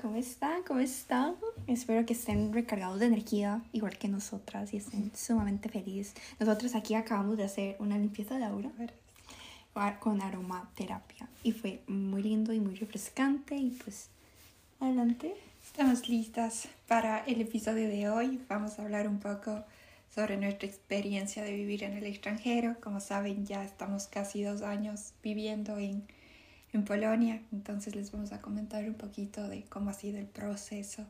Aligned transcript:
¿Cómo 0.00 0.16
están? 0.16 0.62
¿Cómo 0.62 0.80
están? 0.80 1.36
Espero 1.66 2.06
que 2.06 2.14
estén 2.14 2.54
recargados 2.54 3.00
de 3.00 3.06
energía, 3.06 3.60
igual 3.72 3.98
que 3.98 4.08
nosotras, 4.08 4.72
y 4.72 4.78
estén 4.78 5.12
sumamente 5.14 5.68
felices. 5.68 6.14
Nosotros 6.38 6.74
aquí 6.74 6.94
acabamos 6.94 7.36
de 7.36 7.44
hacer 7.44 7.76
una 7.80 7.98
limpieza 7.98 8.38
de 8.38 8.44
aura 8.46 8.70
con 9.98 10.22
aromaterapia 10.22 11.28
y 11.42 11.52
fue 11.52 11.82
muy 11.86 12.22
lindo 12.22 12.54
y 12.54 12.60
muy 12.60 12.76
refrescante 12.76 13.56
y 13.56 13.70
pues 13.70 14.08
adelante. 14.80 15.34
Estamos 15.62 16.08
listas 16.08 16.68
para 16.88 17.18
el 17.24 17.42
episodio 17.42 17.86
de 17.88 18.08
hoy. 18.08 18.40
Vamos 18.48 18.78
a 18.78 18.82
hablar 18.82 19.06
un 19.06 19.20
poco 19.20 19.64
sobre 20.14 20.38
nuestra 20.38 20.66
experiencia 20.66 21.42
de 21.42 21.52
vivir 21.52 21.84
en 21.84 21.92
el 21.92 22.06
extranjero. 22.06 22.76
Como 22.80 23.00
saben, 23.00 23.44
ya 23.44 23.62
estamos 23.64 24.06
casi 24.06 24.42
dos 24.42 24.62
años 24.62 25.12
viviendo 25.22 25.76
en 25.76 26.06
en 26.72 26.84
Polonia. 26.84 27.42
Entonces 27.52 27.94
les 27.94 28.12
vamos 28.12 28.32
a 28.32 28.40
comentar 28.40 28.84
un 28.88 28.94
poquito 28.94 29.48
de 29.48 29.64
cómo 29.64 29.90
ha 29.90 29.94
sido 29.94 30.18
el 30.18 30.26
proceso 30.26 31.04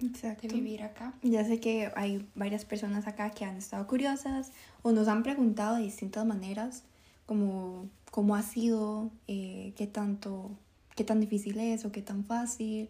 de 0.00 0.48
vivir 0.48 0.82
acá. 0.82 1.14
Ya 1.22 1.44
sé 1.44 1.60
que 1.60 1.92
hay 1.94 2.26
varias 2.34 2.64
personas 2.64 3.06
acá 3.06 3.30
que 3.30 3.44
han 3.44 3.56
estado 3.56 3.86
curiosas 3.86 4.52
o 4.82 4.92
nos 4.92 5.08
han 5.08 5.22
preguntado 5.22 5.76
de 5.76 5.82
distintas 5.82 6.24
maneras 6.24 6.84
como 7.26 7.88
cómo 8.10 8.34
ha 8.34 8.42
sido, 8.42 9.10
eh, 9.28 9.72
qué 9.76 9.86
tanto, 9.86 10.50
qué 10.96 11.04
tan 11.04 11.20
difícil 11.20 11.60
es 11.60 11.84
o 11.84 11.92
qué 11.92 12.02
tan 12.02 12.24
fácil 12.24 12.88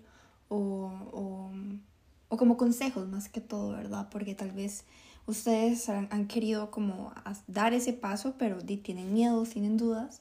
o, 0.49 0.91
o, 1.13 1.51
o 2.29 2.37
como 2.37 2.57
consejos 2.57 3.07
más 3.09 3.29
que 3.29 3.41
todo, 3.41 3.73
¿verdad? 3.73 4.09
Porque 4.11 4.35
tal 4.35 4.53
vez 4.53 4.85
ustedes 5.27 5.89
han, 5.89 6.27
querido 6.27 6.71
como 6.71 7.13
dar 7.47 7.75
ese 7.75 7.93
paso, 7.93 8.35
pero 8.39 8.59
tienen 8.59 9.13
miedos, 9.13 9.51
tienen 9.51 9.77
dudas. 9.77 10.21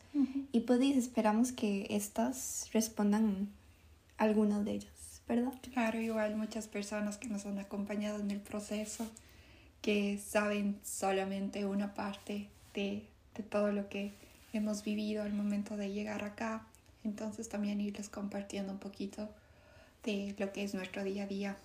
Y 0.52 0.62
pues 0.62 0.82
esperamos 0.82 1.52
que 1.52 1.88
estas 1.90 2.70
respondan 2.74 3.50
algunas 4.18 4.66
de 4.66 4.72
ellas, 4.74 5.22
¿verdad? 5.28 5.54
Claro, 5.74 6.00
igual 6.00 6.36
muchas 6.36 6.68
personas 6.68 7.18
que 7.18 7.28
nos 7.28 7.46
han 7.46 7.60
acompañado 7.60 8.20
en 8.20 8.32
el 8.32 8.40
proceso, 8.40 9.08
que 9.82 10.18
saben 10.18 10.78
solamente 10.84 11.66
una 11.66 11.94
parte 11.94 12.48
de, 12.74 13.04
de 13.36 13.44
todo 13.44 13.72
lo 13.72 13.88
que 13.90 14.12
hemos 14.54 14.84
vivido 14.84 15.24
al 15.24 15.34
momento 15.34 15.78
de 15.78 15.92
llegar 15.92 16.24
acá. 16.24 16.66
Entonces 17.04 17.48
también 17.48 17.80
irles 17.80 18.10
compartiendo 18.10 18.74
un 18.74 18.80
poquito 18.80 19.30
de 20.04 20.36
lo 20.38 20.52
que 20.52 20.64
es 20.64 20.74
nuestro 20.74 21.04
día 21.04 21.24
a 21.24 21.28
día. 21.28 21.58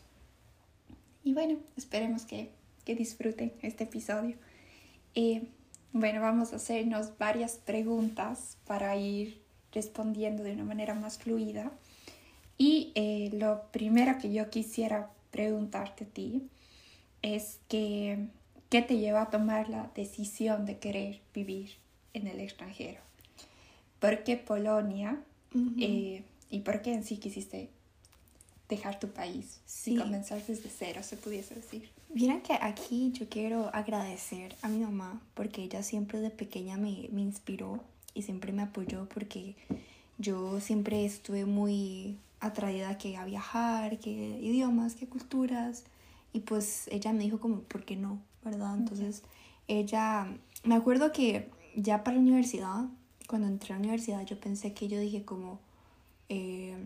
Y 1.25 1.33
bueno, 1.33 1.59
esperemos 1.77 2.25
que 2.25 2.51
que 2.85 2.95
disfruten 2.95 3.53
este 3.63 3.85
episodio. 3.85 4.37
Eh, 5.15 5.43
bueno, 5.93 6.21
vamos 6.21 6.53
a 6.53 6.57
hacernos 6.57 7.17
varias 7.19 7.57
preguntas 7.57 8.57
para 8.67 8.97
ir 8.97 9.41
respondiendo 9.73 10.43
de 10.43 10.53
una 10.53 10.65
manera 10.65 10.95
más 10.95 11.19
fluida. 11.19 11.73
Y 12.59 12.93
eh, 12.95 13.31
lo 13.33 13.63
primero 13.73 14.19
que 14.19 14.33
yo 14.33 14.51
quisiera 14.51 15.11
preguntarte 15.31 16.05
a 16.05 16.07
ti 16.07 16.49
es 17.23 17.59
que, 17.69 18.27
¿qué 18.71 18.83
te 18.83 18.99
lleva 18.99 19.23
a 19.23 19.31
tomar 19.31 19.69
la 19.69 19.91
decisión 19.95 20.67
de 20.67 20.79
querer 20.79 21.21
vivir 21.35 21.71
en 22.13 22.27
el 22.27 22.41
extranjero? 22.41 23.01
¿Por 23.99 24.23
qué 24.23 24.37
Polonia? 24.37 25.23
Eh, 25.79 26.23
¿Y 26.51 26.61
por 26.61 26.83
qué 26.83 26.93
en 26.93 27.05
sí 27.05 27.17
quisiste 27.19 27.71
dejar 28.69 28.99
tu 28.99 29.09
país 29.09 29.61
y 29.87 29.97
comenzar 29.97 30.45
desde 30.45 30.71
cero, 30.71 31.03
se 31.03 31.17
pudiese 31.17 31.55
decir. 31.55 31.91
Mira 32.13 32.43
que 32.43 32.55
aquí 32.55 33.13
yo 33.13 33.29
quiero 33.29 33.75
agradecer 33.75 34.57
a 34.63 34.69
mi 34.69 34.79
mamá 34.79 35.21
porque 35.35 35.63
ella 35.63 35.83
siempre 35.83 36.21
de 36.21 36.31
pequeña 36.31 36.77
me, 36.77 37.09
me 37.13 37.21
inspiró 37.21 37.81
y 38.15 38.23
siempre 38.23 38.53
me 38.53 38.63
apoyó 38.63 39.09
porque 39.09 39.57
yo 40.19 40.61
siempre 40.61 41.05
estuve 41.05 41.45
muy 41.45 42.19
atraída 42.41 42.99
que 42.99 43.17
a 43.17 43.25
viajar, 43.25 43.99
que 43.99 44.11
idiomas, 44.11 44.95
que 44.95 45.07
culturas 45.07 45.85
y 46.33 46.41
pues 46.41 46.89
ella 46.89 47.13
me 47.13 47.25
dijo 47.25 47.41
como, 47.41 47.61
¿por 47.61 47.85
qué 47.85 47.97
no? 47.97 48.21
¿Verdad? 48.45 48.77
Entonces 48.77 49.23
ella, 49.69 50.29
me 50.63 50.75
acuerdo 50.75 51.13
que 51.13 51.51
ya 51.75 52.05
para 52.05 52.17
la 52.17 52.23
universidad, 52.23 52.87
cuando 53.27 53.49
entré 53.49 53.75
a 53.75 53.77
la 53.77 53.81
universidad 53.81 54.25
yo 54.25 54.39
pensé 54.39 54.73
que 54.73 54.89
yo 54.89 54.99
dije 54.99 55.25
como, 55.25 55.61
eh, 56.29 56.77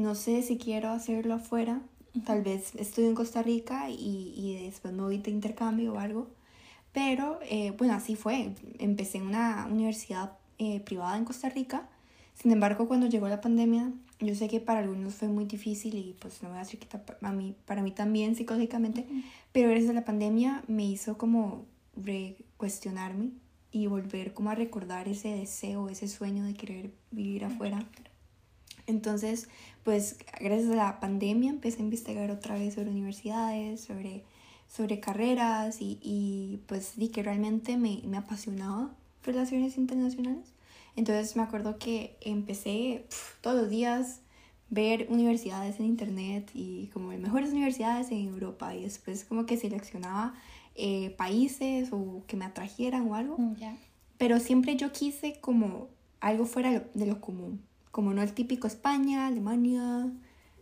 no 0.00 0.14
sé 0.14 0.42
si 0.42 0.58
quiero 0.58 0.90
hacerlo 0.90 1.34
afuera. 1.34 1.80
Tal 2.24 2.42
vez 2.42 2.74
estudio 2.74 3.08
en 3.08 3.14
Costa 3.14 3.42
Rica 3.42 3.88
y, 3.88 4.34
y 4.36 4.64
después 4.64 4.92
me 4.92 5.02
voy 5.02 5.18
de 5.18 5.30
intercambio 5.30 5.94
o 5.94 5.98
algo. 5.98 6.28
Pero 6.92 7.38
eh, 7.42 7.72
bueno, 7.78 7.94
así 7.94 8.16
fue. 8.16 8.52
Empecé 8.78 9.18
en 9.18 9.26
una 9.26 9.66
universidad 9.70 10.32
eh, 10.58 10.80
privada 10.80 11.16
en 11.16 11.24
Costa 11.24 11.48
Rica. 11.48 11.88
Sin 12.34 12.50
embargo, 12.50 12.88
cuando 12.88 13.06
llegó 13.06 13.28
la 13.28 13.40
pandemia, 13.40 13.92
yo 14.18 14.34
sé 14.34 14.48
que 14.48 14.60
para 14.60 14.80
algunos 14.80 15.14
fue 15.14 15.28
muy 15.28 15.44
difícil 15.44 15.94
y 15.94 16.16
pues 16.20 16.42
no 16.42 16.48
voy 16.48 16.58
a 16.58 16.60
decir 16.60 16.78
que 16.78 16.88
a 17.20 17.32
mí, 17.32 17.54
para 17.64 17.82
mí 17.82 17.90
también 17.92 18.34
psicológicamente, 18.34 19.06
pero 19.52 19.68
gracias 19.68 19.90
a 19.90 19.94
la 19.94 20.04
pandemia 20.04 20.62
me 20.68 20.84
hizo 20.84 21.16
como 21.16 21.64
cuestionarme 22.56 23.30
y 23.72 23.86
volver 23.86 24.34
como 24.34 24.50
a 24.50 24.54
recordar 24.54 25.08
ese 25.08 25.28
deseo, 25.28 25.88
ese 25.88 26.08
sueño 26.08 26.44
de 26.44 26.54
querer 26.54 26.90
vivir 27.10 27.44
afuera. 27.44 27.84
Entonces, 28.90 29.48
pues 29.84 30.16
gracias 30.40 30.70
a 30.70 30.76
la 30.76 31.00
pandemia 31.00 31.50
empecé 31.50 31.78
a 31.78 31.84
investigar 31.84 32.30
otra 32.30 32.54
vez 32.54 32.74
sobre 32.74 32.90
universidades, 32.90 33.80
sobre, 33.80 34.24
sobre 34.68 35.00
carreras 35.00 35.80
y, 35.80 35.98
y 36.02 36.60
pues 36.66 36.96
di 36.96 37.08
que 37.08 37.22
realmente 37.22 37.76
me, 37.76 38.00
me 38.04 38.18
apasionaba 38.18 38.94
relaciones 39.24 39.78
internacionales. 39.78 40.52
Entonces 40.96 41.36
me 41.36 41.42
acuerdo 41.42 41.78
que 41.78 42.16
empecé 42.20 43.06
todos 43.40 43.56
los 43.56 43.70
días 43.70 44.20
ver 44.68 45.06
universidades 45.10 45.80
en 45.80 45.86
internet 45.86 46.50
y 46.54 46.88
como 46.92 47.08
mejores 47.08 47.50
universidades 47.50 48.10
en 48.10 48.28
Europa 48.28 48.74
y 48.74 48.82
después 48.82 49.24
como 49.24 49.46
que 49.46 49.56
seleccionaba 49.56 50.34
eh, 50.76 51.10
países 51.10 51.88
o 51.92 52.22
que 52.26 52.36
me 52.36 52.44
atrajeran 52.44 53.08
o 53.08 53.14
algo. 53.14 53.36
Mm, 53.38 53.54
Pero 54.18 54.38
siempre 54.38 54.76
yo 54.76 54.92
quise 54.92 55.40
como 55.40 55.88
algo 56.20 56.44
fuera 56.46 56.88
de 56.94 57.06
lo 57.06 57.20
común 57.20 57.62
como 57.90 58.14
no 58.14 58.22
el 58.22 58.32
típico 58.32 58.66
España, 58.66 59.26
Alemania, 59.26 60.10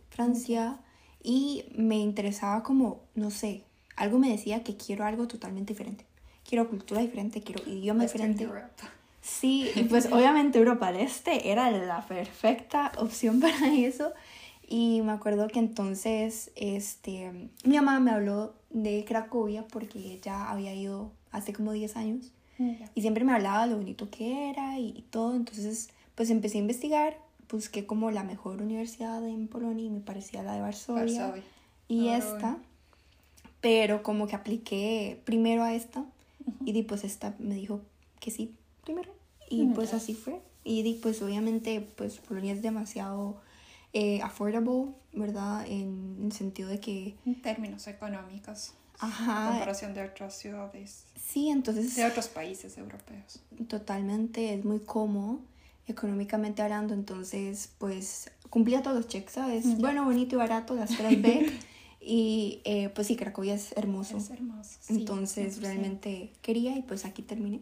Francia, 0.09 0.79
y 1.21 1.65
me 1.75 1.97
interesaba 1.97 2.63
como, 2.63 3.01
no 3.15 3.29
sé, 3.29 3.65
algo 3.95 4.17
me 4.17 4.29
decía 4.29 4.63
que 4.63 4.77
quiero 4.77 5.05
algo 5.05 5.27
totalmente 5.27 5.73
diferente. 5.73 6.05
Quiero 6.47 6.69
cultura 6.69 7.01
diferente, 7.01 7.41
quiero 7.41 7.61
idioma 7.69 8.03
diferente. 8.03 8.47
Sí, 9.21 9.69
y 9.75 9.83
pues 9.89 10.11
obviamente 10.11 10.57
Europa 10.57 10.91
del 10.91 11.01
Este 11.01 11.51
era 11.51 11.69
la 11.69 12.05
perfecta 12.07 12.91
opción 12.97 13.39
para 13.41 13.73
eso. 13.73 14.13
Y 14.67 15.01
me 15.01 15.11
acuerdo 15.11 15.47
que 15.47 15.59
entonces 15.59 16.51
este, 16.55 17.49
mi 17.63 17.75
mamá 17.75 17.99
me 17.99 18.11
habló 18.11 18.53
de 18.69 19.03
Cracovia 19.05 19.67
porque 19.67 19.99
ella 20.13 20.49
había 20.49 20.73
ido 20.73 21.11
hace 21.31 21.53
como 21.53 21.71
10 21.71 21.95
años. 21.97 22.31
Y 22.93 23.01
siempre 23.01 23.23
me 23.23 23.31
hablaba 23.31 23.63
de 23.63 23.71
lo 23.71 23.77
bonito 23.77 24.09
que 24.09 24.49
era 24.49 24.77
y, 24.79 24.89
y 24.89 25.01
todo. 25.03 25.33
Entonces 25.33 25.89
pues 26.19 26.31
empecé 26.31 26.57
a 26.57 26.59
investigar, 26.59 27.17
busqué 27.49 27.85
como 27.85 28.11
la 28.11 28.25
mejor 28.25 28.61
universidad 28.61 29.25
en 29.25 29.47
Polonia 29.47 29.85
y 29.85 29.89
me 29.89 30.01
parecía 30.01 30.43
la 30.43 30.53
de 30.53 30.59
Varsovia, 30.59 31.33
y 31.87 32.09
ah, 32.09 32.17
esta, 32.17 32.57
pero 33.61 34.03
como 34.03 34.27
que 34.27 34.35
apliqué 34.35 35.21
primero 35.23 35.63
a 35.63 35.73
esta 35.73 36.03
y 36.65 36.73
di 36.73 36.83
pues 36.83 37.05
esta 37.05 37.35
me 37.39 37.55
dijo 37.55 37.79
que 38.19 38.31
sí 38.31 38.53
primero 38.83 39.13
y 39.49 39.67
pues 39.67 39.93
así 39.93 40.13
fue 40.13 40.41
y 40.65 40.83
di 40.83 40.95
pues 40.95 41.21
obviamente 41.21 41.87
pues 41.95 42.17
Polonia 42.17 42.51
es 42.51 42.61
demasiado 42.61 43.37
eh, 43.93 44.21
affordable, 44.21 44.87
¿verdad? 45.13 45.65
En 45.69 46.19
el 46.25 46.33
sentido 46.33 46.67
de 46.67 46.81
que... 46.81 47.15
En 47.25 47.41
términos 47.41 47.87
económicos. 47.87 48.73
Ajá. 48.99 49.45
En 49.45 49.51
comparación 49.51 49.93
de 49.93 50.03
otras 50.03 50.37
ciudades. 50.37 51.05
Sí, 51.15 51.47
entonces... 51.47 51.95
De 51.95 52.03
otros 52.03 52.27
países 52.27 52.77
europeos. 52.77 53.39
Totalmente, 53.69 54.53
es 54.53 54.65
muy 54.65 54.81
cómodo 54.81 55.39
económicamente 55.87 56.61
hablando, 56.61 56.93
entonces 56.93 57.71
pues 57.77 58.31
cumplía 58.49 58.81
todos 58.81 58.97
los 58.97 59.07
checks, 59.07 59.33
¿sabes? 59.33 59.77
Bueno, 59.79 60.05
bonito 60.05 60.35
y 60.35 60.37
barato, 60.37 60.75
las 60.75 60.95
tres 60.95 61.21
B. 61.21 61.51
y 62.01 62.61
eh, 62.65 62.89
pues 62.89 63.07
sí, 63.07 63.15
Cracovia 63.15 63.55
es 63.55 63.71
hermoso. 63.75 64.17
Es 64.17 64.29
hermoso. 64.29 64.79
entonces 64.89 65.61
realmente 65.61 66.33
quería 66.41 66.77
y 66.77 66.81
pues 66.81 67.05
aquí 67.05 67.21
terminé. 67.21 67.61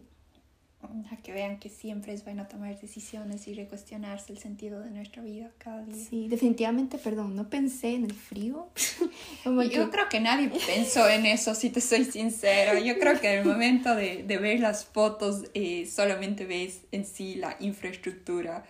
A 0.80 1.16
que 1.16 1.32
vean 1.32 1.58
que 1.58 1.68
siempre 1.68 2.12
es 2.12 2.22
bueno 2.22 2.46
tomar 2.46 2.78
decisiones 2.78 3.48
y 3.48 3.54
recuestionarse 3.54 4.32
el 4.32 4.38
sentido 4.38 4.80
de 4.80 4.90
nuestra 4.90 5.22
vida 5.22 5.50
cada 5.58 5.82
día. 5.84 5.96
Sí, 5.96 6.28
definitivamente, 6.28 6.98
perdón, 6.98 7.34
no 7.34 7.50
pensé 7.50 7.94
en 7.94 8.04
el 8.04 8.12
frío. 8.12 8.68
Yo 9.44 9.90
creo 9.90 10.08
que 10.08 10.20
nadie 10.20 10.50
pensó 10.66 11.08
en 11.08 11.26
eso, 11.26 11.56
si 11.56 11.70
te 11.70 11.80
soy 11.80 12.04
sincera. 12.04 12.78
Yo 12.78 12.96
creo 13.00 13.20
que 13.20 13.32
en 13.32 13.40
el 13.40 13.44
momento 13.44 13.96
de, 13.96 14.22
de 14.22 14.38
ver 14.38 14.60
las 14.60 14.84
fotos 14.84 15.46
eh, 15.54 15.84
solamente 15.86 16.46
ves 16.46 16.82
en 16.92 17.04
sí 17.04 17.34
la 17.34 17.56
infraestructura 17.58 18.64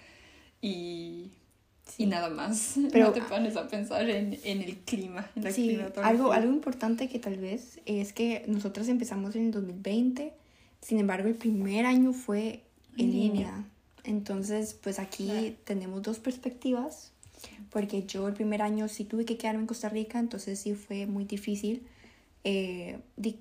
y, 0.63 1.31
y 1.99 2.07
nada 2.07 2.31
más. 2.31 2.77
Pero 2.91 3.09
no 3.09 3.13
te 3.13 3.21
pones 3.21 3.55
a 3.57 3.69
pensar 3.69 4.09
en, 4.09 4.39
en 4.45 4.63
el 4.63 4.79
clima. 4.79 5.31
En 5.37 5.53
sí, 5.53 5.79
algo, 6.03 6.33
algo 6.33 6.53
importante 6.53 7.11
que 7.11 7.19
tal 7.19 7.37
vez 7.37 7.81
es 7.85 8.15
que 8.15 8.45
nosotros 8.47 8.89
empezamos 8.89 9.37
en 9.37 9.47
el 9.47 9.51
2020 9.51 10.33
sin 10.81 10.99
embargo, 10.99 11.29
el 11.29 11.35
primer 11.35 11.87
año 11.87 12.13
fue 12.13 12.63
en 12.97 13.13
línea. 13.13 13.65
Entonces, 14.05 14.75
pues 14.75 14.99
aquí 14.99 15.57
tenemos 15.65 16.03
dos 16.03 16.19
perspectivas. 16.19 17.13
Porque 17.71 18.05
yo 18.05 18.27
el 18.27 18.35
primer 18.35 18.63
año 18.63 18.89
sí 18.89 19.05
tuve 19.05 19.25
que 19.25 19.37
quedarme 19.37 19.61
en 19.61 19.67
Costa 19.67 19.89
Rica, 19.89 20.19
entonces 20.19 20.59
sí 20.59 20.75
fue 20.75 21.07
muy 21.07 21.25
difícil 21.25 21.87
eh, 22.45 22.99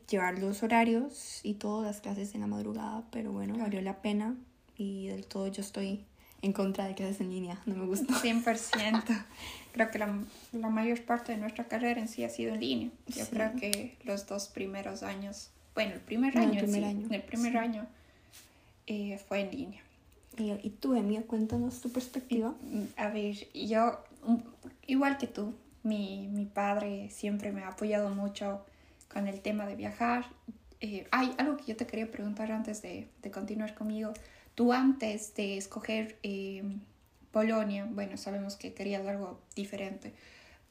llevar 0.09 0.39
los 0.39 0.63
horarios 0.63 1.39
y 1.43 1.53
todas 1.53 1.85
las 1.85 2.01
clases 2.01 2.35
en 2.35 2.41
la 2.41 2.47
madrugada, 2.47 3.03
pero 3.11 3.31
bueno, 3.31 3.57
valió 3.57 3.81
la 3.81 4.01
pena 4.01 4.35
y 4.77 5.07
del 5.07 5.25
todo 5.25 5.47
yo 5.47 5.61
estoy 5.61 6.03
en 6.41 6.53
contra 6.53 6.85
de 6.85 6.95
clases 6.95 7.21
en 7.21 7.29
línea, 7.29 7.61
no 7.65 7.75
me 7.75 7.85
gusta. 7.85 8.13
100%. 8.21 9.25
creo 9.71 9.91
que 9.91 9.99
la, 9.99 10.19
la, 10.51 10.69
mayor 10.69 11.03
parte 11.03 11.31
de 11.31 11.37
nuestra 11.37 11.67
carrera 11.67 12.01
en 12.01 12.07
sí 12.07 12.23
ha 12.23 12.29
sido 12.29 12.53
en 12.53 12.59
línea. 12.59 12.89
Yo 13.07 13.25
creo 13.29 13.55
que 13.55 13.97
los 14.03 14.27
dos 14.27 14.47
primeros 14.47 15.03
años, 15.03 15.51
bueno, 15.77 15.93
el 15.93 15.99
primer 15.99 16.35
año, 16.35 16.59
el 16.59 16.65
primer 16.65 16.85
año, 16.85 17.07
el 17.11 17.21
primer 17.21 17.57
año 17.57 17.85
eh, 18.87 19.19
fue 19.27 19.41
en 19.41 19.51
línea. 19.51 19.83
¿Y, 20.35 20.49
y 20.49 20.69
tú, 20.71 20.95
Emilia, 20.95 21.21
cuéntanos 21.21 21.81
tu 21.81 21.91
perspectiva? 21.91 22.55
A 22.95 23.09
ver, 23.09 23.35
yo, 23.53 23.99
igual 24.87 25.19
que 25.19 25.27
tú, 25.27 25.53
mi, 25.83 26.29
mi 26.29 26.45
padre 26.45 27.11
siempre 27.11 27.51
me 27.51 27.61
ha 27.61 27.67
apoyado 27.67 28.09
mucho 28.09 28.65
con 29.13 29.27
el 29.27 29.39
tema 29.41 29.67
de 29.67 29.75
viajar. 29.75 30.25
Eh, 30.81 31.05
hay 31.11 31.35
algo 31.37 31.57
que 31.57 31.65
yo 31.65 31.75
te 31.75 31.85
quería 31.85 32.09
preguntar 32.09 32.51
antes 32.51 32.81
de, 32.81 33.07
de 33.21 33.29
continuar 33.29 33.75
conmigo. 33.75 34.13
Tú 34.55 34.73
antes 34.73 35.35
de 35.35 35.57
escoger 35.57 36.17
eh, 36.23 36.63
Polonia, 37.31 37.87
bueno, 37.87 38.17
sabemos 38.17 38.55
que 38.55 38.73
querías 38.73 39.05
algo 39.05 39.39
diferente, 39.55 40.15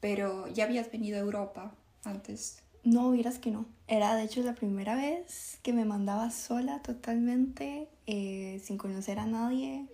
pero 0.01 0.49
ya 0.49 0.65
habías 0.65 0.91
venido 0.91 1.15
a 1.15 1.21
Europa 1.21 1.73
antes. 2.03 2.61
No, 2.83 3.11
vieras 3.11 3.39
que 3.39 3.51
no. 3.51 3.76
Era 3.87 4.15
de 4.15 4.23
hecho 4.23 4.41
la 4.41 4.53
primera 4.53 4.95
vez 4.95 5.59
que 5.63 5.71
me 5.71 5.85
mandaba 5.85 6.29
sola 6.29 6.81
totalmente, 6.81 7.87
eh, 8.05 8.61
sin 8.63 8.77
conocer 8.77 9.17
a 9.17 9.25
nadie, 9.25 9.85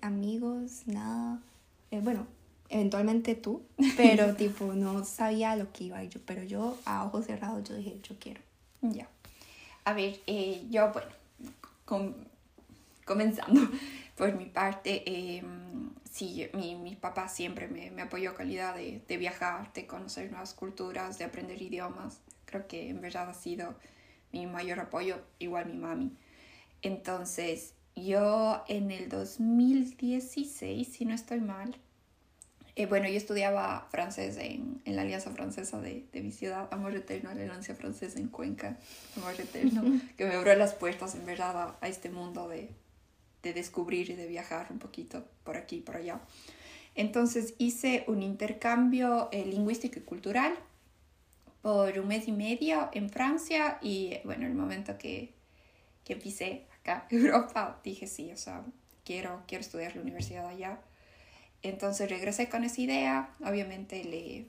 amigos, 0.00 0.82
nada. 0.86 1.42
Eh, 1.90 2.00
bueno, 2.02 2.26
eventualmente 2.70 3.34
tú, 3.34 3.62
pero 3.96 4.34
tipo 4.36 4.72
no 4.72 5.04
sabía 5.04 5.54
lo 5.54 5.70
que 5.72 5.84
iba 5.84 6.02
yo, 6.04 6.20
pero 6.24 6.42
yo 6.44 6.78
a 6.86 7.04
ojos 7.04 7.26
cerrados 7.26 7.68
yo 7.68 7.74
dije, 7.74 8.00
yo 8.02 8.16
quiero. 8.18 8.40
Ya. 8.80 9.08
A 9.84 9.92
ver, 9.92 10.18
yo, 10.70 10.92
bueno, 10.92 11.08
con 11.84 12.14
comenzando 13.04 13.60
por 14.16 14.34
mi 14.34 14.46
parte, 14.46 15.02
eh, 15.06 15.42
sí, 16.10 16.48
mi, 16.52 16.74
mi, 16.74 16.96
papá 16.96 17.28
siempre 17.28 17.68
me, 17.68 17.90
me 17.90 18.02
apoyó 18.02 18.34
calidad 18.34 18.74
de, 18.74 19.00
de, 19.06 19.16
viajar, 19.16 19.72
de 19.72 19.86
conocer 19.86 20.30
nuevas 20.30 20.52
culturas, 20.54 21.18
de 21.18 21.24
aprender 21.24 21.60
idiomas. 21.62 22.18
Creo 22.46 22.66
que 22.66 22.88
en 22.88 23.00
verdad 23.00 23.28
ha 23.28 23.34
sido 23.34 23.74
mi 24.32 24.46
mayor 24.46 24.80
apoyo, 24.80 25.18
igual 25.38 25.66
mi 25.66 25.76
mami. 25.76 26.12
Entonces, 26.82 27.74
yo 27.94 28.64
en 28.68 28.90
el 28.90 29.08
2016, 29.08 30.88
si 30.88 31.04
no 31.04 31.14
estoy 31.14 31.40
mal, 31.40 31.76
eh, 32.74 32.86
bueno, 32.86 33.08
yo 33.08 33.16
estudiaba 33.16 33.88
francés 33.90 34.36
en, 34.36 34.82
en 34.84 34.96
la 34.96 35.02
Alianza 35.02 35.30
Francesa 35.30 35.80
de, 35.80 36.04
de, 36.12 36.20
mi 36.20 36.30
ciudad, 36.30 36.68
Amor 36.70 36.94
Eterno, 36.94 37.32
la 37.34 37.42
Alianza 37.42 37.74
Francesa 37.74 38.18
en 38.18 38.28
Cuenca, 38.28 38.76
Amor 39.16 39.32
Eterno, 39.38 39.82
que 40.16 40.26
me 40.26 40.34
abrió 40.34 40.54
las 40.56 40.74
puertas 40.74 41.14
en 41.14 41.24
verdad 41.24 41.56
a, 41.56 41.76
a 41.80 41.88
este 41.88 42.10
mundo 42.10 42.48
de, 42.48 42.68
de 43.42 43.54
descubrir 43.54 44.10
y 44.10 44.14
de 44.14 44.26
viajar 44.26 44.66
un 44.70 44.78
poquito 44.78 45.24
por 45.44 45.56
aquí 45.56 45.76
y 45.76 45.80
por 45.80 45.96
allá. 45.96 46.20
Entonces 46.94 47.54
hice 47.58 48.04
un 48.08 48.22
intercambio 48.22 49.28
eh, 49.32 49.44
lingüístico 49.44 49.98
y 49.98 50.02
cultural 50.02 50.54
por 51.66 51.98
un 51.98 52.06
mes 52.06 52.28
y 52.28 52.30
medio 52.30 52.90
en 52.92 53.10
Francia 53.10 53.78
y 53.82 54.18
bueno, 54.22 54.46
el 54.46 54.54
momento 54.54 54.96
que, 54.98 55.34
que 56.04 56.14
pisé 56.14 56.62
acá 56.78 57.08
en 57.10 57.18
Europa 57.26 57.80
dije 57.82 58.06
sí, 58.06 58.30
o 58.30 58.36
sea, 58.36 58.64
quiero, 59.04 59.42
quiero 59.48 59.62
estudiar 59.62 59.96
la 59.96 60.02
universidad 60.02 60.46
allá. 60.46 60.78
Entonces 61.62 62.08
regresé 62.08 62.48
con 62.48 62.62
esa 62.62 62.80
idea, 62.80 63.34
obviamente 63.44 64.04
le, 64.04 64.46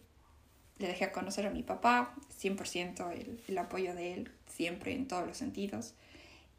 le 0.77 0.87
dejé 0.89 1.11
conocer 1.11 1.47
a 1.47 1.49
mi 1.49 1.63
papá, 1.63 2.13
100% 2.39 3.11
el, 3.11 3.41
el 3.47 3.57
apoyo 3.57 3.95
de 3.95 4.13
él, 4.13 4.31
siempre 4.45 4.93
en 4.93 5.07
todos 5.07 5.25
los 5.25 5.37
sentidos. 5.37 5.95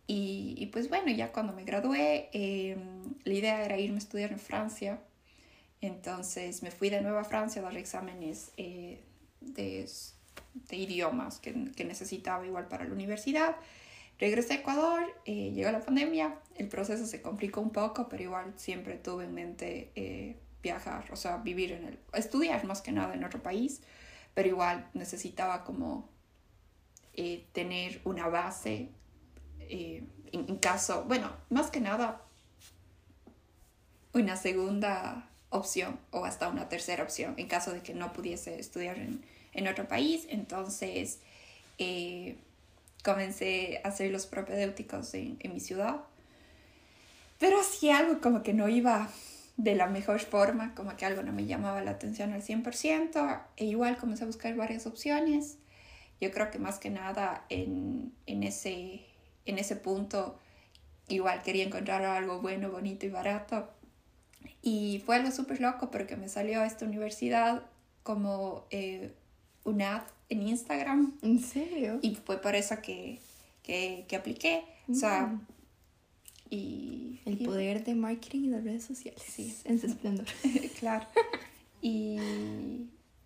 Y, 0.09 0.57
y, 0.59 0.67
pues 0.67 0.89
bueno, 0.89 1.13
ya 1.13 1.31
cuando 1.31 1.53
me 1.53 1.63
gradué, 1.63 2.31
eh, 2.33 2.77
la 3.23 3.33
idea 3.33 3.65
era 3.65 3.79
irme 3.79 3.99
a 3.99 3.99
estudiar 3.99 4.33
en 4.33 4.41
Francia. 4.41 4.99
Entonces 5.81 6.65
me 6.65 6.73
fui 6.73 6.91
de 6.91 7.01
nuevo 7.01 7.19
a 7.19 7.25
Francia 7.25 7.63
a 7.63 7.67
dar 7.67 7.77
exámenes 7.77 8.51
eh, 8.57 9.01
de, 9.41 9.87
de, 10.55 10.77
idiomas 10.77 11.39
que, 11.39 11.73
que, 11.77 11.85
necesitaba 11.85 12.47
igual 12.47 12.69
para 12.69 12.85
la 12.85 12.93
universidad. 12.93 13.57
Regresé 14.19 14.55
a 14.55 14.57
Ecuador, 14.57 15.03
eh, 15.27 15.53
llegó 15.53 15.71
la 15.71 15.81
pandemia, 15.81 16.35
el 16.57 16.69
proceso 16.69 17.07
se 17.07 17.23
complicó 17.23 17.61
un 17.61 17.71
poco, 17.71 18.09
pero 18.09 18.23
igual 18.25 18.53
siempre 18.57 18.97
tuve 18.97 19.25
en 19.25 19.35
mente 19.35 19.93
eh, 19.95 20.37
viajar, 20.61 21.05
o 21.13 21.17
sea, 21.17 21.37
vivir 21.37 21.71
en 21.71 21.85
el, 21.85 21.99
estudiar 22.13 22.65
más 22.65 22.83
que 22.83 22.91
nada 22.91 23.15
en 23.15 23.23
otro 23.23 23.41
país, 23.41 23.81
pero 24.35 24.49
igual 24.49 24.91
necesitaba 24.93 25.63
como 25.65 26.11
tener 27.53 28.01
una 28.05 28.29
base 28.29 28.91
eh, 29.61 30.05
en, 30.33 30.57
caso, 30.59 31.05
bueno, 31.05 31.33
más 31.51 31.71
que 31.71 31.81
nada, 31.81 32.23
una 34.13 34.37
segunda 34.37 35.29
opción 35.51 35.99
o 36.11 36.25
hasta 36.25 36.49
una 36.49 36.69
tercera 36.69 37.03
opción 37.03 37.35
en 37.39 37.49
caso 37.49 37.73
de 37.73 37.83
que 37.83 37.95
no 37.95 38.13
pudiese 38.13 38.59
estudiar 38.59 38.99
en, 38.99 39.25
en 39.59 39.69
otro 39.69 39.89
país. 39.89 40.27
Entonces, 40.29 41.21
eh, 41.79 42.37
comencé 43.05 43.81
a 43.85 43.89
hacer 43.89 44.11
los 44.11 44.27
propedéuticos 44.27 45.15
en, 45.15 45.37
en 45.41 45.55
mi 45.55 45.61
ciudad. 45.61 45.97
Pero 47.39 47.63
sí 47.63 47.91
algo 47.91 48.21
como 48.21 48.43
que 48.43 48.53
no 48.55 48.69
iba 48.69 49.11
de 49.57 49.75
la 49.75 49.87
mejor 49.87 50.21
forma, 50.21 50.75
como 50.75 50.97
que 50.97 51.05
algo 51.05 51.23
no 51.23 51.33
me 51.33 51.47
llamaba 51.47 51.83
la 51.83 51.93
atención 51.93 52.33
al 52.33 52.43
100%, 52.43 53.43
e 53.57 53.65
igual 53.65 53.97
comencé 53.97 54.25
a 54.25 54.27
buscar 54.27 54.55
varias 54.57 54.87
opciones. 54.87 55.59
Yo 56.21 56.31
creo 56.33 56.51
que 56.51 56.59
más 56.59 56.79
que 56.79 56.91
nada 56.91 57.45
en, 57.49 58.13
en 58.27 58.43
ese 58.43 59.05
en 59.49 59.59
ese 59.59 59.77
punto 59.77 60.39
igual 61.09 61.43
quería 61.43 61.65
encontrar 61.65 62.05
algo 62.05 62.41
bueno, 62.41 62.71
bonito 62.71 63.07
y 63.07 63.09
barato. 63.09 63.69
Y 64.63 65.03
fue 65.05 65.17
algo 65.17 65.31
súper 65.31 65.61
loco 65.61 65.91
porque 65.91 66.17
me 66.17 66.29
salió 66.29 66.61
a 66.61 66.67
esta 66.67 66.85
universidad 66.85 67.63
como 68.03 68.67
eh, 68.71 69.15
un 69.69 69.83
ad 69.83 70.03
en 70.29 70.47
Instagram. 70.47 71.15
¿En 71.23 71.41
serio? 71.41 71.99
Y 72.03 72.15
fue 72.15 72.41
por 72.41 72.55
eso 72.55 72.77
que, 72.83 73.21
que, 73.63 74.05
que 74.09 74.17
apliqué. 74.17 74.65
O 74.91 74.95
sea, 74.95 75.27
mm. 75.27 75.47
y... 76.51 77.21
El 77.25 77.39
poder 77.39 77.85
de 77.85 77.95
marketing 77.95 78.45
y 78.45 78.49
de 78.49 78.61
redes 78.61 78.85
sociales. 78.85 79.23
Sí. 79.27 79.57
En 79.65 79.79
su 79.79 79.87
esplendor. 79.87 80.27
claro. 80.81 81.07
Y, 81.83 82.19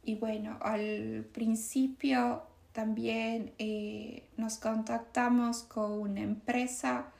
y 0.04 0.14
bueno, 0.16 0.58
al 0.60 1.26
principio 1.32 2.42
también 2.72 3.52
eh, 3.58 4.24
nos 4.36 4.56
contactamos 4.58 5.62
con 5.62 5.92
una 5.92 6.20
empresa 6.20 7.12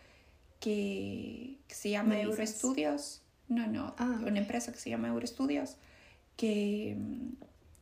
que, 0.60 1.58
que 1.68 1.74
se 1.74 1.90
llama 1.90 2.20
Euroestudios. 2.20 3.22
No, 3.48 3.66
no, 3.66 3.94
ah, 3.98 4.20
una 4.26 4.38
empresa 4.38 4.72
que 4.72 4.78
se 4.78 4.90
llama 4.90 5.08
Euroestudios 5.08 5.76
que, 6.36 6.96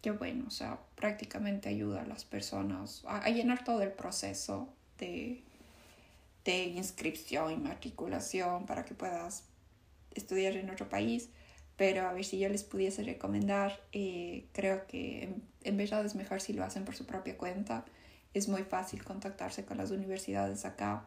que, 0.02 0.10
bueno, 0.10 0.44
o 0.46 0.50
sea, 0.50 0.78
prácticamente 0.94 1.68
ayuda 1.68 2.02
a 2.02 2.06
las 2.06 2.24
personas 2.24 3.02
a, 3.06 3.18
a 3.18 3.30
llenar 3.30 3.64
todo 3.64 3.82
el 3.82 3.92
proceso 3.92 4.68
de, 4.98 5.42
de 6.44 6.64
inscripción 6.64 7.52
y 7.52 7.56
matriculación 7.56 8.66
para 8.66 8.84
que 8.84 8.94
puedas 8.94 9.44
estudiar 10.14 10.56
en 10.56 10.70
otro 10.70 10.88
país 10.88 11.30
pero 11.80 12.06
a 12.06 12.12
ver 12.12 12.26
si 12.26 12.38
yo 12.38 12.50
les 12.50 12.62
pudiese 12.62 13.02
recomendar, 13.04 13.80
eh, 13.92 14.44
creo 14.52 14.86
que 14.86 15.22
en, 15.22 15.42
en, 15.62 15.78
verdad 15.78 16.04
es 16.04 16.14
mejor 16.14 16.42
si 16.42 16.52
lo 16.52 16.62
hacen 16.62 16.84
por 16.84 16.94
su 16.94 17.06
propia 17.06 17.38
cuenta. 17.38 17.86
Es 18.34 18.48
muy 18.48 18.64
fácil 18.64 19.02
contactarse 19.02 19.64
con 19.64 19.78
las 19.78 19.90
universidades 19.90 20.66
acá, 20.66 21.06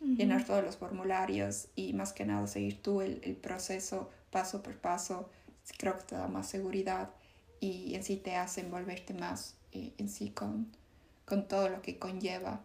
uh 0.00 0.04
-huh. 0.04 0.16
llenar 0.16 0.44
todos 0.44 0.62
los 0.62 0.76
formularios 0.76 1.66
y 1.74 1.92
más 1.94 2.12
que 2.12 2.24
nada 2.24 2.46
seguir 2.46 2.80
tú 2.80 3.00
el, 3.00 3.20
el, 3.24 3.34
proceso 3.34 4.10
paso 4.30 4.62
por 4.62 4.76
paso. 4.76 5.28
Creo 5.76 5.98
que 5.98 6.04
te 6.04 6.14
da 6.14 6.28
más 6.28 6.48
seguridad 6.48 7.10
y 7.62 7.94
en 7.94 8.04
sí 8.04 8.16
te 8.16 8.36
hace 8.36 8.60
envolverte 8.60 9.14
más 9.14 9.54
eh, 9.72 9.92
en 9.96 10.08
sí 10.08 10.30
con, 10.30 10.66
con 11.24 11.48
todo 11.48 11.68
lo 11.70 11.80
que 11.80 11.98
conlleva 11.98 12.60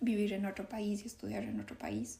vivir 0.00 0.32
en 0.32 0.46
otro 0.46 0.68
país 0.68 1.04
y 1.04 1.06
estudiar 1.06 1.44
en 1.44 1.60
otro 1.60 1.76
país. 1.78 2.18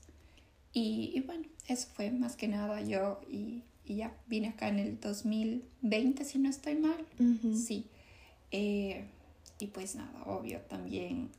Y, 0.72 1.10
y 1.14 1.20
bueno, 1.22 1.48
eso 1.66 1.88
fue 1.94 2.10
más 2.10 2.36
que 2.36 2.48
nada 2.48 2.80
yo 2.82 3.20
y 3.28 3.62
y 3.86 3.96
ya 3.96 4.12
vine 4.26 4.48
acá 4.48 4.68
en 4.68 4.80
el 4.80 5.00
2020, 5.00 6.24
si 6.24 6.38
no 6.38 6.50
estoy 6.50 6.74
mal. 6.74 7.06
Uh 7.18 7.24
-huh. 7.24 7.56
Sí. 7.56 7.86
Eh, 8.50 9.04
y 9.60 9.66
pues 9.68 9.94
nada, 9.94 10.24
obvio, 10.24 10.60
también 10.62 11.30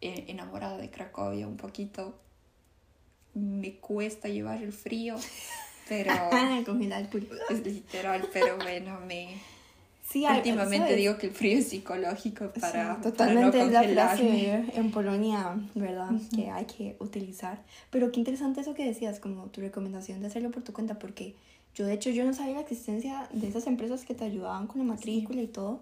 eh, 0.00 0.24
enamorada 0.28 0.78
de 0.78 0.90
Cracovia 0.90 1.46
un 1.46 1.58
poquito. 1.58 2.18
Me 3.34 3.76
cuesta 3.76 4.28
llevar 4.28 4.62
el 4.62 4.72
frío, 4.72 5.16
pero... 5.88 6.12
Congelar 6.66 7.08
Es 7.50 7.60
literal, 7.64 8.28
pero 8.32 8.56
bueno, 8.56 9.00
me... 9.00 9.36
Sí, 10.12 10.26
Últimamente 10.26 10.94
digo 10.96 11.16
que 11.16 11.28
el 11.28 11.32
frío 11.32 11.58
es 11.58 11.68
psicológico 11.68 12.52
para, 12.60 12.96
sí, 12.96 13.02
totalmente 13.02 13.58
para 13.58 13.64
no 13.64 13.72
congelarme. 13.78 14.70
en 14.74 14.90
Polonia, 14.90 15.56
¿verdad? 15.74 16.10
Uh 16.12 16.16
-huh. 16.18 16.36
Que 16.36 16.50
hay 16.50 16.66
que 16.66 16.96
utilizar. 16.98 17.62
Pero 17.90 18.12
qué 18.12 18.20
interesante 18.20 18.60
eso 18.60 18.74
que 18.74 18.84
decías, 18.84 19.20
como 19.20 19.46
tu 19.46 19.60
recomendación 19.62 20.20
de 20.20 20.26
hacerlo 20.26 20.50
por 20.50 20.62
tu 20.62 20.72
cuenta, 20.72 20.98
porque 20.98 21.34
Yo 21.74 21.86
de 21.86 21.94
hecho 21.94 22.10
yo 22.10 22.24
no 22.26 22.34
sabía 22.34 22.54
la 22.54 22.60
existencia 22.60 23.26
de 23.32 23.48
esas 23.48 23.66
empresas 23.66 24.04
que 24.04 24.14
te 24.14 24.24
ayudaban 24.24 24.66
con 24.66 24.78
la 24.78 24.84
matrícula 24.84 25.40
y 25.40 25.46
todo, 25.46 25.80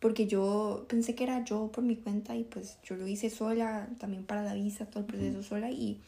porque 0.00 0.26
yo 0.26 0.86
pensé 0.88 1.14
que 1.14 1.24
era 1.24 1.44
yo 1.44 1.70
por 1.72 1.84
mi 1.84 1.96
cuenta 1.96 2.34
y 2.34 2.44
pues 2.44 2.78
yo 2.82 2.96
lo 2.96 3.06
hice 3.06 3.28
sola, 3.28 3.88
también 3.98 4.24
para 4.24 4.42
la 4.42 4.54
visa, 4.54 4.86
todo 4.86 5.00
el 5.00 5.06
proceso 5.06 5.42
sola 5.42 5.70
y 5.70 6.00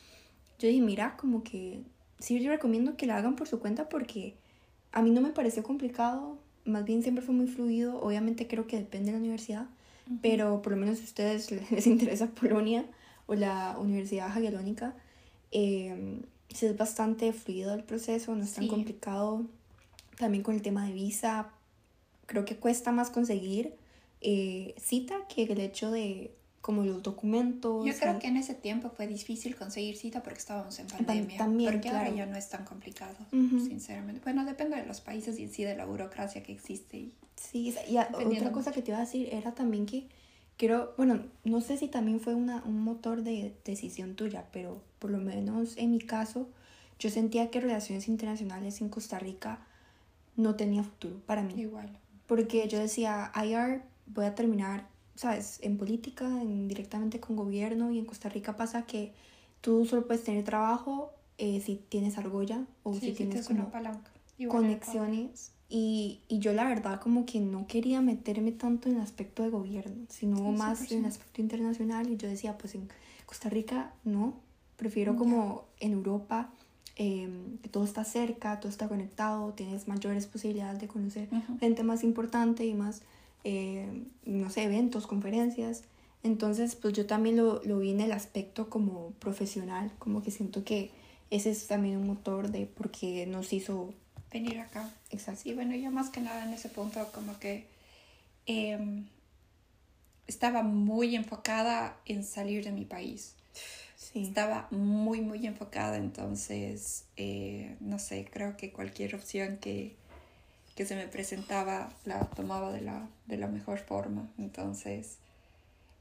yo 0.59 0.69
dije, 0.69 0.81
mira, 0.81 1.17
como 1.19 1.43
que 1.43 1.83
sí 2.19 2.41
yo 2.41 2.51
recomiendo 2.51 2.97
que 2.97 3.07
la 3.07 3.19
hagan 3.19 3.37
por 3.37 3.47
su 3.49 3.59
cuenta 3.61 3.89
porque 3.91 4.35
a 4.93 5.03
mí 5.03 5.11
no 5.11 5.21
me 5.21 5.31
pareció 5.31 5.63
complicado, 5.63 6.39
más 6.69 6.85
bien 6.85 7.03
siempre 7.03 7.25
fue 7.25 7.35
muy 7.35 7.47
fluido, 7.47 8.01
obviamente 8.01 8.47
creo 8.47 8.67
que 8.67 8.77
depende 8.79 9.07
de 9.07 9.13
la 9.13 9.19
universidad, 9.19 9.67
pero 10.23 10.63
por 10.63 10.73
lo 10.73 10.79
menos 10.79 10.99
si 10.99 11.05
a 11.05 11.07
ustedes 11.07 11.51
les 11.71 11.87
interesa 11.87 12.29
Polonia 12.29 12.85
o 13.27 13.35
la 13.35 13.77
Universidad 13.79 14.33
Jagellónica, 14.33 14.95
eh, 15.51 16.21
es 16.49 16.77
bastante 16.77 17.33
fluido 17.33 17.75
el 17.75 17.85
proceso, 17.85 18.35
no 18.35 18.45
es 18.45 18.55
tan 18.55 18.69
complicado. 18.69 19.45
También 20.17 20.43
con 20.43 20.55
el 20.55 20.63
tema 20.63 20.87
de 20.87 20.93
visa, 20.93 21.51
creo 22.27 22.45
que 22.45 22.57
cuesta 22.57 22.91
más 22.91 23.11
conseguir 23.11 23.75
eh, 24.21 24.75
cita 24.79 25.27
que 25.29 25.45
el 25.45 25.61
hecho 25.61 25.91
de 25.91 26.33
como 26.61 26.85
los 26.85 27.03
documentos. 27.03 27.87
Yo 27.87 27.95
creo 27.99 28.19
que 28.19 28.27
en 28.27 28.37
ese 28.37 28.55
tiempo 28.55 28.91
fue 28.91 29.07
difícil 29.07 29.57
conseguir 29.57 29.97
cita 29.97 30.23
porque 30.23 30.39
estábamos 30.39 30.79
en 30.79 30.87
pandemia. 30.87 31.39
También, 31.39 31.73
porque 31.73 31.89
ahora 31.89 32.11
ya 32.11 32.27
no 32.27 32.37
es 32.37 32.49
tan 32.49 32.65
complicado, 32.65 33.17
sinceramente. 33.31 34.21
Bueno, 34.23 34.45
depende 34.45 34.77
de 34.77 34.87
los 34.87 35.01
países 35.01 35.39
y 35.39 35.49
sí 35.49 35.65
de 35.65 35.77
la 35.77 35.85
burocracia 35.85 36.43
que 36.43 36.53
existe. 36.53 37.11
Sí, 37.37 37.75
y 37.89 37.97
otra 37.97 38.53
cosa 38.53 38.73
que 38.73 38.83
te 38.83 38.91
iba 38.91 38.99
a 38.99 39.03
decir 39.03 39.29
era 39.33 39.53
también 39.53 39.87
que 39.87 40.09
creo, 40.57 40.93
bueno, 40.97 41.21
no 41.45 41.61
sé 41.61 41.79
si 41.79 41.89
también 41.89 42.21
fue 42.21 42.35
una, 42.35 42.63
un 42.65 42.83
motor 42.83 43.23
de 43.23 43.55
decisión 43.65 44.17
tuya, 44.17 44.47
pero 44.53 44.83
por 44.99 45.11
lo 45.11 45.19
menos 45.19 45.77
en 45.79 45.93
mi 45.93 46.01
caso, 46.01 46.49
yo 46.99 47.11
sentía 47.11 47.51
que 47.51 47.61
relaciones 47.61 48.09
internacionales 48.09 48.81
en 48.81 48.89
Costa 48.89 49.19
Rica 49.19 49.61
no 50.37 50.57
tenía 50.57 50.83
futuro 50.83 51.21
para 51.25 51.43
mí. 51.43 51.55
Igual. 51.57 51.97
Porque 52.27 52.67
yo 52.69 52.79
decía, 52.79 53.33
IR 53.35 53.83
voy 54.07 54.27
a 54.27 54.35
terminar, 54.35 54.89
¿sabes? 55.19 55.59
En 55.63 55.77
política, 55.79 56.27
en, 56.27 56.69
directamente 56.69 57.19
con 57.19 57.35
gobierno 57.35 57.91
y 57.91 57.99
en 57.99 58.05
Costa 58.05 58.29
Rica 58.29 58.57
pasa 58.57 58.87
que 58.87 59.13
tú 59.61 59.85
solo 59.85 60.07
puedes 60.07 60.23
tener 60.23 60.45
trabajo 60.45 61.11
eh, 61.39 61.61
si 61.61 61.75
tienes 61.75 62.19
argolla 62.19 62.65
o 62.85 62.95
si, 62.95 63.11
tienes 63.13 63.51
una 63.51 63.69
palanca. 63.69 64.13
conexiones. 64.49 65.51
Y, 65.69 66.21
y, 66.29 66.39
yo 66.39 66.53
la 66.53 66.65
verdad 66.65 67.01
como 67.01 67.27
que 67.27 67.41
no 67.41 67.67
quería 67.67 68.01
meterme 68.01 68.53
tanto 68.53 68.89
en 68.89 68.95
el 68.95 69.01
aspecto 69.01 69.43
de 69.43 69.51
gobierno, 69.51 70.07
sino 70.09 70.53
más 70.53 70.91
en 70.93 71.01
el 71.01 71.07
aspecto 71.07 71.43
internacional. 71.43 72.09
Y 72.09 72.17
yo 72.17 72.29
decía, 72.29 72.57
pues 72.57 72.77
en 72.77 72.89
Costa 73.27 73.49
Rica 73.49 73.93
no, 74.05 74.35
prefiero 74.77 75.17
como 75.17 75.65
en 75.81 75.93
Europa, 75.95 76.51
em, 76.95 77.59
que 77.59 77.69
todo 77.69 77.85
está 77.85 78.05
cerca, 78.05 78.61
todo 78.61 78.71
está 78.71 78.89
conectado, 78.89 79.53
tienes 79.53 79.89
mayores 79.89 80.29
posibilidades 80.29 80.81
de 80.81 80.87
conocer 80.87 81.29
gente 81.59 81.83
más 81.83 82.05
importante 82.05 82.65
y 82.65 82.75
más 82.75 83.03
eh, 83.45 84.05
no 84.25 84.51
sé, 84.51 84.65
eventos, 84.65 85.07
conferencias. 85.07 85.85
Entonces, 86.23 86.75
pues 86.75 86.95
yo 86.95 87.07
también 87.07 87.37
lo, 87.37 87.63
lo 87.65 87.79
vi 87.79 87.91
en 87.91 88.01
el 88.01 88.13
aspecto 88.13 88.69
como 88.69 89.13
profesional, 89.21 89.93
como 89.99 90.23
que 90.23 90.31
siento 90.31 90.65
que 90.65 90.91
ese 91.31 91.51
es 91.51 91.67
también 91.67 91.97
un 91.99 92.07
motor 92.07 92.51
de 92.51 92.67
por 92.67 92.91
qué 92.91 93.27
nos 93.27 93.53
hizo 93.53 93.93
venir 94.33 94.61
acá. 94.61 94.91
Exacto. 95.11 95.43
Sí, 95.43 95.55
bueno, 95.55 95.75
yo 95.75 95.91
más 95.91 96.11
que 96.11 96.21
nada 96.21 96.45
en 96.45 96.53
ese 96.53 96.69
punto 96.69 97.07
como 97.13 97.39
que 97.39 97.67
em, 98.47 99.07
estaba 100.27 100.63
muy 100.63 101.17
enfocada 101.17 101.97
en 102.07 102.25
salir 102.25 102.65
de 102.65 102.73
mi 102.73 102.85
país. 102.85 103.35
Sí. 103.97 104.23
Estaba 104.23 104.69
muy, 104.71 105.21
muy 105.21 105.47
enfocada, 105.47 105.97
entonces, 105.97 107.05
eh, 107.17 107.77
no 107.81 107.99
sé, 107.99 108.27
creo 108.31 108.57
que 108.57 108.73
cualquier 108.73 109.15
opción 109.15 109.59
que, 109.59 109.97
que 110.79 110.87
se 110.87 110.95
me 110.95 111.09
presentaba 111.09 111.89
la 112.05 112.21
tomaba 112.21 112.71
de 112.71 112.83
la, 112.83 113.09
de 113.27 113.37
la 113.37 113.49
mejor 113.49 113.81
forma. 113.81 114.31
Entonces, 114.39 115.19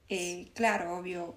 eh, 0.08 0.52
claro, 0.54 1.00
obvio, 1.00 1.34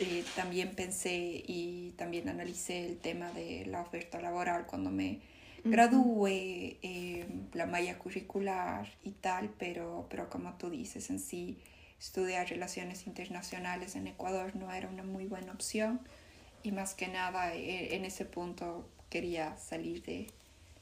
eh, 0.00 0.24
también 0.34 0.74
pensé 0.74 1.44
y 1.46 1.92
también 1.98 2.26
analicé 2.26 2.86
el 2.86 2.96
tema 2.96 3.30
de 3.32 3.66
la 3.66 3.82
oferta 3.82 4.18
laboral 4.18 4.64
cuando 4.64 4.90
me 4.90 5.20
gradué, 5.62 6.78
eh, 6.80 7.26
la 7.52 7.66
malla 7.66 7.98
curricular 7.98 8.88
y 9.02 9.10
tal, 9.10 9.50
pero, 9.58 10.06
pero 10.08 10.30
como 10.30 10.54
tú 10.54 10.70
dices, 10.70 11.10
en 11.10 11.18
sí, 11.18 11.58
estudiar 12.00 12.48
relaciones 12.48 13.06
internacionales 13.06 13.94
en 13.94 14.06
Ecuador 14.06 14.56
no 14.56 14.72
era 14.72 14.88
una 14.88 15.02
muy 15.02 15.26
buena 15.26 15.52
opción 15.52 16.00
y 16.62 16.72
más 16.72 16.94
que 16.94 17.08
nada 17.08 17.54
en 17.54 18.06
ese 18.06 18.24
punto 18.24 18.88
quería 19.10 19.54
salir 19.58 20.02
de, 20.02 20.28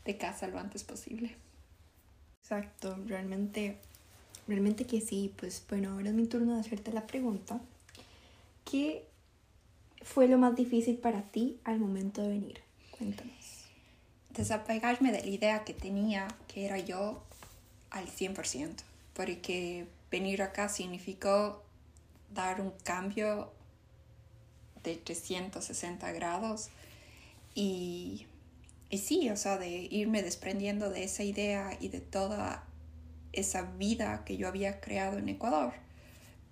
de 0.04 0.16
casa 0.16 0.46
lo 0.46 0.60
antes 0.60 0.84
posible. 0.84 1.34
Exacto, 2.52 2.98
realmente, 3.06 3.78
realmente 4.46 4.84
que 4.84 5.00
sí. 5.00 5.32
Pues 5.38 5.64
bueno, 5.70 5.92
ahora 5.92 6.10
es 6.10 6.14
mi 6.14 6.26
turno 6.26 6.52
de 6.54 6.60
hacerte 6.60 6.92
la 6.92 7.06
pregunta. 7.06 7.58
¿Qué 8.70 9.06
fue 10.02 10.28
lo 10.28 10.36
más 10.36 10.54
difícil 10.54 10.98
para 10.98 11.22
ti 11.22 11.58
al 11.64 11.78
momento 11.78 12.20
de 12.20 12.28
venir? 12.28 12.60
Cuéntanos. 12.90 13.64
Desapegarme 14.36 15.12
de 15.12 15.20
la 15.22 15.28
idea 15.28 15.64
que 15.64 15.72
tenía 15.72 16.28
que 16.46 16.66
era 16.66 16.78
yo 16.78 17.22
al 17.88 18.06
100%, 18.06 18.82
porque 19.14 19.86
venir 20.10 20.42
acá 20.42 20.68
significó 20.68 21.62
dar 22.34 22.60
un 22.60 22.72
cambio 22.84 23.50
de 24.84 24.96
360 24.96 26.12
grados 26.12 26.68
y 27.54 28.26
y 28.92 28.98
sí, 28.98 29.30
o 29.30 29.36
sea, 29.38 29.56
de 29.56 29.88
irme 29.90 30.22
desprendiendo 30.22 30.90
de 30.90 31.04
esa 31.04 31.22
idea 31.22 31.78
y 31.80 31.88
de 31.88 32.02
toda 32.02 32.62
esa 33.32 33.62
vida 33.62 34.22
que 34.26 34.36
yo 34.36 34.46
había 34.46 34.82
creado 34.82 35.16
en 35.16 35.30
Ecuador. 35.30 35.72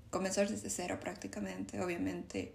Comenzar 0.09 0.49
desde 0.49 0.71
cero 0.71 0.97
prácticamente, 1.03 1.83
obviamente. 1.83 2.55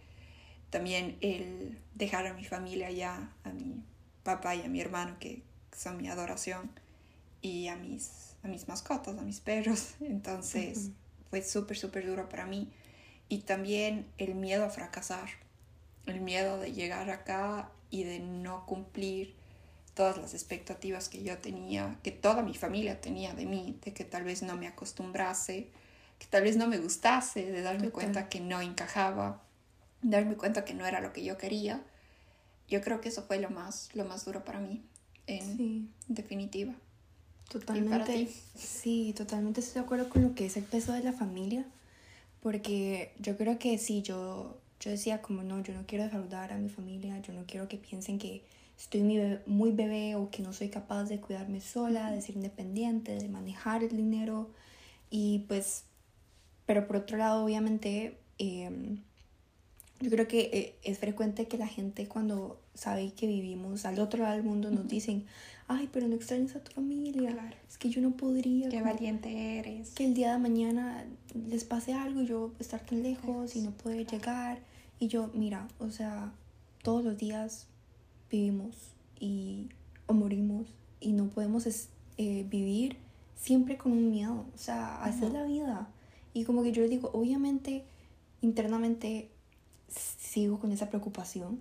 También 0.71 1.17
el 1.21 1.77
dejar 1.93 2.25
a 2.25 2.33
mi 2.33 2.43
familia 2.43 2.89
ya, 2.89 3.31
a 3.43 3.51
mi 3.51 3.83
papá 4.23 4.55
y 4.55 4.63
a 4.63 4.69
mi 4.69 4.81
hermano, 4.81 5.17
que 5.19 5.43
son 5.71 5.97
mi 5.97 6.07
adoración, 6.09 6.71
y 7.43 7.67
a 7.67 7.75
mis, 7.75 8.37
a 8.41 8.47
mis 8.47 8.67
mascotas, 8.67 9.15
a 9.19 9.21
mis 9.21 9.39
perros. 9.39 9.93
Entonces 10.01 10.89
fue 11.29 11.43
súper, 11.43 11.77
súper 11.77 12.07
duro 12.07 12.27
para 12.27 12.47
mí. 12.47 12.71
Y 13.29 13.41
también 13.41 14.07
el 14.17 14.33
miedo 14.33 14.65
a 14.65 14.71
fracasar, 14.71 15.29
el 16.07 16.21
miedo 16.21 16.57
de 16.57 16.73
llegar 16.73 17.11
acá 17.11 17.69
y 17.91 18.03
de 18.03 18.17
no 18.17 18.65
cumplir 18.65 19.44
todas 19.95 20.17
las 20.17 20.33
expectativas 20.33 21.09
que 21.09 21.23
yo 21.23 21.37
tenía, 21.39 21.97
que 22.03 22.11
toda 22.11 22.43
mi 22.43 22.53
familia 22.53 23.01
tenía 23.01 23.33
de 23.33 23.45
mí, 23.45 23.79
de 23.83 23.93
que 23.93 24.03
tal 24.03 24.23
vez 24.23 24.43
no 24.43 24.55
me 24.57 24.67
acostumbrase, 24.67 25.69
que 26.19 26.27
tal 26.27 26.43
vez 26.43 26.57
no 26.57 26.67
me 26.67 26.77
gustase, 26.77 27.51
de 27.51 27.61
darme 27.61 27.89
cuenta 27.89 28.29
que 28.29 28.41
no 28.41 28.61
encajaba, 28.61 29.41
darme 30.01 30.35
cuenta 30.35 30.65
que 30.65 30.73
no 30.73 30.85
era 30.85 30.99
lo 30.99 31.13
que 31.13 31.23
yo 31.23 31.37
quería. 31.37 31.81
Yo 32.67 32.81
creo 32.81 32.99
que 32.99 33.09
eso 33.09 33.23
fue 33.23 33.39
lo 33.39 33.49
más, 33.49 33.89
lo 33.93 34.05
más 34.05 34.25
duro 34.25 34.43
para 34.43 34.59
mí, 34.59 34.83
en 35.27 35.89
definitiva. 36.07 36.73
Totalmente. 37.49 38.27
Sí, 38.55 39.13
totalmente 39.15 39.61
estoy 39.61 39.81
de 39.81 39.85
acuerdo 39.85 40.09
con 40.09 40.23
lo 40.23 40.35
que 40.35 40.47
es 40.47 40.57
el 40.57 40.63
peso 40.63 40.91
de 40.91 41.03
la 41.03 41.13
familia, 41.13 41.65
porque 42.41 43.13
yo 43.19 43.37
creo 43.37 43.57
que 43.59 43.77
sí, 43.77 44.01
yo, 44.01 44.59
yo 44.79 44.91
decía 44.91 45.21
como 45.21 45.41
no, 45.43 45.61
yo 45.63 45.73
no 45.73 45.85
quiero 45.85 46.03
defraudar 46.03 46.51
a 46.51 46.57
mi 46.57 46.69
familia, 46.69 47.17
yo 47.19 47.33
no 47.33 47.45
quiero 47.45 47.67
que 47.67 47.77
piensen 47.77 48.19
que 48.19 48.43
estoy 48.77 49.01
muy 49.45 49.71
bebé, 49.71 50.15
o 50.15 50.29
que 50.29 50.41
no 50.41 50.53
soy 50.53 50.69
capaz 50.69 51.05
de 51.05 51.19
cuidarme 51.19 51.61
sola, 51.61 52.11
de 52.11 52.21
ser 52.21 52.35
independiente, 52.35 53.15
de 53.15 53.27
manejar 53.27 53.83
el 53.83 53.95
dinero. 53.95 54.49
Y 55.09 55.39
pues, 55.47 55.83
pero 56.65 56.87
por 56.87 56.97
otro 56.97 57.17
lado, 57.17 57.43
obviamente, 57.43 58.17
em, 58.37 59.01
yo 60.01 60.09
creo 60.09 60.27
que 60.27 60.49
eh, 60.51 60.75
es 60.83 60.99
frecuente 60.99 61.47
que 61.47 61.57
la 61.57 61.67
gente 61.67 62.07
cuando 62.07 62.59
sabe 62.73 63.13
que 63.13 63.27
vivimos 63.27 63.85
al 63.85 63.99
otro 63.99 64.23
lado 64.23 64.35
del 64.35 64.43
mundo 64.43 64.69
nos 64.69 64.87
dicen, 64.87 65.25
ay, 65.67 65.89
pero 65.91 66.07
no 66.07 66.15
extrañas 66.15 66.55
a 66.55 66.63
tu 66.63 66.71
familia. 66.73 67.31
Claro. 67.31 67.55
Es 67.67 67.77
que 67.77 67.89
yo 67.89 68.01
no 68.01 68.11
podría. 68.11 68.69
Qué 68.69 68.81
valiente 68.81 69.59
eres. 69.59 69.91
Que 69.91 70.05
el 70.05 70.13
día 70.13 70.33
de 70.33 70.39
mañana 70.39 71.05
les 71.47 71.63
pase 71.63 71.93
algo 71.93 72.21
y 72.21 72.27
yo 72.27 72.51
estar 72.59 72.81
tan 72.85 73.03
lejos 73.03 73.55
y 73.55 73.61
no 73.61 73.71
poder 73.71 74.05
llegar. 74.05 74.59
Y 74.99 75.07
yo, 75.07 75.29
mira, 75.33 75.67
o 75.79 75.89
sea, 75.89 76.33
todos 76.83 77.03
los 77.03 77.17
días 77.17 77.67
vivimos 78.29 78.75
y, 79.19 79.69
o 80.07 80.13
morimos 80.13 80.67
y 80.99 81.13
no 81.13 81.27
podemos 81.27 81.67
eh, 82.17 82.45
vivir 82.49 82.97
siempre 83.35 83.77
con 83.77 83.91
un 83.91 84.11
miedo. 84.11 84.45
O 84.53 84.57
sea, 84.57 85.03
hacer 85.03 85.31
la 85.31 85.43
vida. 85.43 85.87
Y 86.33 86.43
como 86.43 86.63
que 86.63 86.71
yo 86.71 86.81
les 86.81 86.91
digo, 86.91 87.09
obviamente, 87.13 87.83
internamente 88.41 89.29
sigo 89.87 90.59
con 90.59 90.71
esa 90.71 90.89
preocupación, 90.89 91.59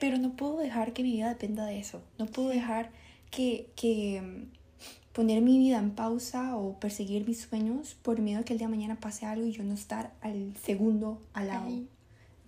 pero 0.00 0.18
no 0.18 0.34
puedo 0.34 0.58
dejar 0.58 0.92
que 0.92 1.02
mi 1.02 1.12
vida 1.12 1.28
dependa 1.28 1.66
de 1.66 1.78
eso. 1.78 2.02
No 2.18 2.26
puedo 2.26 2.48
dejar 2.48 2.90
que, 3.30 3.70
que 3.76 4.20
mm, 4.20 5.12
poner 5.12 5.42
mi 5.42 5.58
vida 5.58 5.78
en 5.78 5.92
pausa 5.92 6.56
o 6.56 6.78
perseguir 6.80 7.26
mis 7.26 7.42
sueños 7.42 7.96
por 8.02 8.20
miedo 8.20 8.40
a 8.40 8.44
que 8.44 8.54
el 8.54 8.58
día 8.58 8.68
de 8.68 8.74
mañana 8.74 8.98
pase 8.98 9.26
algo 9.26 9.46
y 9.46 9.52
yo 9.52 9.62
no 9.62 9.74
estar 9.74 10.12
al 10.20 10.56
segundo 10.56 11.22
al 11.32 11.48
lado. 11.48 11.70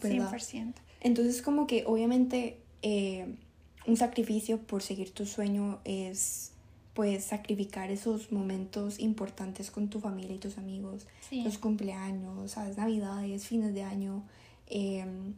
100%. 0.02 0.74
Entonces 1.00 1.42
como 1.42 1.66
que 1.66 1.84
obviamente 1.86 2.58
eh, 2.82 3.34
un 3.86 3.96
sacrificio 3.96 4.58
por 4.58 4.82
seguir 4.82 5.12
tu 5.12 5.26
sueño 5.26 5.78
es, 5.84 6.52
pues 6.94 7.24
sacrificar 7.24 7.90
esos 7.90 8.32
momentos 8.32 8.98
importantes 8.98 9.70
con 9.70 9.88
tu 9.88 10.00
familia 10.00 10.34
y 10.34 10.38
tus 10.38 10.58
amigos, 10.58 11.06
los 11.30 11.58
cumpleaños, 11.58 12.50
¿sabes? 12.52 12.76
Navidades, 12.76 13.46
fines 13.46 13.72
de 13.74 13.82
año, 13.82 14.22
em, 14.66 15.34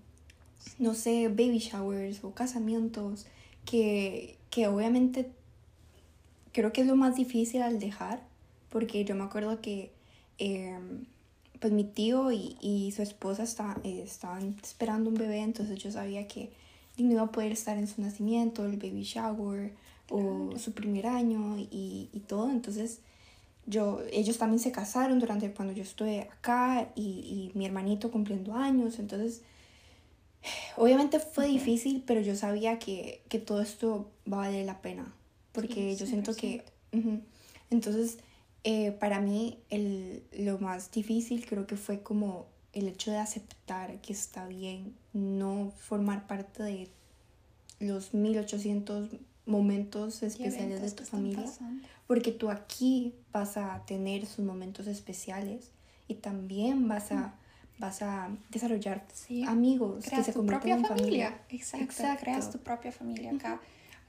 no 0.78 0.94
sé, 0.94 1.28
baby 1.28 1.59
showers 1.59 2.25
o 2.25 2.32
casamientos, 2.32 3.26
que, 3.64 4.37
que 4.50 4.68
obviamente 4.68 5.30
creo 6.52 6.73
que 6.73 6.80
es 6.80 6.87
lo 6.87 6.97
más 6.97 7.16
difícil 7.16 7.62
al 7.62 7.78
dejar, 7.78 8.23
porque 8.70 9.04
yo 9.04 9.14
me 9.14 9.25
acuerdo 9.25 9.61
que 9.61 9.90
em, 10.38 11.04
pues 11.61 11.73
mi 11.73 11.85
tío 11.85 12.32
y, 12.32 12.56
y 12.61 12.90
su 12.92 13.02
esposa 13.02 13.44
eh, 13.85 14.02
estaban 14.02 14.56
esperando 14.62 15.11
un 15.11 15.16
bebé, 15.16 15.40
entonces 15.40 15.78
yo 15.78 15.92
sabía 15.92 16.26
que 16.26 16.50
no 17.02 17.12
iba 17.12 17.23
a 17.23 17.33
poder 17.33 17.52
estar 17.52 17.76
en 17.78 17.87
su 17.87 18.00
nacimiento, 18.00 18.64
el 18.64 18.76
baby 18.76 19.02
shower 19.02 19.73
o 20.09 20.50
su 20.59 20.73
primer 20.73 21.07
año 21.07 21.59
y, 21.59 22.09
y, 22.12 22.21
todo, 22.21 22.50
entonces 22.50 23.00
yo, 23.66 24.00
ellos 24.12 24.38
también 24.38 24.59
se 24.59 24.73
casaron 24.73 25.21
durante 25.21 25.52
cuando 25.52 25.73
yo 25.73 25.83
estuve 25.83 26.23
acá 26.23 26.90
y, 26.97 27.02
y 27.02 27.52
mi 27.54 27.66
hermanito 27.66 28.11
cumpliendo 28.11 28.54
años, 28.54 28.99
entonces 28.99 29.42
obviamente 30.76 31.21
fue 31.21 31.47
difícil, 31.47 32.02
pero 32.07 32.21
yo 32.21 32.35
sabía 32.35 32.78
que, 32.78 33.23
que 33.28 33.38
todo 33.38 33.62
esto 33.62 34.11
vale 34.25 34.64
la 34.64 34.80
pena, 34.80 35.14
porque 35.52 35.97
yo 35.97 36.07
siento 36.07 36.35
que... 36.35 36.64
Entonces, 37.71 38.19
eh, 38.64 38.92
para 38.92 39.21
mí 39.21 39.59
el, 39.71 40.23
lo 40.33 40.59
más 40.59 40.90
difícil 40.90 41.47
creo 41.47 41.66
que 41.66 41.76
fue 41.76 42.02
como 42.02 42.47
el 42.73 42.89
hecho 42.89 43.11
de 43.11 43.19
aceptar 43.19 44.00
que 44.00 44.12
está 44.12 44.47
bien 44.47 44.95
no 45.12 45.73
formar 45.79 46.27
parte 46.27 46.62
de 46.62 46.89
los 47.81 48.15
1800 48.15 49.11
momentos 49.47 50.23
especiales 50.23 50.81
de 50.83 50.91
tu 50.91 51.05
familia, 51.05 51.50
porque 52.07 52.31
tú 52.31 52.50
aquí 52.50 53.15
vas 53.33 53.57
a 53.57 53.85
tener 53.87 54.27
sus 54.27 54.45
momentos 54.45 54.87
especiales 54.87 55.71
y 56.07 56.15
también 56.15 56.89
vas 56.89 57.11
a 57.12 57.35
vas 57.79 58.03
a 58.03 58.29
desarrollar 58.50 59.07
amigos 59.47 60.05
que 60.05 60.23
se 60.23 60.33
tu 60.33 60.45
propia 60.45 60.75
en 60.75 60.85
familia. 60.85 61.41
Exacto, 61.49 62.21
creas 62.21 62.50
tu 62.50 62.59
propia 62.59 62.93
familia 62.93 63.33
acá. 63.33 63.61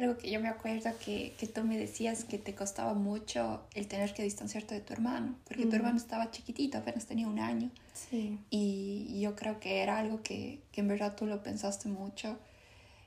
Algo 0.02 0.18
que 0.18 0.32
yo 0.32 0.40
me 0.40 0.48
acuerdo 0.48 0.90
que, 1.06 1.36
que, 1.38 1.46
tú 1.48 1.64
me 1.64 1.78
decías 1.78 2.24
que 2.24 2.40
te 2.40 2.56
costaba 2.56 2.94
mucho 2.94 3.62
el 3.76 3.88
tener 3.88 4.14
que 4.14 4.24
distanciarte 4.24 4.74
de 4.74 4.82
tu 4.82 4.94
hermano, 4.94 5.36
porque 5.46 5.66
tu 5.68 5.76
hermano 5.76 5.98
estaba 5.98 6.32
chiquitito, 6.32 6.80
apenas 6.80 7.06
tenía 7.06 7.28
un 7.28 7.40
año. 7.40 7.70
Sí. 7.94 8.40
Y 8.50 9.20
yo 9.22 9.36
creo 9.36 9.60
que 9.60 9.82
era 9.84 10.00
algo 10.00 10.24
que, 10.24 10.60
que 10.72 10.82
en 10.82 10.88
verdad 10.88 11.16
tú 11.16 11.28
lo 11.28 11.44
pensaste 11.44 11.88
mucho. 11.88 12.40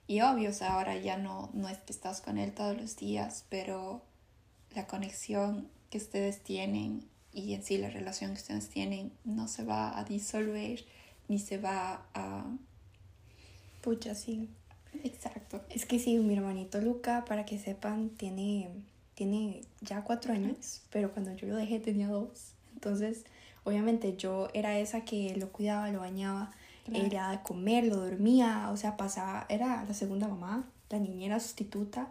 Y 0.06 0.20
obvio, 0.20 0.50
o 0.50 0.52
sea, 0.52 0.74
ahora 0.74 0.96
ya 0.96 1.16
no, 1.16 1.50
no 1.52 1.68
es 1.68 1.78
que 1.78 1.92
estás 1.92 2.20
con 2.20 2.38
él 2.38 2.52
todos 2.52 2.76
los 2.76 2.96
días, 2.96 3.44
pero 3.48 4.02
la 4.74 4.86
conexión 4.86 5.68
que 5.90 5.98
ustedes 5.98 6.42
tienen 6.42 7.08
y 7.32 7.54
en 7.54 7.64
sí 7.64 7.78
la 7.78 7.90
relación 7.90 8.32
que 8.32 8.40
ustedes 8.40 8.68
tienen 8.68 9.12
no 9.24 9.48
se 9.48 9.64
va 9.64 9.98
a 9.98 10.04
disolver 10.04 10.84
ni 11.28 11.38
se 11.38 11.58
va 11.58 12.06
a... 12.14 12.44
Pucha, 13.80 14.14
sí. 14.14 14.48
Exacto. 15.02 15.60
Es 15.70 15.86
que 15.86 15.98
sí, 15.98 16.18
mi 16.18 16.34
hermanito 16.34 16.80
Luca, 16.80 17.24
para 17.24 17.44
que 17.44 17.58
sepan, 17.58 18.10
tiene, 18.10 18.70
tiene 19.14 19.62
ya 19.80 20.04
cuatro 20.04 20.32
años, 20.32 20.82
pero 20.90 21.12
cuando 21.12 21.34
yo 21.34 21.48
lo 21.48 21.56
dejé 21.56 21.80
tenía 21.80 22.08
dos. 22.08 22.52
Entonces, 22.74 23.24
obviamente 23.64 24.16
yo 24.16 24.48
era 24.54 24.78
esa 24.78 25.04
que 25.04 25.36
lo 25.36 25.50
cuidaba, 25.50 25.90
lo 25.90 26.00
bañaba, 26.00 26.52
era 26.92 27.30
de 27.30 27.40
comer, 27.42 27.84
lo 27.84 27.96
dormía, 27.96 28.68
o 28.70 28.76
sea, 28.76 28.96
pasaba, 28.96 29.46
era 29.48 29.84
la 29.84 29.94
segunda 29.94 30.28
mamá, 30.28 30.68
la 30.90 30.98
niñera 30.98 31.40
sustituta. 31.40 32.08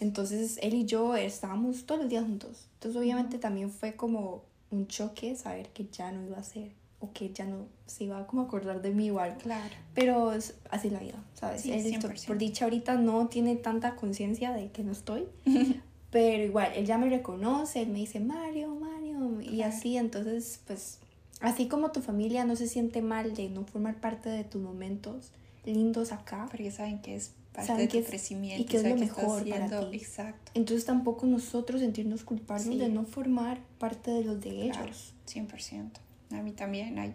Entonces, 0.00 0.58
él 0.62 0.74
y 0.74 0.84
yo 0.84 1.16
estábamos 1.16 1.86
todos 1.86 2.02
los 2.02 2.10
días 2.10 2.24
juntos. 2.24 2.66
Entonces, 2.74 3.00
obviamente 3.00 3.38
también 3.38 3.70
fue 3.70 3.94
como 3.94 4.42
un 4.70 4.88
choque 4.88 5.36
saber 5.36 5.68
que 5.70 5.86
ya 5.86 6.10
no 6.10 6.26
iba 6.26 6.38
a 6.38 6.42
ser 6.42 6.72
o 6.98 7.12
que 7.12 7.32
ya 7.32 7.44
no 7.44 7.66
se 7.86 8.04
iba 8.04 8.18
a 8.18 8.26
como 8.26 8.42
acordar 8.42 8.82
de 8.82 8.90
mí 8.90 9.06
igual. 9.06 9.36
Claro. 9.38 9.74
Pero 9.94 10.32
es 10.32 10.54
así 10.70 10.90
la 10.90 11.00
vida, 11.00 11.22
¿sabes? 11.34 11.66
él, 11.66 11.98
por 12.26 12.38
dicha 12.38 12.64
ahorita 12.64 12.94
no 12.94 13.28
tiene 13.28 13.56
tanta 13.56 13.96
conciencia 13.96 14.52
de 14.52 14.70
que 14.70 14.82
no 14.82 14.92
estoy, 14.92 15.26
pero 16.10 16.42
igual, 16.42 16.72
él 16.74 16.86
ya 16.86 16.98
me 16.98 17.08
reconoce, 17.08 17.82
él 17.82 17.88
me 17.88 17.98
dice 17.98 18.20
Mario, 18.20 18.74
Mario, 18.74 19.40
y 19.40 19.62
así, 19.62 19.96
entonces, 19.96 20.60
pues, 20.66 20.98
así 21.40 21.68
como 21.68 21.92
tu 21.92 22.00
familia 22.00 22.44
no 22.44 22.56
se 22.56 22.68
siente 22.68 23.02
mal 23.02 23.34
de 23.34 23.48
no 23.48 23.64
formar 23.64 24.00
parte 24.00 24.28
de 24.28 24.44
tus 24.44 24.62
momentos 24.62 25.32
lindos 25.64 26.12
acá. 26.12 26.46
Porque 26.50 26.70
saben 26.70 27.00
que 27.00 27.16
es 27.16 27.32
parte 27.52 27.74
de 27.74 27.88
tu 27.88 28.02
crecimiento. 28.04 28.62
Y 28.62 28.66
que 28.66 28.76
es 28.78 28.84
lo 28.84 28.96
mejor 28.96 29.48
para 29.48 29.90
ti. 29.90 29.96
Exacto. 29.96 30.52
Entonces 30.54 30.84
tampoco 30.84 31.26
nosotros 31.26 31.80
sentirnos 31.80 32.24
culpables 32.24 32.78
de 32.78 32.88
no 32.88 33.04
formar 33.04 33.60
parte 33.78 34.10
de 34.10 34.24
los 34.24 34.40
de 34.40 34.64
ellos. 34.64 35.14
100%. 35.26 35.90
A 36.30 36.42
mí 36.42 36.52
también 36.52 36.98
hay, 36.98 37.14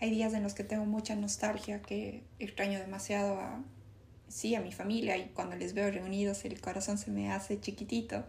hay 0.00 0.10
días 0.10 0.34
en 0.34 0.42
los 0.42 0.54
que 0.54 0.64
tengo 0.64 0.84
mucha 0.84 1.14
nostalgia, 1.14 1.82
que 1.82 2.22
extraño 2.38 2.78
demasiado 2.78 3.38
a, 3.38 3.62
sí, 4.28 4.54
a 4.54 4.60
mi 4.60 4.72
familia 4.72 5.16
y 5.16 5.28
cuando 5.28 5.56
les 5.56 5.74
veo 5.74 5.90
reunidos 5.90 6.44
el 6.44 6.60
corazón 6.60 6.98
se 6.98 7.10
me 7.10 7.30
hace 7.30 7.60
chiquitito. 7.60 8.24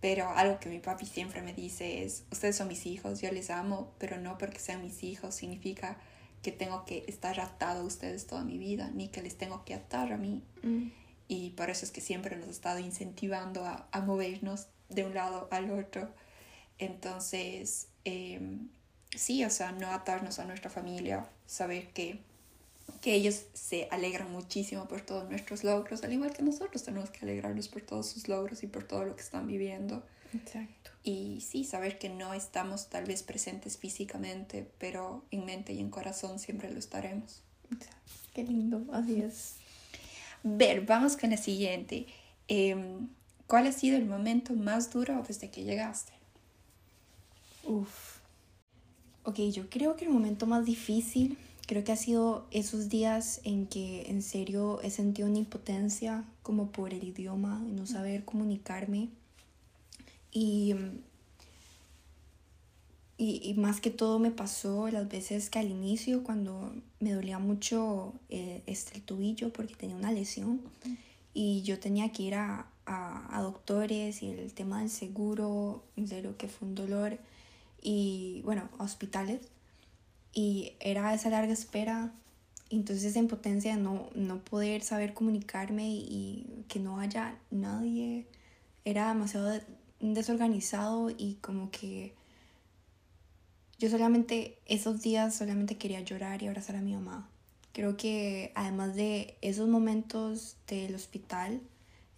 Pero 0.00 0.28
algo 0.30 0.60
que 0.60 0.68
mi 0.68 0.78
papi 0.78 1.06
siempre 1.06 1.42
me 1.42 1.52
dice 1.52 2.04
es, 2.04 2.24
ustedes 2.30 2.54
son 2.54 2.68
mis 2.68 2.86
hijos, 2.86 3.20
yo 3.20 3.32
les 3.32 3.50
amo, 3.50 3.92
pero 3.98 4.16
no 4.16 4.38
porque 4.38 4.60
sean 4.60 4.80
mis 4.80 5.02
hijos 5.02 5.34
significa 5.34 5.98
que 6.42 6.52
tengo 6.52 6.84
que 6.84 7.04
estar 7.08 7.40
atado 7.40 7.80
a 7.80 7.84
ustedes 7.84 8.28
toda 8.28 8.44
mi 8.44 8.58
vida, 8.58 8.92
ni 8.94 9.08
que 9.08 9.22
les 9.22 9.36
tengo 9.36 9.64
que 9.64 9.74
atar 9.74 10.12
a 10.12 10.18
mí. 10.18 10.44
Mm. 10.62 10.90
Y 11.26 11.50
por 11.50 11.70
eso 11.70 11.84
es 11.84 11.90
que 11.90 12.00
siempre 12.00 12.36
nos 12.36 12.46
ha 12.46 12.52
estado 12.52 12.78
incentivando 12.78 13.64
a, 13.64 13.88
a 13.90 14.00
movernos 14.00 14.68
de 14.88 15.04
un 15.04 15.14
lado 15.14 15.48
al 15.50 15.72
otro. 15.72 16.14
Entonces, 16.78 17.88
eh, 18.04 18.40
sí, 19.14 19.44
o 19.44 19.50
sea, 19.50 19.72
no 19.72 19.90
atarnos 19.90 20.38
a 20.38 20.44
nuestra 20.44 20.70
familia, 20.70 21.28
saber 21.46 21.88
que, 21.88 22.20
que 23.00 23.14
ellos 23.14 23.44
se 23.52 23.88
alegran 23.90 24.30
muchísimo 24.30 24.88
por 24.88 25.00
todos 25.00 25.28
nuestros 25.28 25.64
logros, 25.64 26.02
al 26.02 26.12
igual 26.12 26.32
que 26.32 26.42
nosotros 26.42 26.82
tenemos 26.82 27.10
que 27.10 27.20
alegrarnos 27.22 27.68
por 27.68 27.82
todos 27.82 28.08
sus 28.08 28.28
logros 28.28 28.62
y 28.62 28.66
por 28.66 28.84
todo 28.84 29.04
lo 29.04 29.16
que 29.16 29.22
están 29.22 29.46
viviendo. 29.46 30.02
Exacto. 30.34 30.90
Y 31.02 31.40
sí, 31.40 31.64
saber 31.64 31.98
que 31.98 32.08
no 32.08 32.34
estamos 32.34 32.88
tal 32.88 33.04
vez 33.04 33.22
presentes 33.22 33.78
físicamente, 33.78 34.68
pero 34.78 35.24
en 35.30 35.44
mente 35.44 35.72
y 35.72 35.80
en 35.80 35.90
corazón 35.90 36.38
siempre 36.38 36.70
lo 36.70 36.78
estaremos. 36.78 37.42
Qué 38.34 38.44
lindo, 38.44 38.84
así 38.92 39.22
es. 39.22 39.54
Ver, 40.42 40.82
vamos 40.82 41.16
con 41.16 41.30
la 41.30 41.36
siguiente. 41.36 42.06
Em, 42.48 43.08
¿Cuál 43.46 43.66
ha 43.66 43.72
sido 43.72 43.96
el 43.96 44.04
momento 44.04 44.54
más 44.54 44.92
duro 44.92 45.22
desde 45.26 45.50
que 45.50 45.64
llegaste? 45.64 46.12
Uf, 47.64 48.05
Ok, 49.28 49.40
yo 49.52 49.68
creo 49.68 49.96
que 49.96 50.04
el 50.04 50.12
momento 50.12 50.46
más 50.46 50.64
difícil 50.64 51.36
creo 51.66 51.82
que 51.82 51.90
ha 51.90 51.96
sido 51.96 52.46
esos 52.52 52.88
días 52.88 53.40
en 53.42 53.66
que 53.66 54.08
en 54.08 54.22
serio 54.22 54.80
he 54.82 54.90
sentido 54.90 55.26
una 55.26 55.38
impotencia 55.38 56.22
como 56.44 56.70
por 56.70 56.94
el 56.94 57.02
idioma 57.02 57.60
y 57.68 57.72
no 57.72 57.86
saber 57.88 58.24
comunicarme. 58.24 59.08
Y, 60.30 60.76
y, 63.18 63.54
más 63.54 63.80
que 63.80 63.90
todo 63.90 64.20
me 64.20 64.30
pasó 64.30 64.88
las 64.90 65.08
veces 65.08 65.50
que 65.50 65.58
al 65.58 65.72
inicio 65.72 66.22
cuando 66.22 66.72
me 67.00 67.12
dolía 67.12 67.40
mucho 67.40 68.12
eh, 68.28 68.62
este, 68.66 68.94
el 68.94 69.02
tobillo 69.02 69.52
porque 69.52 69.74
tenía 69.74 69.96
una 69.96 70.12
lesión 70.12 70.60
y 71.34 71.62
yo 71.62 71.80
tenía 71.80 72.12
que 72.12 72.22
ir 72.22 72.34
a, 72.36 72.68
a, 72.84 73.36
a 73.36 73.42
doctores 73.42 74.22
y 74.22 74.28
el 74.28 74.52
tema 74.52 74.82
del 74.82 74.90
seguro, 74.90 75.82
en 75.96 76.06
serio 76.06 76.36
que 76.36 76.46
fue 76.46 76.68
un 76.68 76.76
dolor 76.76 77.18
y 77.86 78.42
bueno, 78.44 78.68
hospitales. 78.78 79.40
Y 80.32 80.72
era 80.80 81.14
esa 81.14 81.30
larga 81.30 81.52
espera, 81.52 82.12
entonces 82.68 83.04
esa 83.04 83.20
impotencia 83.20 83.76
de 83.76 83.80
no, 83.80 84.10
no 84.14 84.40
poder 84.40 84.82
saber 84.82 85.14
comunicarme 85.14 85.88
y 85.88 86.64
que 86.68 86.80
no 86.80 86.98
haya 86.98 87.38
nadie, 87.52 88.26
era 88.84 89.08
demasiado 89.08 89.60
desorganizado 90.00 91.10
y 91.10 91.38
como 91.40 91.70
que 91.70 92.12
yo 93.78 93.88
solamente 93.88 94.58
esos 94.66 95.00
días 95.00 95.36
solamente 95.36 95.78
quería 95.78 96.00
llorar 96.00 96.42
y 96.42 96.48
abrazar 96.48 96.74
a 96.74 96.82
mi 96.82 96.92
mamá. 96.92 97.28
Creo 97.72 97.96
que 97.96 98.50
además 98.56 98.96
de 98.96 99.36
esos 99.42 99.68
momentos 99.68 100.56
del 100.66 100.94
hospital, 100.96 101.60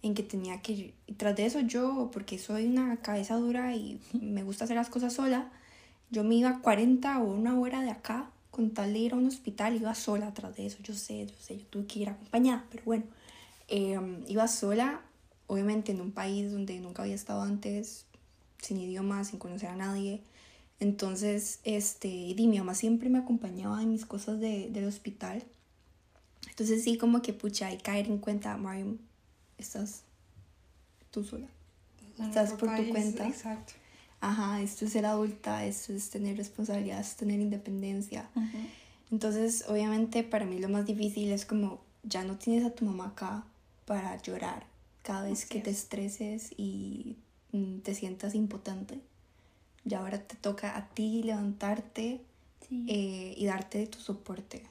en 0.01 0.15
que 0.15 0.23
tenía 0.23 0.61
que, 0.61 0.95
tras 1.17 1.35
de 1.35 1.45
eso 1.45 1.59
yo, 1.59 2.09
porque 2.11 2.39
soy 2.39 2.65
una 2.65 2.97
cabeza 2.97 3.35
dura 3.35 3.75
y 3.75 3.99
me 4.13 4.43
gusta 4.43 4.63
hacer 4.63 4.75
las 4.75 4.89
cosas 4.89 5.13
sola, 5.13 5.51
yo 6.09 6.23
me 6.23 6.35
iba 6.35 6.59
40 6.59 7.19
o 7.19 7.25
una 7.25 7.57
hora 7.59 7.81
de 7.81 7.91
acá 7.91 8.29
con 8.51 8.71
tal 8.71 8.93
de 8.93 8.99
ir 8.99 9.13
a 9.13 9.15
un 9.15 9.27
hospital, 9.27 9.75
iba 9.75 9.93
sola 9.95 10.33
tras 10.33 10.55
de 10.55 10.65
eso, 10.65 10.77
yo 10.83 10.93
sé, 10.93 11.25
yo 11.25 11.35
sé, 11.39 11.57
yo 11.57 11.65
tuve 11.65 11.85
que 11.85 11.99
ir 11.99 12.09
acompañada, 12.09 12.65
pero 12.69 12.83
bueno, 12.83 13.03
em, 13.67 14.23
iba 14.27 14.47
sola, 14.47 15.01
obviamente 15.47 15.91
en 15.91 16.01
un 16.01 16.11
país 16.11 16.51
donde 16.51 16.79
nunca 16.79 17.03
había 17.03 17.15
estado 17.15 17.41
antes, 17.41 18.05
sin 18.61 18.79
idioma, 18.79 19.23
sin 19.23 19.39
conocer 19.39 19.69
a 19.69 19.75
nadie, 19.75 20.21
entonces, 20.79 21.59
este, 21.63 22.07
y 22.07 22.47
mi 22.47 22.57
mamá 22.57 22.73
siempre 22.73 23.09
me 23.09 23.19
acompañaba 23.19 23.81
en 23.81 23.91
mis 23.91 24.05
cosas 24.05 24.39
de, 24.39 24.69
del 24.71 24.85
hospital, 24.85 25.43
entonces 26.49 26.83
sí, 26.83 26.97
como 26.97 27.21
que 27.21 27.33
pucha, 27.33 27.67
hay 27.67 27.77
caer 27.77 28.07
en 28.07 28.17
cuenta, 28.17 28.57
Mario, 28.57 28.97
estás 29.57 30.03
tú 31.11 31.23
sola. 31.23 31.47
estás 32.19 32.53
por 32.53 32.75
tu 32.75 32.89
cuenta. 32.89 33.27
Exacto. 33.27 33.73
Ajá, 34.21 34.61
esto 34.61 34.85
es 34.85 34.91
ser 34.91 35.05
adulta, 35.05 35.65
esto 35.65 35.93
es 35.93 36.09
tener 36.09 36.37
responsabilidades, 36.37 37.15
tener 37.15 37.39
independencia. 37.39 38.29
Entonces, 39.11 39.65
obviamente, 39.67 40.23
para 40.23 40.45
mí 40.45 40.59
lo 40.59 40.69
más 40.69 40.85
difícil 40.85 41.31
es 41.31 41.45
como 41.45 41.81
ya 42.03 42.23
no 42.23 42.37
tienes 42.37 42.65
a 42.65 42.73
tu 42.73 42.85
mamá 42.85 43.07
acá 43.07 43.43
para 43.85 44.21
llorar 44.21 44.65
cada 45.03 45.23
vez 45.23 45.45
que 45.45 45.61
te 45.61 45.71
estreses 45.71 46.51
y 46.57 47.17
mm, 47.51 47.79
te 47.79 47.95
sientas 47.95 48.35
impotente. 48.35 48.99
Y 49.85 49.93
ahora 49.93 50.21
te 50.21 50.35
toca 50.35 50.77
a 50.77 50.89
ti 50.89 51.23
levantarte 51.23 52.21
eh, 52.87 53.33
y 53.35 53.45
darte 53.45 53.87
tu 53.87 53.99
soporte. 53.99 54.63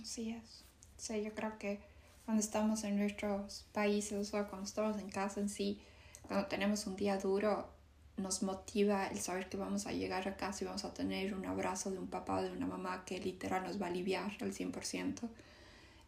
Así 0.00 0.30
es. 0.30 0.64
Sí, 0.96 1.22
yo 1.22 1.34
creo 1.34 1.58
que 1.58 1.80
cuando 2.24 2.40
estamos 2.42 2.84
en 2.84 2.96
nuestros 2.96 3.64
países 3.72 4.32
o 4.32 4.48
cuando 4.48 4.66
estamos 4.66 4.98
en 4.98 5.10
casa 5.10 5.40
en 5.40 5.48
sí, 5.48 5.80
cuando 6.28 6.46
tenemos 6.46 6.86
un 6.86 6.96
día 6.96 7.18
duro, 7.18 7.68
nos 8.16 8.42
motiva 8.42 9.06
el 9.08 9.18
saber 9.18 9.48
que 9.48 9.56
vamos 9.56 9.86
a 9.86 9.92
llegar 9.92 10.28
a 10.28 10.36
casa 10.36 10.64
y 10.64 10.66
vamos 10.66 10.84
a 10.84 10.92
tener 10.92 11.34
un 11.34 11.46
abrazo 11.46 11.90
de 11.90 11.98
un 11.98 12.08
papá 12.08 12.38
o 12.38 12.42
de 12.42 12.52
una 12.52 12.66
mamá 12.66 13.04
que 13.04 13.18
literal 13.18 13.64
nos 13.64 13.80
va 13.80 13.86
a 13.86 13.90
aliviar 13.90 14.36
al 14.40 14.52
100%. 14.52 15.28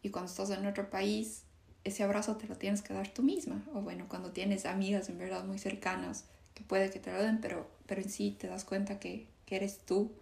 Y 0.02 0.10
cuando 0.10 0.30
estás 0.30 0.50
en 0.50 0.66
otro 0.66 0.90
país, 0.90 1.42
ese 1.82 2.02
abrazo 2.02 2.36
te 2.36 2.46
lo 2.46 2.56
tienes 2.56 2.82
que 2.82 2.92
dar 2.92 3.08
tú 3.08 3.22
misma. 3.22 3.64
O 3.74 3.80
bueno, 3.80 4.06
cuando 4.08 4.32
tienes 4.32 4.66
amigas 4.66 5.08
en 5.08 5.18
verdad 5.18 5.44
muy 5.44 5.58
cercanas 5.58 6.24
que 6.54 6.62
puede 6.62 6.90
que 6.90 7.00
te 7.00 7.12
lo 7.12 7.22
den, 7.22 7.40
pero, 7.40 7.68
pero 7.86 8.02
en 8.02 8.10
sí 8.10 8.36
te 8.38 8.46
das 8.46 8.64
cuenta 8.64 9.00
que, 9.00 9.26
que 9.46 9.56
eres 9.56 9.78
tú 9.78 10.12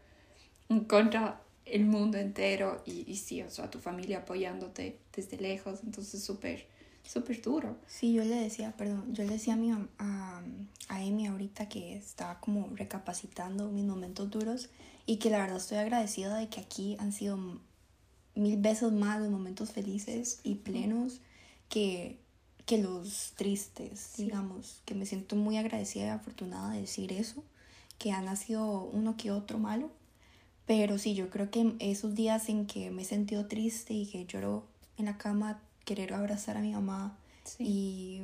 contra 0.89 1.41
el 1.65 1.85
mundo 1.85 2.19
entero 2.19 2.83
y, 2.87 3.11
y 3.11 3.17
sí, 3.17 3.43
o 3.43 3.51
sea, 3.51 3.71
tu 3.71 3.79
familia 3.79 4.19
apoyándote 4.19 4.99
desde 5.15 5.37
lejos, 5.37 5.81
entonces 5.85 6.25
súper, 6.25 6.67
súper 7.05 7.43
duro. 7.43 7.77
Sí, 7.87 8.13
yo 8.13 8.25
le 8.25 8.37
decía, 8.37 8.73
perdón, 8.77 9.15
yo 9.15 9.25
le 9.25 9.31
decía 9.31 9.55
a, 9.55 9.57
mi, 9.57 9.73
a, 9.73 9.87
a 9.99 10.97
Amy 10.97 11.27
ahorita 11.27 11.69
que 11.69 11.97
estaba 11.97 12.41
como 12.41 12.71
recapacitando 12.75 13.69
mis 13.69 13.85
momentos 13.85 14.31
duros 14.31 14.71
y 15.07 15.17
que 15.17 15.31
la 15.31 15.39
verdad 15.39 15.57
estoy 15.57 15.79
agradecida 15.79 16.37
de 16.37 16.49
que 16.49 16.61
aquí 16.61 16.97
han 16.99 17.13
sido 17.13 17.39
mil 18.35 18.57
veces 18.57 18.93
más 18.93 19.21
los 19.21 19.31
momentos 19.31 19.73
felices 19.73 20.41
y 20.43 20.57
plenos 20.57 21.21
que, 21.69 22.19
que 22.67 22.79
los 22.79 23.33
tristes, 23.37 24.13
digamos, 24.17 24.81
que 24.85 24.95
me 24.95 25.07
siento 25.07 25.37
muy 25.37 25.57
agradecida 25.57 26.07
y 26.07 26.09
afortunada 26.09 26.73
de 26.73 26.83
decir 26.83 27.13
eso, 27.13 27.45
que 27.99 28.13
ha 28.13 28.21
nacido 28.21 28.85
uno 28.85 29.17
que 29.17 29.31
otro 29.31 29.59
malo, 29.59 29.91
pero 30.67 30.99
sí, 30.99 31.15
yo 31.15 31.29
creo 31.29 31.51
que 31.51 31.75
esos 31.81 32.15
días 32.15 32.49
en 32.49 32.67
que 32.67 32.91
me 32.91 33.03
he 33.03 33.05
sentido 33.05 33.47
triste 33.47 33.95
y 33.95 34.07
que 34.07 34.25
lloro 34.27 34.67
en 34.97 35.07
la 35.07 35.19
cama, 35.19 35.61
querer 35.85 36.15
abrazar 36.15 36.57
a 36.57 36.61
mi 36.61 36.73
mamá 36.73 37.17
y 37.59 38.21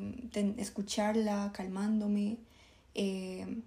escucharla 0.56 1.50
calmándome, 1.52 2.36
eh, 2.94 3.62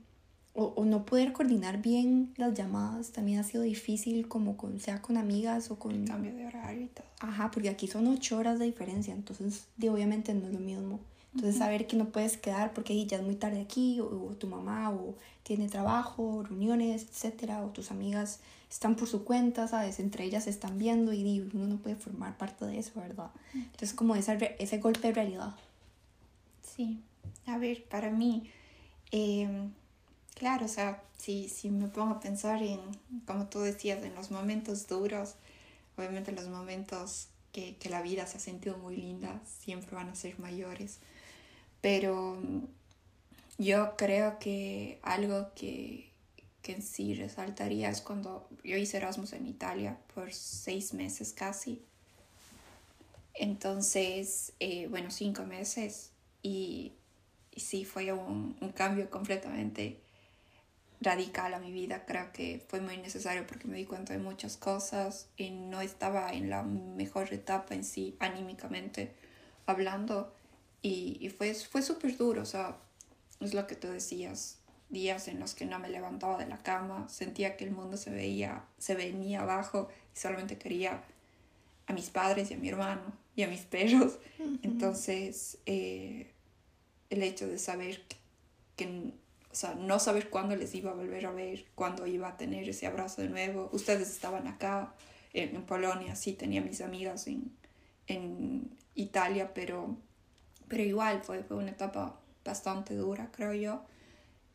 o, 0.53 0.65
o, 0.75 0.83
no 0.83 1.05
poder 1.05 1.31
coordinar 1.31 1.81
bien 1.81 2.33
las 2.35 2.53
llamadas 2.53 3.11
también 3.11 3.39
ha 3.39 3.43
sido 3.43 3.63
difícil, 3.63 4.27
como 4.27 4.57
con, 4.57 4.81
sea 4.81 5.01
con 5.01 5.15
amigas 5.15 5.71
o 5.71 5.79
con... 5.79 5.93
El 5.93 6.05
cambio 6.05 6.35
de 6.35 6.45
horario 6.45 6.83
y 6.83 6.87
todo. 6.87 7.05
Ajá, 7.21 7.51
porque 7.51 7.69
aquí 7.69 7.87
son 7.87 8.07
ocho 8.07 8.37
horas 8.37 8.59
de 8.59 8.65
diferencia, 8.65 9.13
entonces 9.13 9.67
de, 9.77 9.89
obviamente 9.89 10.33
no 10.33 10.47
es 10.47 10.53
lo 10.53 10.59
mismo. 10.59 10.99
Entonces 11.33 11.57
saber 11.57 11.87
que 11.87 11.95
no 11.95 12.09
puedes 12.09 12.35
quedar 12.35 12.73
porque 12.73 13.05
ya 13.05 13.17
es 13.17 13.23
muy 13.23 13.35
tarde 13.35 13.61
aquí, 13.61 14.01
o, 14.01 14.35
tu 14.37 14.47
mamá 14.47 14.91
o 14.91 15.15
tiene 15.43 15.69
trabajo, 15.69 16.43
reuniones, 16.43 17.03
etcétera, 17.03 17.63
o 17.63 17.69
tus 17.69 17.89
amigas 17.91 18.41
están 18.71 18.95
por 18.95 19.07
su 19.07 19.23
cuenta, 19.23 19.67
¿sabes? 19.67 19.99
Entre 19.99 20.23
ellas 20.23 20.45
se 20.45 20.49
están 20.49 20.79
viendo 20.79 21.13
y 21.13 21.41
uno 21.53 21.67
no 21.67 21.77
puede 21.77 21.95
formar 21.95 22.37
parte 22.37 22.65
de 22.65 22.79
eso, 22.79 22.93
¿verdad? 22.95 23.29
Entonces 23.53 23.93
como 23.93 24.15
esa, 24.15 24.33
ese 24.33 24.79
golpe 24.79 25.09
de 25.09 25.13
realidad. 25.13 25.55
Sí, 26.63 27.03
a 27.45 27.57
ver, 27.59 27.83
para 27.83 28.09
mí... 28.09 28.49
Eh 29.11 29.69
Claro, 30.41 30.65
o 30.65 30.69
sea, 30.69 31.03
si, 31.19 31.49
si 31.49 31.69
me 31.69 31.87
pongo 31.87 32.15
a 32.15 32.19
pensar 32.19 32.63
en, 32.63 32.79
como 33.27 33.45
tú 33.45 33.59
decías, 33.59 34.03
en 34.03 34.15
los 34.15 34.31
momentos 34.31 34.87
duros, 34.87 35.35
obviamente 35.97 36.31
los 36.31 36.47
momentos 36.47 37.27
que, 37.51 37.75
que 37.75 37.89
la 37.89 38.01
vida 38.01 38.25
se 38.25 38.37
ha 38.37 38.39
sentido 38.39 38.75
muy 38.79 38.95
linda 38.95 39.39
siempre 39.45 39.95
van 39.95 40.09
a 40.09 40.15
ser 40.15 40.39
mayores. 40.39 40.97
Pero 41.81 42.41
yo 43.59 43.95
creo 43.97 44.39
que 44.39 44.99
algo 45.03 45.49
que, 45.53 46.10
que 46.61 46.73
en 46.73 46.81
sí 46.81 47.15
resaltaría 47.15 47.89
es 47.89 48.01
cuando 48.01 48.47
yo 48.63 48.77
hice 48.77 48.97
Erasmus 48.97 49.33
en 49.33 49.47
Italia 49.47 49.97
por 50.13 50.31
seis 50.33 50.93
meses 50.93 51.33
casi. 51.33 51.81
Entonces, 53.33 54.53
eh, 54.59 54.87
bueno, 54.87 55.09
cinco 55.09 55.43
meses 55.43 56.11
y, 56.43 56.93
y 57.51 57.59
sí 57.59 57.85
fue 57.85 58.11
un, 58.13 58.53
cambio 58.75 59.09
completamente 59.09 59.99
radical 60.99 61.53
a 61.53 61.59
mi 61.59 61.71
vida. 61.71 62.05
Creo 62.05 62.31
que 62.31 62.63
fue 62.67 62.81
muy 62.81 62.97
necesario 62.97 63.47
porque 63.47 63.67
me 63.67 63.77
di 63.77 63.85
cuenta 63.85 64.13
de 64.13 64.19
muchas 64.19 64.57
cosas 64.57 65.27
y 65.37 65.49
no 65.49 65.81
estaba 65.81 66.31
en 66.31 66.49
la 66.49 66.63
mejor 66.63 67.33
etapa 67.33 67.73
en 67.73 67.83
sí, 67.83 68.15
anímicamente 68.19 69.11
hablando. 69.65 70.33
Y, 70.83 71.17
y 71.19 71.29
fue, 71.29 71.53
fue 71.53 71.81
súper 71.81 72.17
duro, 72.17 72.41
o 72.41 72.45
sea, 72.45 72.77
es 73.39 73.53
lo 73.53 73.67
que 73.67 73.75
tú 73.75 73.87
decías, 73.87 74.57
días 74.91 75.27
en 75.27 75.39
los 75.39 75.55
que 75.55 75.65
no 75.65 75.79
me 75.79 75.89
levantaba 75.89 76.37
de 76.37 76.47
la 76.47 76.61
cama, 76.61 77.07
sentía 77.09 77.57
que 77.57 77.63
el 77.63 77.71
mundo 77.71 77.97
se 77.97 78.11
veía, 78.11 78.65
se 78.77 78.95
venía 78.95 79.41
abajo 79.41 79.89
y 80.13 80.19
solamente 80.19 80.57
quería 80.57 81.03
a 81.87 81.93
mis 81.93 82.09
padres 82.09 82.51
y 82.51 82.53
a 82.53 82.57
mi 82.57 82.69
hermano 82.69 83.01
y 83.35 83.43
a 83.43 83.47
mis 83.47 83.61
perros. 83.61 84.19
Entonces, 84.61 85.57
eh, 85.65 86.31
el 87.09 87.23
hecho 87.23 87.47
de 87.47 87.57
saber 87.57 88.01
que 88.75 89.13
o 89.51 89.55
sea, 89.55 89.75
no 89.75 89.99
saber 89.99 90.29
cuándo 90.29 90.55
les 90.55 90.73
iba 90.75 90.91
a 90.91 90.93
volver 90.93 91.25
a 91.25 91.31
ver, 91.31 91.65
cuándo 91.75 92.07
iba 92.07 92.29
a 92.29 92.37
tener 92.37 92.69
ese 92.69 92.87
abrazo 92.87 93.21
de 93.21 93.29
nuevo. 93.29 93.69
Ustedes 93.73 94.09
estaban 94.09 94.47
acá, 94.47 94.93
en, 95.33 95.61
Polonia, 95.63 96.15
sí, 96.15 96.33
tenía 96.33 96.61
mis 96.61 96.81
amigas 96.81 97.27
en, 97.27 97.51
en 98.07 98.69
Italia, 98.95 99.53
pero, 99.53 99.97
pero 100.67 100.83
igual 100.83 101.21
fue, 101.23 101.43
fue 101.43 101.57
una 101.57 101.71
etapa 101.71 102.17
bastante 102.45 102.95
dura, 102.95 103.29
creo 103.31 103.53
yo. 103.53 103.83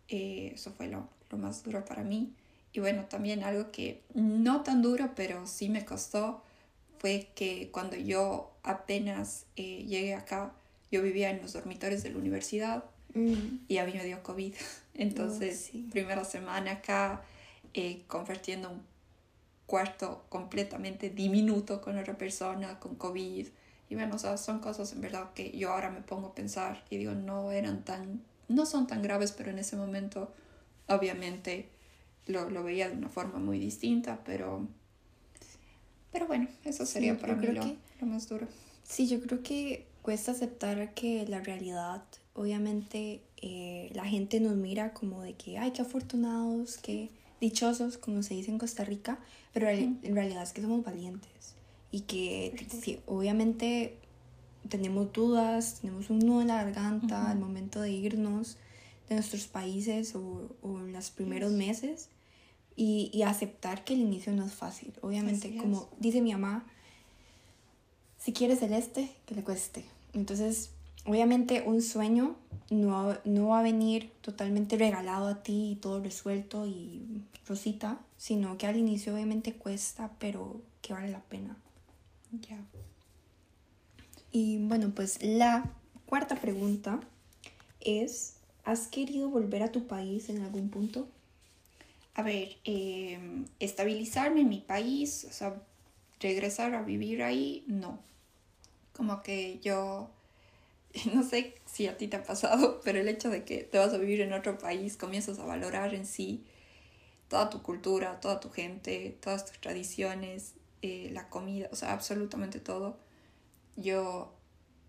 Eh, 0.08 0.52
eso 0.54 0.72
fue 0.72 0.88
lo, 0.88 1.08
lo, 1.30 1.38
más 1.38 1.62
duro 1.62 1.84
para 1.84 2.02
mí. 2.02 2.32
Y 2.72 2.80
bueno, 2.80 3.04
también 3.06 3.42
algo 3.42 3.70
que 3.70 4.02
no 4.14 4.62
tan 4.62 4.82
duro, 4.82 5.12
pero 5.16 5.46
sí 5.46 5.68
me 5.68 5.84
costó, 5.84 6.42
fue 6.98 7.28
que 7.34 7.70
cuando 7.70 7.96
yo 7.96 8.52
apenas 8.62 9.46
eh, 9.56 9.84
llegué 9.86 10.14
acá, 10.14 10.52
yo 10.90 11.02
vivía 11.02 11.30
en 11.30 11.42
los 11.42 11.52
dormitorios 11.52 12.02
de 12.02 12.10
la 12.10 12.18
universidad 12.18 12.84
Mm. 13.16 13.60
y 13.68 13.78
a 13.78 13.86
mí 13.86 13.92
me 13.94 14.04
dio 14.04 14.22
COVID. 14.22 14.54
Entonces, 14.94 15.70
primera 15.90 16.24
semana 16.24 16.72
acá, 16.72 17.22
eh, 17.74 18.04
convirtiendo 18.06 18.70
un 18.70 18.82
cuarto 19.66 20.24
completamente 20.28 21.10
diminuto 21.10 21.80
con 21.80 21.98
otra 21.98 22.16
persona, 22.16 22.78
con 22.78 22.94
COVID. 22.94 23.48
Y 23.88 23.94
bueno, 23.94 24.16
o 24.16 24.18
sea, 24.18 24.36
son 24.36 24.58
cosas 24.60 24.92
en 24.92 25.00
verdad 25.00 25.32
que 25.34 25.56
yo 25.56 25.72
ahora 25.72 25.90
me 25.90 26.00
pongo 26.00 26.28
a 26.28 26.34
pensar 26.34 26.84
y 26.90 26.98
digo, 26.98 27.12
no 27.12 27.52
eran 27.52 27.84
tan, 27.84 28.20
no 28.48 28.66
son 28.66 28.86
tan 28.86 29.02
graves, 29.02 29.32
pero 29.32 29.50
en 29.50 29.58
ese 29.58 29.76
momento 29.76 30.32
obviamente 30.88 31.68
lo, 32.26 32.50
lo 32.50 32.62
veía 32.62 32.88
de 32.88 32.96
una 32.96 33.08
forma 33.08 33.38
muy 33.38 33.58
distinta, 33.58 34.20
pero, 34.24 34.66
pero 36.12 36.26
bueno, 36.26 36.48
eso 36.64 36.86
sería 36.86 37.18
para 37.18 37.34
mí 37.34 37.46
lo, 37.46 37.64
lo 38.00 38.06
más 38.06 38.28
duro. 38.28 38.46
Sí, 38.82 39.08
yo 39.08 39.20
creo 39.20 39.42
que 39.42 39.86
cuesta 40.02 40.32
aceptar 40.32 40.94
que 40.94 41.26
la 41.26 41.40
realidad 41.40 42.02
obviamente 42.34 43.22
eh, 43.38 43.90
la 43.94 44.04
gente 44.04 44.40
nos 44.40 44.56
mira 44.56 44.92
como 44.92 45.22
de 45.22 45.34
que, 45.34 45.58
ay, 45.58 45.72
qué 45.72 45.82
afortunados, 45.82 46.76
qué 46.78 47.10
dichosos, 47.40 47.98
como 47.98 48.22
se 48.22 48.34
dice 48.34 48.50
en 48.50 48.58
Costa 48.58 48.84
Rica, 48.84 49.18
pero 49.52 49.68
en 49.68 50.14
realidad 50.14 50.42
es 50.42 50.52
que 50.52 50.62
somos 50.62 50.84
valientes 50.84 51.54
y 51.90 52.00
que 52.00 52.66
obviamente 53.06 53.98
tenemos 54.68 55.12
dudas, 55.12 55.78
tenemos 55.80 56.10
un 56.10 56.20
nudo 56.20 56.42
en 56.42 56.48
la 56.48 56.62
garganta 56.62 57.30
al 57.30 57.38
momento 57.38 57.80
de 57.80 57.90
irnos 57.90 58.56
de 59.08 59.14
nuestros 59.14 59.46
países 59.46 60.14
o, 60.14 60.56
o 60.62 60.78
en 60.80 60.92
los 60.92 61.10
primeros 61.10 61.52
meses 61.52 62.08
y, 62.74 63.10
y, 63.12 63.22
aceptar 63.22 63.84
que 63.84 63.94
el 63.94 64.00
inicio 64.00 64.32
no 64.32 64.44
es 64.44 64.52
fácil. 64.52 64.92
Obviamente, 65.00 65.56
como 65.56 65.88
dice 65.98 66.20
mi 66.20 66.32
mamá, 66.32 66.66
si 68.18 68.32
quieres 68.32 68.58
celeste, 68.58 69.10
que 69.24 69.34
le 69.34 69.42
cueste. 69.42 69.84
Entonces, 70.12 70.70
obviamente 71.06 71.62
un 71.64 71.80
sueño 71.80 72.36
no, 72.70 73.16
no 73.24 73.48
va 73.48 73.60
a 73.60 73.62
venir 73.62 74.10
totalmente 74.20 74.76
regalado 74.76 75.28
a 75.28 75.42
ti 75.42 75.72
y 75.72 75.76
todo 75.76 76.02
resuelto 76.02 76.66
y 76.66 77.22
rosita, 77.46 78.00
sino 78.16 78.58
que 78.58 78.66
al 78.66 78.76
inicio 78.76 79.14
obviamente 79.14 79.54
cuesta, 79.54 80.10
pero 80.18 80.60
que 80.82 80.92
vale 80.92 81.10
la 81.10 81.20
pena. 81.20 81.56
Ya. 82.48 82.58
Y 84.38 84.58
bueno, 84.58 84.92
pues 84.94 85.22
la 85.22 85.64
cuarta 86.04 86.36
pregunta 86.36 87.00
es, 87.80 88.34
¿has 88.64 88.86
querido 88.86 89.30
volver 89.30 89.62
a 89.62 89.72
tu 89.72 89.86
país 89.86 90.28
en 90.28 90.42
algún 90.42 90.68
punto? 90.68 91.08
A 92.12 92.20
ver, 92.22 92.58
em, 92.64 93.46
estabilizarme 93.60 94.42
en 94.42 94.50
mi 94.50 94.60
país, 94.60 95.26
o 95.26 95.32
sea, 95.32 95.54
regresar 96.20 96.74
a 96.74 96.82
vivir 96.82 97.22
ahí, 97.22 97.64
no. 97.66 97.98
Como 98.92 99.22
que 99.22 99.58
yo 99.60 100.10
no 101.14 101.22
sé 101.22 101.54
si 101.64 101.86
a 101.86 101.96
ti 101.96 102.06
te 102.06 102.16
ha 102.16 102.22
pasado, 102.22 102.82
pero 102.84 103.00
el 103.00 103.08
hecho 103.08 103.30
de 103.30 103.42
que 103.42 103.64
te 103.64 103.78
vas 103.78 103.94
a 103.94 103.96
vivir 103.96 104.20
en 104.20 104.34
otro 104.34 104.58
país, 104.58 104.98
comienzas 104.98 105.38
a 105.38 105.46
valorar 105.46 105.94
en 105.94 106.04
sí 106.04 106.44
toda 107.28 107.48
tu 107.48 107.62
cultura, 107.62 108.20
toda 108.20 108.38
tu 108.38 108.50
gente, 108.50 109.16
todas 109.22 109.46
tus 109.46 109.58
tradiciones, 109.60 110.52
eh, 110.82 111.08
la 111.10 111.30
comida, 111.30 111.70
o 111.72 111.74
sea, 111.74 111.94
absolutamente 111.94 112.60
todo. 112.60 113.05
Yo 113.76 114.32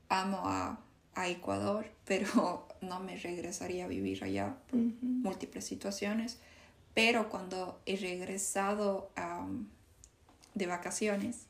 amo 0.09 0.41
a, 0.45 0.79
a 1.15 1.27
Ecuador, 1.29 1.87
pero 2.05 2.67
no 2.81 2.99
me 2.99 3.17
regresaría 3.17 3.85
a 3.85 3.87
vivir 3.87 4.23
allá 4.23 4.55
por 4.69 4.79
múltiples 5.01 5.65
situaciones. 5.65 6.37
Pero 6.93 7.29
cuando 7.29 7.79
he 7.85 7.95
regresado 7.95 9.11
de 10.55 10.65
vacaciones, 10.65 11.45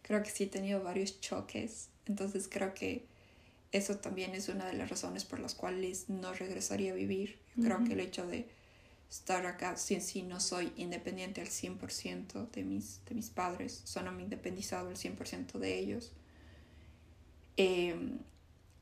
creo 0.00 0.22
que 0.22 0.30
sí 0.30 0.44
he 0.44 0.46
tenido 0.46 0.82
varios 0.82 1.20
choques. 1.20 1.88
Entonces 2.06 2.48
creo 2.50 2.72
que 2.72 3.04
eso 3.72 3.96
también 3.96 4.34
es 4.34 4.48
una 4.48 4.64
de 4.66 4.72
las 4.72 4.88
razones 4.88 5.24
por 5.24 5.38
las 5.38 5.54
cuales 5.54 6.08
no 6.08 6.32
regresaría 6.32 6.92
a 6.92 6.94
vivir. 6.94 7.38
Creo 7.60 7.84
que 7.84 7.92
el 7.92 8.00
hecho 8.00 8.26
de 8.26 8.48
estar 9.10 9.44
acá, 9.46 9.76
si 9.76 10.00
sí 10.00 10.22
no 10.22 10.40
soy 10.40 10.72
independiente 10.76 11.40
al 11.40 11.48
100% 11.48 12.50
de 12.50 12.64
mis, 12.64 13.00
de 13.06 13.14
mis 13.14 13.28
padres, 13.30 13.82
solo 13.84 14.12
me 14.12 14.22
independizado 14.22 14.88
al 14.88 14.96
100% 14.96 15.58
de 15.58 15.78
ellos. 15.78 16.12
Em, 17.56 18.18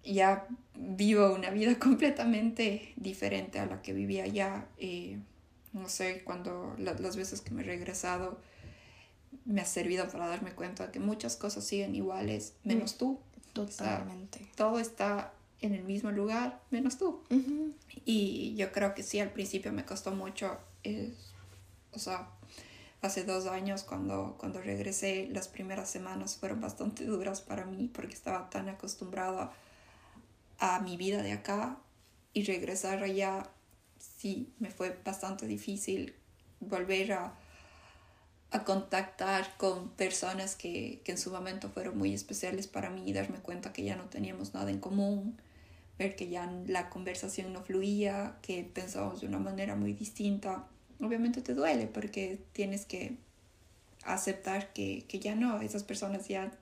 ya 0.04 0.46
vivo 0.74 1.32
una 1.32 1.50
vida 1.50 1.78
completamente 1.78 2.92
diferente 2.96 3.58
a 3.58 3.66
la 3.66 3.82
que 3.82 3.92
vivía 3.92 4.24
allá. 4.24 4.66
Eh, 4.78 5.18
no 5.72 5.88
sé, 5.88 6.22
cuando 6.24 6.74
las 6.78 7.16
veces 7.16 7.40
que 7.40 7.50
me 7.52 7.62
he 7.62 7.64
regresado 7.64 8.38
me 9.44 9.60
ha 9.60 9.64
servido 9.64 10.08
para 10.08 10.28
darme 10.28 10.52
cuenta 10.52 10.86
de 10.86 10.92
que 10.92 11.00
muchas 11.00 11.36
cosas 11.36 11.64
siguen 11.64 11.94
iguales, 11.94 12.54
menos 12.64 12.96
tú. 12.96 13.18
Totalmente. 13.52 14.40
todo 14.56 14.80
está 14.80 15.32
en 15.60 15.74
el 15.74 15.84
mismo 15.84 16.10
lugar, 16.10 16.60
menos 16.70 16.98
tú. 16.98 17.22
Y 18.04 18.54
yo 18.56 18.72
creo 18.72 18.94
que 18.94 19.02
sí, 19.02 19.20
al 19.20 19.30
principio 19.30 19.72
me 19.72 19.84
costó 19.84 20.10
mucho, 20.10 20.58
o 21.92 21.98
sea, 21.98 22.28
hace 23.06 23.24
dos 23.24 23.46
años 23.46 23.82
cuando, 23.82 24.36
cuando 24.38 24.60
regresé, 24.60 25.28
las 25.30 25.48
primeras 25.48 25.90
semanas 25.90 26.36
fueron 26.36 26.60
bastante 26.60 27.04
duras 27.04 27.40
para 27.40 27.64
mí 27.64 27.90
porque 27.92 28.14
estaba 28.14 28.50
tan 28.50 28.68
acostumbrada 28.68 29.52
a 30.58 30.80
mi 30.80 30.96
vida 30.96 31.22
de 31.22 31.32
acá 31.32 31.78
y 32.32 32.44
regresar 32.44 33.02
allá, 33.02 33.50
sí, 33.98 34.52
me 34.58 34.70
fue 34.70 34.98
bastante 35.04 35.46
difícil 35.46 36.14
volver 36.60 37.12
a, 37.12 37.34
a 38.50 38.64
contactar 38.64 39.56
con 39.56 39.90
personas 39.90 40.56
que, 40.56 41.02
que 41.04 41.12
en 41.12 41.18
su 41.18 41.30
momento 41.30 41.68
fueron 41.70 41.98
muy 41.98 42.14
especiales 42.14 42.66
para 42.66 42.90
mí 42.90 43.02
y 43.06 43.12
darme 43.12 43.38
cuenta 43.38 43.72
que 43.72 43.84
ya 43.84 43.96
no 43.96 44.04
teníamos 44.04 44.54
nada 44.54 44.70
en 44.70 44.80
común 44.80 45.36
ver 45.98 46.16
que 46.16 46.28
ya 46.28 46.50
la 46.66 46.90
conversación 46.90 47.52
no 47.52 47.62
fluía, 47.62 48.36
que 48.42 48.64
pensábamos 48.64 49.20
de 49.20 49.28
una 49.28 49.38
manera 49.38 49.76
muy 49.76 49.92
distinta, 49.92 50.66
obviamente 51.04 51.42
te 51.42 51.54
duele 51.54 51.86
porque 51.86 52.38
tienes 52.52 52.86
que 52.86 53.16
aceptar 54.04 54.72
que, 54.72 55.04
ya 55.08 55.34
no, 55.34 55.60
esas 55.60 55.84
personas 55.84 56.28
ya, 56.28 56.52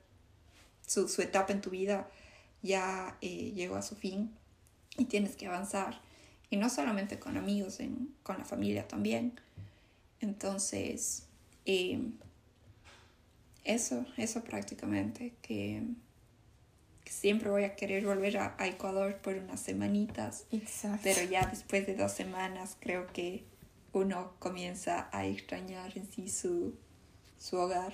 su, 0.85 1.21
etapa 1.21 1.53
en 1.53 1.61
tu 1.61 1.69
vida 1.69 2.09
ya 2.61 3.17
eh, 3.21 3.51
llegó 3.55 3.75
a 3.75 3.81
su 3.81 3.95
fin 3.95 4.31
y 4.97 5.05
tienes 5.05 5.35
que 5.35 5.47
avanzar. 5.47 6.01
Y 6.49 6.57
no 6.57 6.69
solamente 6.69 7.19
con 7.19 7.35
amigos, 7.37 7.79
con 8.21 8.37
la 8.37 8.45
familia 8.45 8.87
también. 8.87 9.39
Entonces, 10.19 11.23
eh, 11.65 11.99
eso, 13.63 14.05
eso 14.17 14.43
prácticamente, 14.43 15.33
que 15.41 15.83
siempre 17.05 17.49
voy 17.49 17.63
a 17.63 17.75
querer 17.75 18.05
volver 18.05 18.37
a, 18.37 18.55
Ecuador 18.67 19.17
por 19.17 19.35
unas 19.35 19.59
semanitas. 19.59 20.45
Exacto. 20.51 20.99
Pero 21.03 21.23
ya 21.29 21.45
después 21.47 21.85
de 21.85 21.95
dos 21.95 22.11
semanas 22.11 22.77
creo 22.79 23.07
que 23.07 23.45
uno 23.93 24.33
comienza 24.39 25.09
a 25.11 25.25
extrañar 25.25 25.97
en 25.97 26.11
sí 26.11 26.27
su, 26.27 26.73
su 27.39 27.57
hogar. 27.57 27.93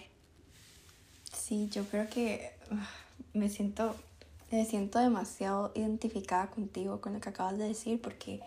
Sí, 1.32 1.70
yo 1.70 1.84
creo 1.86 2.10
que 2.10 2.52
me 3.34 3.50
siento, 3.50 3.96
me 4.52 4.66
siento 4.66 5.00
demasiado 5.00 5.72
identificada 5.76 6.50
contigo 6.50 7.02
con 7.02 7.14
lo 7.14 7.20
que 7.20 7.30
acabas 7.30 7.58
de 7.58 7.68
decir 7.68 8.02
porque 8.02 8.42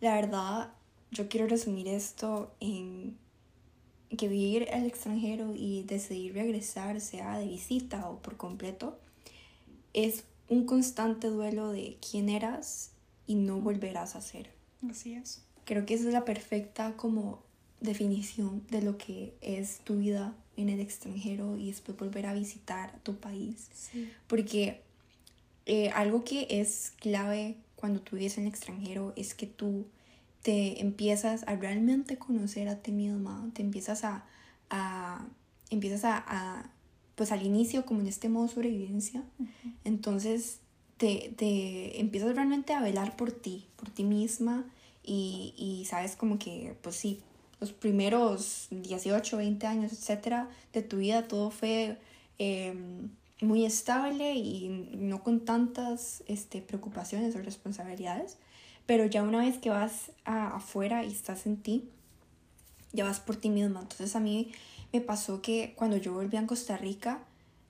la 0.00 0.14
verdad 0.14 0.72
yo 1.10 1.28
quiero 1.28 1.46
resumir 1.46 1.86
esto 1.88 2.52
en 2.60 3.16
que 4.16 4.28
vivir 4.28 4.68
al 4.72 4.86
extranjero 4.86 5.54
y 5.54 5.82
decidir 5.82 6.34
regresar, 6.34 7.00
sea 7.00 7.38
de 7.38 7.46
visita 7.46 8.08
o 8.08 8.18
por 8.18 8.36
completo, 8.36 8.98
es 9.92 10.24
un 10.48 10.64
constante 10.64 11.28
duelo 11.28 11.70
de 11.70 11.98
quién 12.08 12.28
eras 12.28 12.92
y 13.26 13.34
no 13.34 13.60
volverás 13.60 14.14
a 14.16 14.20
ser. 14.20 14.50
Así 14.88 15.14
es. 15.14 15.45
Creo 15.66 15.84
que 15.84 15.92
esa 15.92 16.06
es 16.08 16.14
la 16.14 16.24
perfecta 16.24 16.94
como 16.96 17.42
definición 17.80 18.62
de 18.70 18.80
lo 18.80 18.96
que 18.96 19.34
es 19.42 19.80
tu 19.80 19.98
vida 19.98 20.34
en 20.56 20.70
el 20.70 20.80
extranjero 20.80 21.58
y 21.58 21.66
después 21.66 21.98
volver 21.98 22.24
a 22.24 22.32
visitar 22.32 22.98
tu 23.02 23.16
país. 23.16 23.68
Sí. 23.74 24.10
Porque 24.26 24.80
eh, 25.66 25.90
algo 25.90 26.24
que 26.24 26.46
es 26.48 26.94
clave 26.98 27.56
cuando 27.74 28.00
tú 28.00 28.16
vives 28.16 28.38
en 28.38 28.44
el 28.44 28.48
extranjero 28.48 29.12
es 29.16 29.34
que 29.34 29.46
tú 29.46 29.84
te 30.40 30.80
empiezas 30.80 31.44
a 31.46 31.56
realmente 31.56 32.16
conocer 32.16 32.68
a 32.68 32.76
ti 32.76 32.92
misma, 32.92 33.50
te 33.52 33.60
empiezas 33.60 34.04
a, 34.04 34.24
a 34.70 35.26
empiezas 35.68 36.04
a 36.04 36.70
pues 37.16 37.32
al 37.32 37.44
inicio 37.44 37.84
como 37.84 38.00
en 38.00 38.06
este 38.06 38.28
modo 38.28 38.46
sobrevivencia, 38.46 39.24
entonces 39.84 40.60
te, 40.98 41.34
te, 41.36 41.98
empiezas 41.98 42.34
realmente 42.34 42.74
a 42.74 42.80
velar 42.80 43.16
por 43.16 43.32
ti, 43.32 43.66
por 43.76 43.90
ti 43.90 44.04
misma 44.04 44.66
y, 45.06 45.54
y, 45.56 45.84
sabes 45.86 46.16
como 46.16 46.38
que 46.38 46.76
pues 46.82 46.96
sí, 46.96 47.22
los 47.60 47.72
primeros 47.72 48.66
18, 48.70 49.36
20 49.36 49.66
años, 49.66 49.92
etcétera, 49.92 50.50
de 50.72 50.82
tu 50.82 50.98
vida 50.98 51.26
todo 51.26 51.50
fue 51.50 51.98
em, 52.38 53.08
muy 53.40 53.64
estable 53.64 54.34
y 54.34 54.68
no 54.98 55.22
con 55.22 55.44
tantas 55.44 56.22
este, 56.26 56.60
preocupaciones 56.60 57.34
o 57.36 57.38
responsabilidades, 57.38 58.38
pero 58.84 59.06
ya 59.06 59.22
una 59.22 59.38
vez 59.38 59.58
que 59.58 59.70
vas 59.70 60.12
afuera 60.24 61.04
y 61.04 61.12
estás 61.12 61.46
en 61.46 61.56
ti, 61.56 61.88
ya 62.92 63.04
vas 63.04 63.20
por 63.20 63.36
ti 63.36 63.48
misma. 63.48 63.80
Entonces 63.80 64.14
a 64.16 64.20
mí 64.20 64.52
me 64.92 65.00
pasó 65.00 65.42
que 65.42 65.74
cuando 65.76 65.96
yo 65.96 66.12
volví 66.12 66.36
a 66.36 66.46
Costa 66.46 66.76
Rica, 66.76 67.20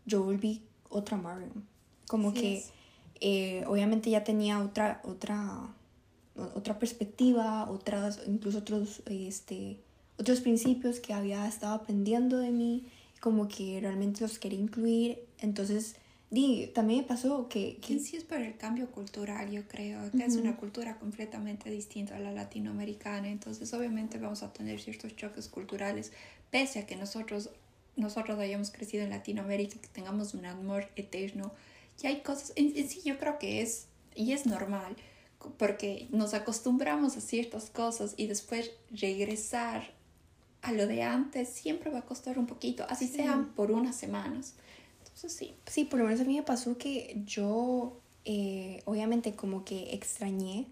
yo 0.05 0.23
volví 0.23 0.63
otra 0.89 1.17
Marion. 1.17 1.67
Como 2.07 2.33
que 2.33 2.63
eh, 3.21 3.65
obviamente 3.67 4.11
ya 4.11 4.23
tenía 4.23 4.61
otra, 4.61 5.01
otra, 5.05 5.75
otra 6.55 6.79
perspectiva, 6.79 7.69
otras, 7.71 8.21
incluso 8.27 8.59
otros, 8.59 9.03
este, 9.07 9.79
otros 10.19 10.41
principios 10.41 11.01
que 11.01 11.13
había 11.13 11.47
estado 11.47 11.75
aprendiendo 11.75 12.39
de 12.39 12.51
mí, 12.51 12.87
como 13.21 13.49
que 13.49 13.79
realmente 13.81 14.21
los 14.21 14.39
quería 14.39 14.61
incluir. 14.61 15.21
Entonces, 15.41 15.97
di, 16.31 16.71
también 16.75 17.01
me 17.01 17.07
pasó 17.07 17.49
que... 17.49 17.79
que... 17.79 17.99
Sí, 17.99 18.17
es 18.17 18.25
por 18.25 18.39
el 18.39 18.57
cambio 18.57 18.91
cultural, 18.91 19.51
yo 19.51 19.67
creo, 19.69 20.11
que 20.11 20.25
es 20.25 20.37
una 20.37 20.57
cultura 20.57 20.99
completamente 20.99 21.71
distinta 21.71 22.17
a 22.17 22.21
la 22.21 22.33
latinoamericana, 22.33 23.29
entonces 23.29 23.73
obviamente 23.73 24.19
vamos 24.19 24.43
a 24.43 24.53
tener 24.53 24.81
ciertos 24.81 25.15
choques 25.17 25.49
culturales, 25.49 26.13
pese 26.51 26.81
a 26.81 26.87
que 26.87 26.97
nosotros, 26.97 27.51
nosotros 27.97 28.39
hayamos 28.39 28.71
crecido 28.71 29.05
en 29.05 29.11
Latinoamérica, 29.11 29.81
que 29.81 29.89
tengamos 29.89 30.35
un 30.35 30.47
amor 30.47 30.89
eterno, 30.97 31.53
y 32.03 32.07
hay 32.07 32.21
cosas, 32.21 32.53
en, 32.57 32.75
sí 32.89 33.01
yo 33.05 33.19
creo 33.19 33.39
que 33.39 33.63
es, 33.63 33.87
y 34.15 34.33
es 34.33 34.47
normal, 34.47 34.97
porque 35.59 36.09
nos 36.11 36.35
acostumbramos 36.35 37.17
a 37.17 37.21
ciertas 37.21 37.71
cosas 37.71 38.15
y 38.17 38.27
después 38.27 38.71
regresar 38.91 39.95
a 40.63 40.73
lo 40.73 40.87
de 40.87 41.03
antes 41.03 41.49
siempre 41.49 41.91
va 41.91 42.01
a 42.01 42.05
costar 42.05 42.39
un 42.39 42.47
poquito, 42.47 42.85
así 42.89 43.07
sean 43.07 43.55
por 43.55 43.71
unas 43.71 43.97
semanas. 43.97 44.55
Entonces 44.99 45.33
sí. 45.33 45.55
Sí, 45.67 45.85
por 45.85 46.01
lo 46.01 46.07
menos 46.07 46.21
a 46.21 46.25
mí 46.25 46.37
me 46.37 46.43
pasó 46.43 46.77
que 46.77 47.23
yo, 47.25 48.01
eh, 48.25 48.83
obviamente 48.85 49.35
como 49.35 49.65
que 49.65 49.95
extrañé 49.95 50.67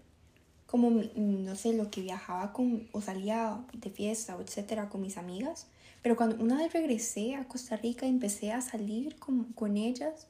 como, 0.65 0.89
no 1.15 1.55
sé, 1.55 1.73
lo 1.73 1.89
que 1.89 2.01
viajaba 2.01 2.51
con, 2.51 2.87
o 2.91 2.99
salía 2.99 3.63
de 3.73 3.89
fiesta, 3.89 4.35
o 4.35 4.41
etcétera, 4.41 4.89
con 4.89 5.01
mis 5.01 5.17
amigas. 5.17 5.67
Pero 6.01 6.15
cuando 6.15 6.43
una 6.43 6.57
vez 6.57 6.73
regresé 6.73 7.35
a 7.35 7.47
Costa 7.47 7.77
Rica 7.77 8.05
y 8.05 8.09
empecé 8.09 8.51
a 8.51 8.61
salir 8.61 9.15
con, 9.17 9.45
con 9.53 9.77
ellas, 9.77 10.27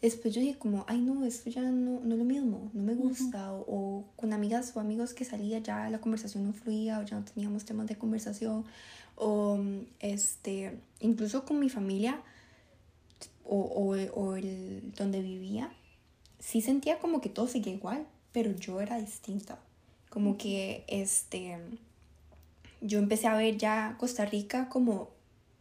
después 0.00 0.34
yo 0.34 0.40
dije 0.40 0.58
como, 0.58 0.84
ay 0.88 1.00
no, 1.00 1.24
esto 1.24 1.50
ya 1.50 1.62
no, 1.62 2.00
no 2.00 2.14
es 2.14 2.18
lo 2.18 2.24
mismo, 2.24 2.70
no 2.72 2.82
me 2.82 2.94
gusta. 2.94 3.52
o, 3.52 4.04
con 4.16 4.32
amigas 4.32 4.72
o 4.76 4.80
amigos 4.80 5.14
que 5.14 5.24
salía 5.24 5.58
ya 5.58 5.90
la 5.90 6.00
conversación 6.00 6.44
no 6.46 6.52
fluía 6.52 6.98
o 7.00 7.02
ya 7.02 7.18
no 7.18 7.24
teníamos 7.24 7.64
temas 7.64 7.86
de 7.86 7.96
conversación. 7.96 8.64
O 9.16 9.58
este, 9.98 10.78
incluso 11.00 11.44
con 11.44 11.58
mi 11.58 11.68
familia 11.68 12.22
o, 13.44 13.56
o, 13.56 13.96
o 14.20 14.36
el, 14.36 14.92
donde 14.96 15.20
vivía, 15.20 15.72
sí 16.38 16.60
sentía 16.60 16.98
como 16.98 17.20
que 17.20 17.28
todo 17.28 17.48
seguía 17.48 17.74
igual, 17.74 18.06
pero 18.32 18.52
yo 18.52 18.80
era 18.80 19.00
distinta. 19.00 19.58
Como 20.10 20.38
que 20.38 20.84
este, 20.86 21.58
yo 22.80 22.98
empecé 22.98 23.26
a 23.26 23.34
ver 23.34 23.56
ya 23.58 23.96
Costa 23.98 24.24
Rica 24.24 24.68
como 24.68 25.10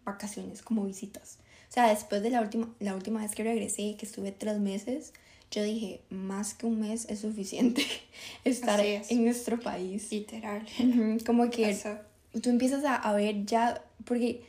vacaciones, 0.06 0.62
como 0.62 0.86
visitas. 0.86 1.40
O 1.70 1.72
sea, 1.72 1.90
después 1.90 2.24
de 2.24 2.30
la 2.30 2.42
última, 2.42 2.74
la 2.80 2.96
última 2.96 3.22
vez 3.22 3.36
que 3.36 3.44
regresé, 3.44 3.96
que 3.98 4.06
estuve 4.06 4.32
tres 4.32 4.60
meses, 4.60 5.14
yo 5.52 5.64
dije, 5.64 6.02
más 6.10 6.54
que 6.54 6.66
un 6.66 6.80
mes 6.80 7.06
es 7.10 7.20
suficiente 7.20 7.86
estar 8.44 8.80
en 8.82 9.24
nuestro 9.24 9.60
país. 9.60 10.12
Literal. 10.12 10.66
Como 11.26 11.50
que 11.50 11.78
tú 12.42 12.50
empiezas 12.50 12.84
a, 12.84 12.96
a, 12.96 13.14
ver 13.14 13.46
ya, 13.46 13.84
porque 14.06 14.44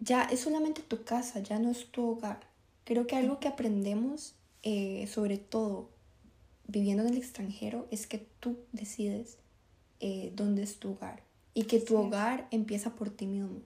ya 0.00 0.22
es 0.24 0.40
solamente 0.40 0.82
tu 0.82 1.04
casa, 1.04 1.40
ya 1.40 1.58
no 1.58 1.70
es 1.70 1.86
tu 1.90 2.10
hogar. 2.10 2.40
Creo 2.84 3.06
que 3.06 3.16
algo 3.16 3.40
que 3.40 3.48
aprendemos, 3.48 4.34
eh, 4.62 5.06
sobre 5.12 5.36
todo 5.38 5.90
viviendo 6.66 7.02
en 7.02 7.10
el 7.10 7.18
extranjero, 7.18 7.86
es 7.90 8.06
que 8.06 8.26
tú 8.40 8.58
decides 8.72 9.38
eh, 10.00 10.32
dónde 10.34 10.62
es 10.62 10.78
tu 10.78 10.92
hogar 10.92 11.22
y 11.54 11.64
que 11.64 11.80
tu 11.80 11.96
hogar 11.96 12.46
empieza 12.50 12.94
por 12.94 13.10
ti 13.10 13.26
mismo. 13.26 13.60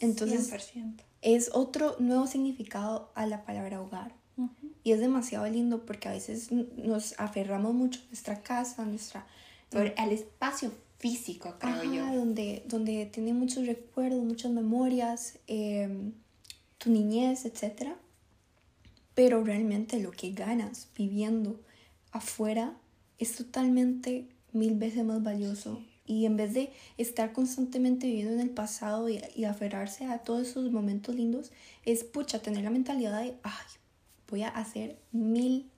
Entonces, 0.00 0.50
100%. 0.74 1.02
es 1.22 1.50
otro 1.52 1.96
nuevo 1.98 2.26
significado 2.26 3.12
a 3.14 3.26
la 3.26 3.44
palabra 3.44 3.80
hogar. 3.80 4.14
Y 4.82 4.92
es 4.92 5.00
demasiado 5.00 5.46
lindo 5.46 5.84
porque 5.84 6.08
a 6.08 6.12
veces 6.12 6.50
nos 6.50 7.14
aferramos 7.18 7.74
mucho 7.74 8.00
a 8.00 8.06
nuestra 8.06 8.42
casa, 8.42 8.82
a 8.82 8.86
nuestra... 8.86 9.26
al 9.70 10.12
espacio 10.12 10.72
físico, 10.98 11.54
creo 11.58 11.84
yo. 11.84 12.06
Donde, 12.14 12.64
donde 12.66 13.06
tiene 13.06 13.34
muchos 13.34 13.66
recuerdos, 13.66 14.22
muchas 14.24 14.52
memorias, 14.52 15.38
em, 15.46 16.12
tu 16.78 16.90
niñez, 16.90 17.44
etc. 17.44 17.90
Pero 19.14 19.44
realmente 19.44 20.00
lo 20.00 20.10
que 20.12 20.32
ganas 20.32 20.88
viviendo 20.96 21.60
afuera 22.12 22.74
es 23.18 23.34
totalmente 23.34 24.28
mil 24.52 24.74
veces 24.74 25.04
más 25.04 25.22
valioso. 25.22 25.82
Y 26.10 26.26
en 26.26 26.36
vez 26.36 26.54
de 26.54 26.72
estar 26.98 27.32
constantemente 27.32 28.08
viviendo 28.08 28.32
en 28.32 28.40
el 28.40 28.50
pasado 28.50 29.08
y, 29.08 29.20
y, 29.36 29.44
aferrarse 29.44 30.06
a 30.06 30.18
todos 30.18 30.48
esos 30.48 30.72
momentos 30.72 31.14
lindos, 31.14 31.52
es 31.84 32.02
pucha, 32.02 32.42
tener 32.42 32.64
la 32.64 32.70
mentalidad 32.70 33.22
de, 33.22 33.36
ay, 33.44 33.66
voy 34.28 34.42
a 34.42 34.48
hacer 34.48 34.98
mil 35.12 35.70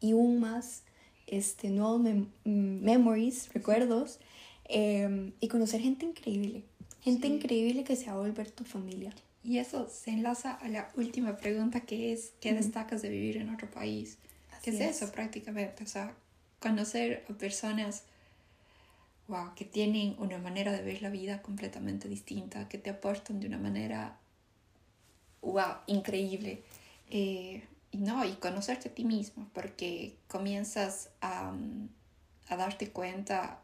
y 0.00 0.14
un 0.14 0.40
más 0.40 0.84
este, 1.26 1.68
nuevos 1.68 2.00
memories, 2.44 3.52
recuerdos, 3.52 4.18
em, 4.64 5.32
y 5.38 5.48
conocer 5.48 5.82
gente 5.82 6.06
increíble, 6.06 6.64
gente 7.02 7.26
increíble 7.26 7.84
que 7.84 7.96
se 7.96 8.06
va 8.06 8.12
a 8.12 8.16
volver 8.16 8.50
tu 8.50 8.64
familia. 8.64 9.12
Y 9.44 9.58
eso 9.58 9.86
se 9.88 10.10
enlaza 10.10 10.52
a 10.52 10.68
la 10.68 10.90
última 10.96 11.36
pregunta 11.36 11.80
que 11.80 12.12
es, 12.12 12.32
¿qué 12.40 12.54
destacas 12.54 13.02
de 13.02 13.10
vivir 13.10 13.36
en 13.36 13.50
otro 13.50 13.70
país? 13.70 14.16
¿Qué 14.62 14.70
es, 14.70 14.80
eso 14.80 15.12
prácticamente? 15.12 15.84
O 15.84 15.86
sea, 15.86 16.14
conocer 16.58 17.24
a 17.28 17.34
personas 17.34 18.04
wow, 19.28 19.54
que 19.54 19.64
tienen 19.64 20.16
una 20.18 20.38
manera 20.38 20.72
de 20.72 20.82
ver 20.82 21.02
la 21.02 21.10
vida 21.10 21.42
completamente 21.42 22.08
distinta, 22.08 22.68
que 22.68 22.78
te 22.78 22.90
aportan 22.90 23.40
de 23.40 23.46
una 23.46 23.58
manera 23.58 24.18
wow, 25.42 25.76
increíble. 25.86 26.62
Eh, 27.10 27.62
y 27.90 27.98
no, 27.98 28.24
y 28.24 28.32
conocerte 28.32 28.88
a 28.88 28.94
ti 28.94 29.04
mismo, 29.04 29.48
porque 29.54 30.16
comienzas 30.26 31.10
a, 31.20 31.54
a, 32.48 32.56
darte 32.56 32.90
cuenta 32.90 33.60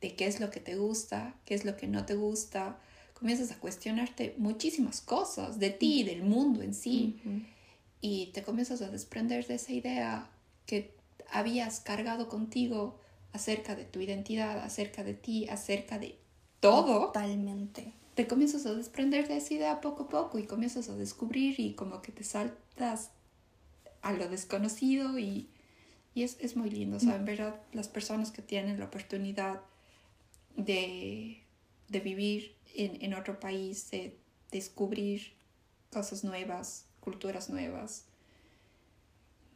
de 0.00 0.14
qué 0.14 0.26
es 0.26 0.40
lo 0.40 0.50
que 0.50 0.60
te 0.60 0.76
gusta, 0.76 1.34
qué 1.44 1.54
es 1.54 1.64
lo 1.64 1.76
que 1.76 1.86
no 1.86 2.04
te 2.04 2.14
gusta, 2.14 2.78
comienzas 3.14 3.50
a 3.50 3.58
cuestionarte 3.58 4.34
muchísimas 4.38 5.00
cosas 5.00 5.58
de 5.58 5.70
ti, 5.70 6.04
del 6.04 6.22
mundo 6.22 6.62
en 6.62 6.74
sí, 6.74 7.20
y 8.00 8.26
te 8.28 8.42
comienzas 8.42 8.80
a 8.82 8.88
desprender 8.88 9.46
de 9.46 9.54
esa 9.54 9.72
idea 9.72 10.30
que 10.66 10.94
habías 11.30 11.80
cargado 11.80 12.28
contigo 12.28 12.98
acerca 13.32 13.74
de 13.74 13.84
tu 13.84 14.00
identidad, 14.00 14.58
acerca 14.60 15.04
de 15.04 15.14
ti, 15.14 15.48
acerca 15.48 15.98
de 15.98 16.18
todo. 16.60 17.06
Totalmente. 17.06 17.92
Te 18.14 18.26
comienzas 18.26 18.66
a 18.66 18.74
desprender 18.74 19.28
de 19.28 19.36
esa 19.36 19.54
idea 19.54 19.80
poco 19.80 20.04
a 20.04 20.08
poco 20.08 20.38
y 20.38 20.46
comienzas 20.46 20.88
a 20.88 20.96
descubrir 20.96 21.58
y 21.58 21.74
como 21.74 22.02
que 22.02 22.12
te 22.12 22.24
saltas 22.24 23.10
a 24.02 24.12
lo 24.12 24.28
desconocido 24.28 25.18
y, 25.18 25.48
y 26.14 26.22
es, 26.24 26.36
es, 26.40 26.56
muy 26.56 26.70
lindo, 26.70 27.00
¿saben? 27.00 27.24
¿Verdad? 27.24 27.60
Las 27.72 27.88
personas 27.88 28.30
que 28.30 28.42
tienen 28.42 28.78
la 28.78 28.86
oportunidad 28.86 29.60
de, 30.56 31.42
de 31.88 32.00
vivir 32.00 32.56
en, 32.74 33.02
en, 33.02 33.14
otro 33.14 33.38
país, 33.38 33.90
de 33.90 34.16
descubrir 34.50 35.32
cosas 35.90 36.24
nuevas, 36.24 36.86
culturas 37.00 37.50
nuevas. 37.50 38.04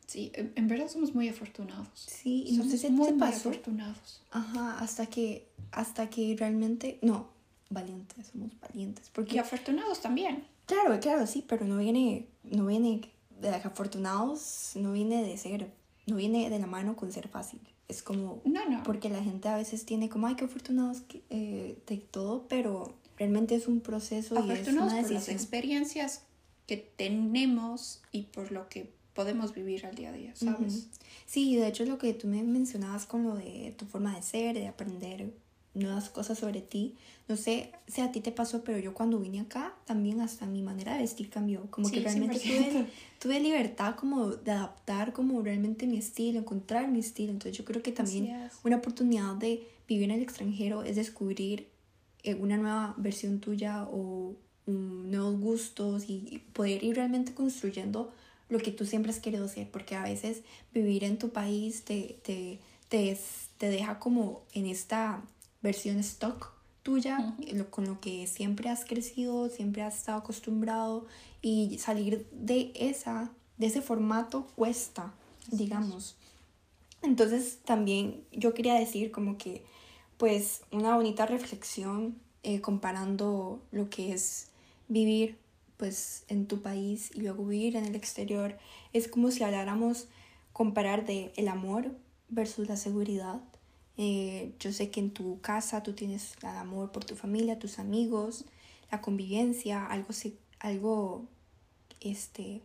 Sí, 0.06 0.30
en, 0.34 0.68
verdad 0.68 0.88
somos 0.88 1.14
muy 1.14 1.28
afortunados. 1.28 1.88
Sí, 1.94 2.44
y 2.46 2.56
no 2.56 2.64
sé 2.64 2.78
si 2.78 2.90
muy, 2.90 3.12
muy 3.12 3.28
afortunados. 3.28 4.22
Ajá, 4.30 4.78
hasta 4.78 5.06
que, 5.06 5.48
hasta 5.72 6.10
que 6.10 6.36
realmente, 6.38 6.98
no, 7.02 7.28
valientes, 7.70 8.26
somos 8.26 8.52
valientes. 8.60 9.10
Porque, 9.12 9.36
y 9.36 9.38
afortunados 9.38 10.00
también. 10.00 10.44
Claro, 10.66 10.98
claro, 11.00 11.26
sí, 11.26 11.44
pero 11.46 11.66
no 11.66 11.78
viene, 11.78 12.26
no 12.44 12.66
viene 12.66 13.00
de 13.40 13.48
afortunados 13.48 14.72
no 14.76 14.92
viene 14.92 15.22
de 15.22 15.36
ser, 15.36 15.70
no 16.06 16.16
viene 16.16 16.50
de 16.50 16.58
la 16.58 16.66
mano 16.66 16.96
con 16.96 17.12
ser 17.12 17.28
fácil. 17.28 17.60
Es 17.88 18.02
como, 18.02 18.40
no, 18.44 18.66
no. 18.68 18.82
porque 18.82 19.10
la 19.10 19.22
gente 19.22 19.48
a 19.48 19.56
veces 19.56 19.84
tiene 19.84 20.08
como, 20.08 20.26
ay, 20.26 20.36
qué 20.36 20.46
afortunados 20.46 21.02
eh, 21.30 21.78
de 21.86 21.96
todo, 21.98 22.46
pero 22.48 22.94
realmente 23.18 23.54
es 23.54 23.68
un 23.68 23.80
proceso 23.80 24.34
y 24.46 24.50
es 24.50 24.66
una 24.68 24.88
por 24.88 25.10
las 25.10 25.28
experiencias 25.28 26.22
que 26.66 26.78
tenemos 26.78 28.00
y 28.10 28.22
por 28.22 28.52
lo 28.52 28.68
que 28.68 28.90
podemos 29.14 29.54
vivir 29.54 29.86
al 29.86 29.94
día 29.94 30.10
a 30.10 30.12
día, 30.12 30.34
¿sabes? 30.34 30.88
Sí, 31.26 31.56
de 31.56 31.68
hecho 31.68 31.84
lo 31.84 31.98
que 31.98 32.12
tú 32.14 32.26
me 32.26 32.42
mencionabas 32.42 33.06
con 33.06 33.24
lo 33.24 33.36
de 33.36 33.74
tu 33.78 33.86
forma 33.86 34.14
de 34.14 34.22
ser, 34.22 34.54
de 34.54 34.68
aprender 34.68 35.32
nuevas 35.74 36.08
cosas 36.08 36.38
sobre 36.38 36.60
ti. 36.60 36.94
No 37.28 37.36
sé 37.36 37.72
si 37.86 38.00
a 38.00 38.12
ti 38.12 38.20
te 38.20 38.32
pasó, 38.32 38.62
pero 38.62 38.78
yo 38.78 38.94
cuando 38.94 39.18
vine 39.18 39.40
acá 39.40 39.74
también 39.86 40.20
hasta 40.20 40.46
mi 40.46 40.62
manera 40.62 40.94
de 40.94 41.00
vestir 41.00 41.30
cambió. 41.30 41.70
Como 41.70 41.90
que 41.90 42.00
realmente 42.00 42.38
tuve, 42.38 42.86
tuve, 43.18 43.40
libertad 43.40 43.96
como 43.96 44.30
de 44.30 44.52
adaptar 44.52 45.12
como 45.12 45.40
realmente 45.42 45.86
mi 45.86 45.96
estilo, 45.96 46.38
encontrar 46.38 46.88
mi 46.88 47.00
estilo. 47.00 47.32
Entonces 47.32 47.56
yo 47.56 47.64
creo 47.64 47.82
que 47.82 47.92
también 47.92 48.48
una 48.62 48.76
oportunidad 48.76 49.34
de 49.34 49.66
vivir 49.88 50.04
en 50.04 50.12
el 50.12 50.22
extranjero 50.22 50.82
es 50.82 50.96
descubrir 50.96 51.68
eh, 52.22 52.34
una 52.34 52.56
nueva 52.56 52.94
versión 52.96 53.40
tuya 53.40 53.84
o 53.90 54.36
nuevos 54.66 55.38
gustos 55.40 56.04
y 56.08 56.42
poder 56.54 56.82
ir 56.82 56.96
realmente 56.96 57.34
construyendo 57.34 58.12
lo 58.48 58.58
que 58.58 58.70
tú 58.70 58.86
siempre 58.86 59.10
has 59.10 59.20
querido 59.20 59.48
ser. 59.48 59.70
Porque 59.70 59.96
a 59.96 60.02
veces 60.02 60.42
vivir 60.72 61.04
en 61.04 61.18
tu 61.18 61.30
país 61.30 61.84
te, 61.84 62.18
te, 62.22 62.60
te, 62.88 63.18
te 63.58 63.68
deja 63.68 63.98
como 63.98 64.42
en 64.52 64.66
esta 64.66 65.22
versión 65.62 65.98
stock 65.98 66.52
tuya, 66.82 67.34
con 67.70 67.86
lo 67.86 68.00
que 68.00 68.26
siempre 68.26 68.68
has 68.68 68.84
crecido, 68.84 69.48
siempre 69.48 69.82
has 69.82 69.96
estado 69.96 70.18
acostumbrado 70.18 71.06
y 71.40 71.78
salir 71.78 72.28
de 72.30 72.72
esa 72.74 73.30
de 73.56 73.66
ese 73.66 73.82
formato 73.82 74.46
cuesta, 74.56 75.12
digamos. 75.50 76.16
Entonces 77.02 77.58
también 77.64 78.24
yo 78.32 78.54
quería 78.54 78.74
decir 78.74 79.10
como 79.10 79.36
que 79.38 79.64
pues 80.16 80.62
una 80.70 80.96
bonita 80.96 81.26
reflexión 81.26 82.18
eh, 82.42 82.60
comparando 82.60 83.60
lo 83.70 83.90
que 83.90 84.12
es 84.12 84.48
vivir 84.88 85.38
pues 85.76 86.24
en 86.28 86.46
tu 86.46 86.62
país 86.62 87.10
y 87.14 87.20
luego 87.20 87.46
vivir 87.46 87.76
en 87.76 87.84
el 87.84 87.94
exterior 87.94 88.56
es 88.92 89.08
como 89.08 89.30
si 89.30 89.42
habláramos 89.42 90.08
comparar 90.52 91.04
de 91.04 91.32
el 91.36 91.48
amor 91.48 91.90
versus 92.28 92.68
la 92.68 92.76
seguridad 92.76 93.40
eh, 93.96 94.52
yo 94.58 94.72
sé 94.72 94.90
que 94.90 95.00
en 95.00 95.10
tu 95.10 95.40
casa 95.40 95.82
tú 95.82 95.92
tienes 95.92 96.34
el 96.42 96.48
amor 96.48 96.90
por 96.90 97.04
tu 97.04 97.14
familia, 97.14 97.58
tus 97.58 97.78
amigos, 97.78 98.44
la 98.90 99.00
convivencia, 99.00 99.86
algo, 99.86 100.08
algo 100.60 101.24
este, 102.00 102.62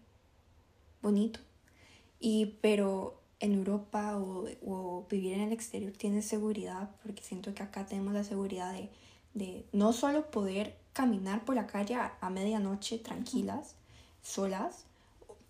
bonito. 1.02 1.40
Y, 2.20 2.58
pero 2.62 3.22
en 3.40 3.54
Europa 3.54 4.18
o, 4.18 4.48
o, 4.66 5.06
vivir 5.10 5.34
en 5.34 5.42
el 5.42 5.54
exterior 5.54 5.94
tienes 5.94 6.26
seguridad, 6.26 6.90
porque 7.04 7.24
siento 7.24 7.54
que 7.54 7.64
acá 7.64 7.86
tenemos 7.86 8.14
la 8.14 8.24
seguridad 8.24 8.74
de, 8.74 8.90
de 9.34 9.66
no 9.72 9.94
solo 9.94 10.30
poder 10.32 10.76
caminar 10.94 11.46
por 11.46 11.56
la 11.56 11.68
calle 11.68 11.96
a, 11.96 12.30
medianoche 12.30 12.98
tranquilas, 12.98 13.76
solas, 14.22 14.86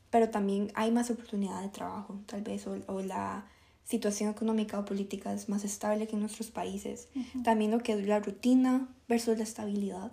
pero 0.10 0.30
también 0.30 0.72
hay 0.76 0.92
más 0.92 1.10
oportunidad 1.10 1.62
de 1.62 1.70
trabajo, 1.70 2.20
tal 2.26 2.42
vez, 2.42 2.66
o 2.68 3.02
la 3.02 3.46
situación 3.90 4.30
económica 4.30 4.78
o 4.78 4.86
política 4.86 5.34
es 5.34 5.50
más 5.50 5.64
estable 5.64 6.08
que 6.08 6.14
en 6.14 6.22
nuestros 6.22 6.52
países. 6.52 7.08
También 7.44 7.72
lo 7.72 7.80
que 7.80 7.94
es 7.94 8.06
la 8.06 8.20
rutina 8.20 8.88
versus 9.08 9.36
la 9.36 9.44
estabilidad. 9.44 10.12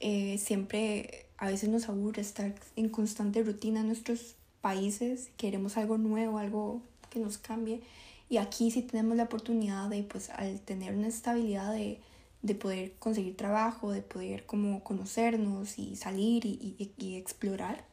Eh, 0.00 0.36
siempre 0.38 1.26
a 1.36 1.46
veces 1.46 1.68
nos 1.68 1.88
aburre 1.88 2.22
estar 2.22 2.52
en 2.74 2.88
constante 2.88 3.44
rutina 3.44 3.80
en 3.80 3.86
nuestros 3.86 4.34
países. 4.60 5.30
Queremos 5.36 5.76
algo 5.76 5.96
nuevo, 5.96 6.38
algo 6.38 6.82
que 7.08 7.20
nos 7.20 7.38
cambie. 7.38 7.82
Y 8.28 8.38
aquí 8.38 8.72
sí 8.72 8.82
tenemos 8.82 9.16
la 9.16 9.22
oportunidad 9.24 9.88
de, 9.88 10.02
pues, 10.02 10.30
al 10.30 10.58
tener 10.60 10.92
una 10.96 11.06
estabilidad 11.06 11.72
de, 11.72 12.00
de 12.42 12.54
poder 12.54 12.92
conseguir 12.98 13.36
trabajo, 13.36 13.90
de 13.90 14.02
poder 14.02 14.46
como 14.46 14.82
conocernos 14.84 15.78
y 15.78 15.96
salir 15.96 16.44
y, 16.44 16.76
y, 16.78 16.92
y 16.96 17.16
explorar. 17.16 17.84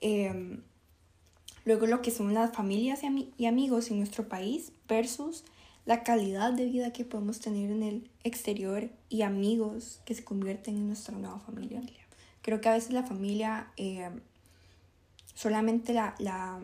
Eh, 0.00 0.58
Luego 1.64 1.86
lo 1.86 2.02
que 2.02 2.10
son 2.10 2.34
las 2.34 2.52
familias 2.52 3.00
y, 3.38 3.46
amigos 3.46 3.90
en 3.90 3.98
nuestro 3.98 4.28
país 4.28 4.72
versus 4.86 5.44
la 5.86 6.02
calidad 6.02 6.52
de 6.52 6.66
vida 6.66 6.92
que 6.92 7.04
podemos 7.04 7.40
tener 7.40 7.70
en 7.70 7.82
el 7.82 8.10
exterior 8.22 8.90
y 9.08 9.22
amigos 9.22 10.00
que 10.04 10.14
se 10.14 10.24
convierten 10.24 10.76
en 10.76 10.88
nuestra 10.88 11.16
nueva 11.16 11.40
familia. 11.40 11.82
Creo 12.42 12.60
que 12.60 12.68
a 12.68 12.74
veces 12.74 12.92
la 12.92 13.02
familia 13.02 13.68
eh, 13.78 14.10
solamente 15.34 15.94
la, 15.94 16.14
la, 16.18 16.60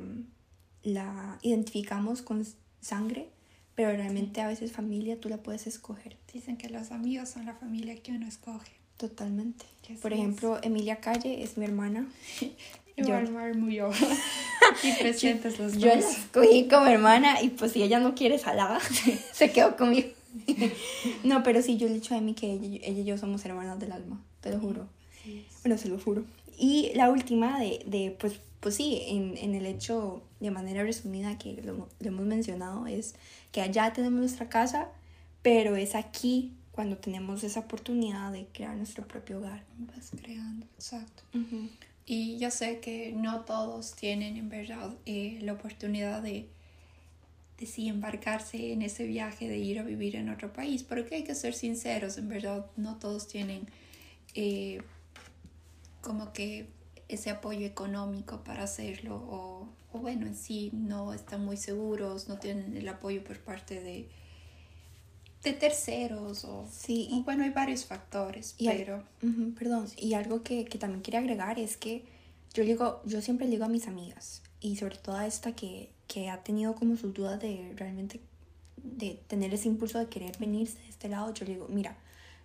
la 0.83 1.39
identificamos 1.43 2.21
con 2.21 2.47
sangre, 2.83 3.31
pero 3.75 3.91
realmente 3.91 4.41
a 4.41 4.49
veces 4.49 4.73
familia 4.73 5.19
tú 5.21 5.29
la 5.29 5.39
puedes 5.39 5.67
escoger. 5.67 6.17
Dicen 6.33 6.57
que 6.57 6.69
los 6.69 6.91
amigos 6.91 7.29
son 7.29 7.47
la 7.47 7.55
familia 7.55 7.97
que 7.97 8.13
uno 8.13 8.27
escoge. 8.27 8.73
Totalmente. 8.97 9.65
Por 10.03 10.13
ejemplo, 10.13 10.59
Emilia 10.63 11.01
Calle 11.01 11.43
es 11.43 11.57
mi 11.57 11.65
hermana. 11.65 12.07
Igual 12.97 13.57
murió. 13.57 13.91
y 14.83 14.93
presentes 15.01 15.59
los 15.59 15.73
dos. 15.73 15.83
Yo 15.83 15.89
la 15.89 16.01
escogí 16.01 16.69
como 16.69 16.87
hermana 16.87 17.41
y 17.43 17.49
pues 17.49 17.73
si 17.73 17.83
ella 17.83 17.99
no 17.99 18.15
quiere 18.15 18.39
salada, 18.39 18.79
se 19.33 19.51
quedó 19.53 19.77
conmigo. 19.77 20.09
no, 21.25 21.43
pero 21.43 21.63
sí, 21.63 21.77
yo 21.77 21.87
le 21.87 21.95
he 21.95 21.97
dicho 21.97 22.15
a 22.15 22.19
Emi 22.19 22.35
que 22.35 22.53
ella, 22.53 22.79
ella, 22.83 23.01
y 23.01 23.05
yo 23.05 23.17
somos 23.19 23.45
hermanas 23.45 23.81
del 23.81 23.93
alma, 23.93 24.23
te 24.41 24.51
lo 24.51 24.61
juro. 24.61 24.87
Bueno, 25.63 25.79
se 25.79 25.89
lo 25.89 25.99
juro. 25.99 26.25
Y 26.59 26.93
la 26.95 27.11
última 27.11 27.59
de, 27.59 27.83
de 27.87 28.17
pues, 28.19 28.41
pues 28.61 28.77
sí, 28.77 29.03
en, 29.07 29.37
en, 29.39 29.55
el 29.55 29.67
hecho, 29.67 30.23
de 30.39 30.51
manera 30.51 30.83
resumida, 30.83 31.39
que 31.39 31.63
lo, 31.63 31.89
lo 31.99 32.09
hemos 32.09 32.27
mencionado, 32.27 32.87
es 32.87 33.15
que 33.53 33.63
allá 33.63 33.93
tenemos 33.93 34.21
nuestra 34.21 34.49
casa, 34.49 34.89
pero 35.43 35.77
es 35.77 35.95
aquí 35.95 36.53
cuando 36.73 36.97
tenemos 36.97 37.43
esa 37.43 37.61
oportunidad 37.61 38.33
de 38.33 38.47
crear 38.53 38.77
nuestro 38.77 39.07
propio 39.07 39.39
hogar. 39.39 39.65
Vas 39.79 40.11
creando, 40.21 40.67
exacto. 40.77 41.23
Y 42.07 42.39
yo 42.39 42.51
sé 42.51 42.81
que 42.81 43.13
no 43.13 43.41
todos 43.43 43.95
tienen 43.95 44.37
en 44.37 44.49
verdad 44.49 44.95
eh, 45.07 45.39
la 45.43 45.53
oportunidad 45.53 46.23
de, 46.23 46.49
de 47.59 47.67
sí 47.67 47.89
embarcarse 47.89 48.73
en 48.73 48.83
ese 48.83 49.07
viaje 49.07 49.49
de 49.49 49.59
ir 49.59 49.79
a 49.79 49.83
vivir 49.83 50.17
en 50.17 50.29
otro 50.29 50.53
país, 50.53 50.83
porque 50.83 51.17
hay 51.17 51.25
que 51.25 51.35
ser 51.35 51.55
sinceros, 51.55 52.19
en 52.19 52.29
verdad 52.29 52.67
no 52.77 52.97
todos 52.97 53.29
tienen 53.29 53.69
eh, 54.35 54.81
como 56.01 56.33
que 56.33 56.67
ese 57.11 57.31
apoyo 57.31 57.67
económico 57.67 58.43
para 58.45 58.63
hacerlo 58.65 59.17
o, 59.17 59.69
o, 59.93 59.99
bueno, 59.99 60.27
en 60.27 60.37
sí 60.37 60.71
no 60.73 61.13
están 61.13 61.45
muy 61.45 61.57
seguros, 61.57 62.29
no 62.29 62.39
tienen 62.39 62.77
el 62.77 62.89
apoyo 62.89 63.25
por 63.25 63.39
parte 63.41 63.81
de, 63.81 64.09
de 65.43 65.53
terceros 65.53 66.45
o, 66.45 66.69
sí, 66.71 67.23
bueno, 67.25 67.45
hay 67.45 67.51
varios 67.51 67.85
factores, 67.85 68.55
pero... 68.59 69.05
perdón, 69.59 69.87
y 69.97 70.15
algo 70.15 70.43
que, 70.43 70.65
que, 70.65 70.79
también 70.79 71.03
quería 71.03 71.21
agregar 71.21 71.59
es 71.59 71.77
que 71.77 72.05
yo, 72.55 72.63
digo, 72.65 73.03
yo 73.05 73.21
siempre 73.21 73.49
digo 73.49 73.65
a 73.65 73.69
mis 73.69 73.89
amigas, 73.89 74.43
y 74.61 74.77
sobre 74.77 74.97
todo 74.97 75.17
a 75.17 75.27
esta 75.27 75.53
que, 75.53 75.91
que 76.07 76.29
ha 76.29 76.43
tenido 76.43 76.75
como 76.75 76.97
sus 76.97 77.13
dudas 77.13 77.41
de 77.41 77.73
realmente 77.77 78.21
de 78.83 79.21
tener 79.27 79.53
ese 79.53 79.69
impulso 79.69 79.99
de 79.99 80.09
querer 80.09 80.39
venirse 80.39 80.79
de 80.79 80.89
este 80.89 81.09
lado, 81.09 81.35
yo 81.35 81.45
le 81.45 81.53
digo, 81.53 81.69
mira, 81.69 81.97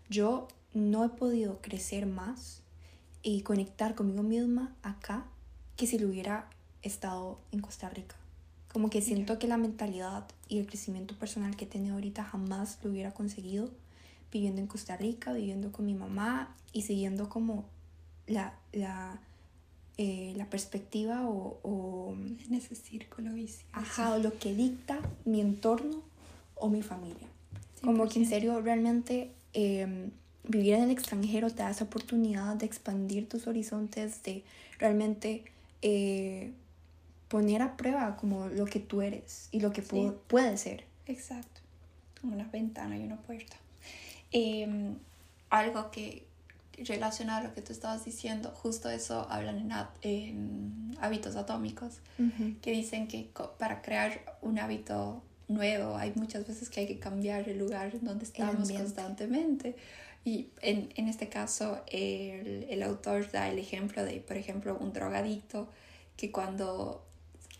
yo 0.09 0.47
no 0.73 1.05
he 1.05 1.09
podido 1.09 1.61
crecer 1.61 2.05
más 2.05 2.61
y 3.25 3.41
conectar 3.41 3.95
conmigo 3.95 4.21
misma 4.21 4.71
acá 4.83 5.25
que 5.75 5.87
si 5.87 5.97
lo 5.97 6.07
hubiera 6.07 6.47
estado 6.83 7.39
en 7.51 7.59
Costa 7.59 7.89
Rica. 7.89 8.15
Como 8.71 8.91
que 8.91 9.01
siento 9.01 9.39
que 9.39 9.47
la 9.47 9.57
mentalidad 9.57 10.27
y 10.47 10.59
el 10.59 10.67
crecimiento 10.67 11.15
personal 11.15 11.55
que 11.55 11.65
he 11.65 11.67
tenido 11.67 11.95
ahorita 11.95 12.23
jamás 12.23 12.77
lo 12.83 12.91
hubiera 12.91 13.11
conseguido 13.15 13.71
viviendo 14.31 14.61
en 14.61 14.67
Costa 14.67 14.95
Rica, 14.95 15.33
viviendo 15.33 15.71
con 15.71 15.87
mi 15.87 15.95
mamá 15.95 16.55
y 16.71 16.83
siguiendo 16.83 17.27
como 17.27 17.65
la, 18.27 18.53
la, 18.73 19.19
eh, 19.97 20.33
la 20.37 20.47
perspectiva 20.47 21.27
o, 21.27 21.59
o, 21.63 22.13
En 22.13 22.53
ese 22.53 22.75
círculo 22.75 23.33
vicioso. 23.33 23.65
Ajá, 23.71 24.13
o 24.13 24.19
lo 24.19 24.37
que 24.37 24.53
dicta 24.53 24.99
mi 25.25 25.41
entorno 25.41 26.03
o 26.53 26.69
mi 26.69 26.83
familia. 26.83 27.27
Como 27.83 28.07
que 28.07 28.19
en 28.19 28.27
serio, 28.27 28.61
realmente 28.61 29.31
em, 29.53 30.11
vivir 30.47 30.73
en 30.75 30.83
el 30.83 30.91
extranjero 30.91 31.49
te 31.49 31.63
da 31.63 31.71
esa 31.71 31.85
oportunidad 31.85 32.55
de 32.55 32.65
expandir 32.65 33.27
tus 33.27 33.47
horizontes, 33.47 34.23
de 34.23 34.43
realmente... 34.79 35.43
Eh, 35.81 36.51
poner 37.27 37.61
a 37.61 37.75
prueba 37.75 38.15
como 38.17 38.47
lo 38.47 38.65
que 38.65 38.79
tú 38.79 39.01
eres 39.01 39.49
y 39.51 39.59
lo 39.59 39.71
que 39.71 39.81
sí. 39.81 40.11
puede 40.27 40.57
ser. 40.57 40.85
Exacto. 41.07 41.61
Una 42.23 42.45
ventana 42.45 42.97
y 42.97 43.03
una 43.03 43.17
puerta. 43.17 43.55
Eh, 44.31 44.95
algo 45.49 45.91
que 45.91 46.25
relacionado 46.77 47.39
a 47.39 47.43
lo 47.49 47.53
que 47.53 47.61
tú 47.61 47.71
estabas 47.71 48.03
diciendo, 48.03 48.51
justo 48.51 48.89
eso 48.89 49.27
hablan 49.29 49.59
en, 49.59 49.71
en 50.01 50.97
hábitos 50.99 51.35
atómicos, 51.35 51.99
uh 52.19 52.23
-huh. 52.23 52.59
que 52.61 52.71
dicen 52.71 53.07
que 53.07 53.29
para 53.57 53.81
crear 53.81 54.21
un 54.41 54.59
hábito 54.59 55.21
nuevo 55.47 55.95
hay 55.95 56.11
muchas 56.15 56.47
veces 56.47 56.69
que 56.69 56.81
hay 56.81 56.87
que 56.87 56.99
cambiar 56.99 57.47
el 57.47 57.59
lugar 57.59 57.91
donde 58.01 58.25
estamos 58.25 58.71
constantemente. 58.71 59.75
Y 60.25 60.49
en, 60.61 60.89
en 60.95 61.07
este 61.07 61.29
caso 61.29 61.81
el, 61.87 62.65
el 62.69 62.83
autor 62.83 63.31
da 63.31 63.49
el 63.49 63.59
ejemplo 63.59 64.03
de, 64.03 64.19
por 64.19 64.35
ejemplo, 64.35 64.77
un 64.77 64.91
drogadicto 64.91 65.69
que 66.17 66.31
cuando 66.31 67.05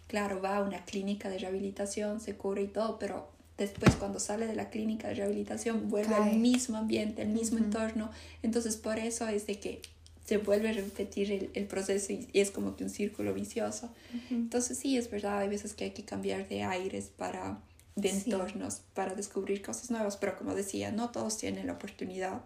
claro, 0.07 0.41
va 0.41 0.57
a 0.57 0.61
una 0.61 0.83
clínica 0.85 1.29
de 1.29 1.39
rehabilitación, 1.39 2.19
se 2.19 2.35
cura 2.35 2.61
y 2.61 2.67
todo, 2.67 2.99
pero 2.99 3.29
después 3.57 3.95
cuando 3.95 4.19
sale 4.19 4.47
de 4.47 4.55
la 4.55 4.69
clínica 4.69 5.07
de 5.07 5.15
rehabilitación 5.15 5.89
vuelve 5.89 6.13
Cae. 6.13 6.31
al 6.31 6.37
mismo 6.37 6.77
ambiente, 6.77 7.21
al 7.21 7.29
mismo 7.29 7.57
uh 7.57 7.61
-huh. 7.61 7.65
entorno. 7.65 8.11
Entonces 8.43 8.77
por 8.77 8.99
eso 8.99 9.27
es 9.27 9.47
de 9.47 9.59
que 9.59 9.81
se 10.25 10.37
vuelve 10.37 10.69
a 10.69 10.73
repetir 10.73 11.31
el, 11.31 11.49
el 11.53 11.65
proceso 11.65 12.11
y, 12.11 12.27
y, 12.33 12.39
es 12.39 12.51
como 12.51 12.75
que 12.75 12.83
un 12.83 12.89
círculo 12.89 13.33
vicioso. 13.33 13.87
Uh 13.87 14.17
-huh. 14.17 14.35
Entonces 14.35 14.77
sí, 14.77 14.97
es 14.97 15.09
verdad, 15.09 15.39
hay 15.39 15.49
veces 15.49 15.73
que 15.73 15.85
hay 15.85 15.91
que 15.91 16.03
cambiar 16.03 16.47
de 16.47 16.63
aires 16.63 17.11
para 17.15 17.59
de 17.95 18.09
entornos 18.09 18.81
para 18.93 19.15
descubrir 19.15 19.61
cosas 19.61 19.89
nuevas, 19.89 20.17
pero 20.17 20.37
como 20.37 20.53
decía, 20.53 20.91
no 20.91 21.11
todos 21.11 21.37
tienen 21.37 21.67
la 21.67 21.73
oportunidad 21.73 22.41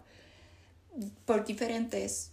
por 1.24 1.44
diferentes 1.44 2.30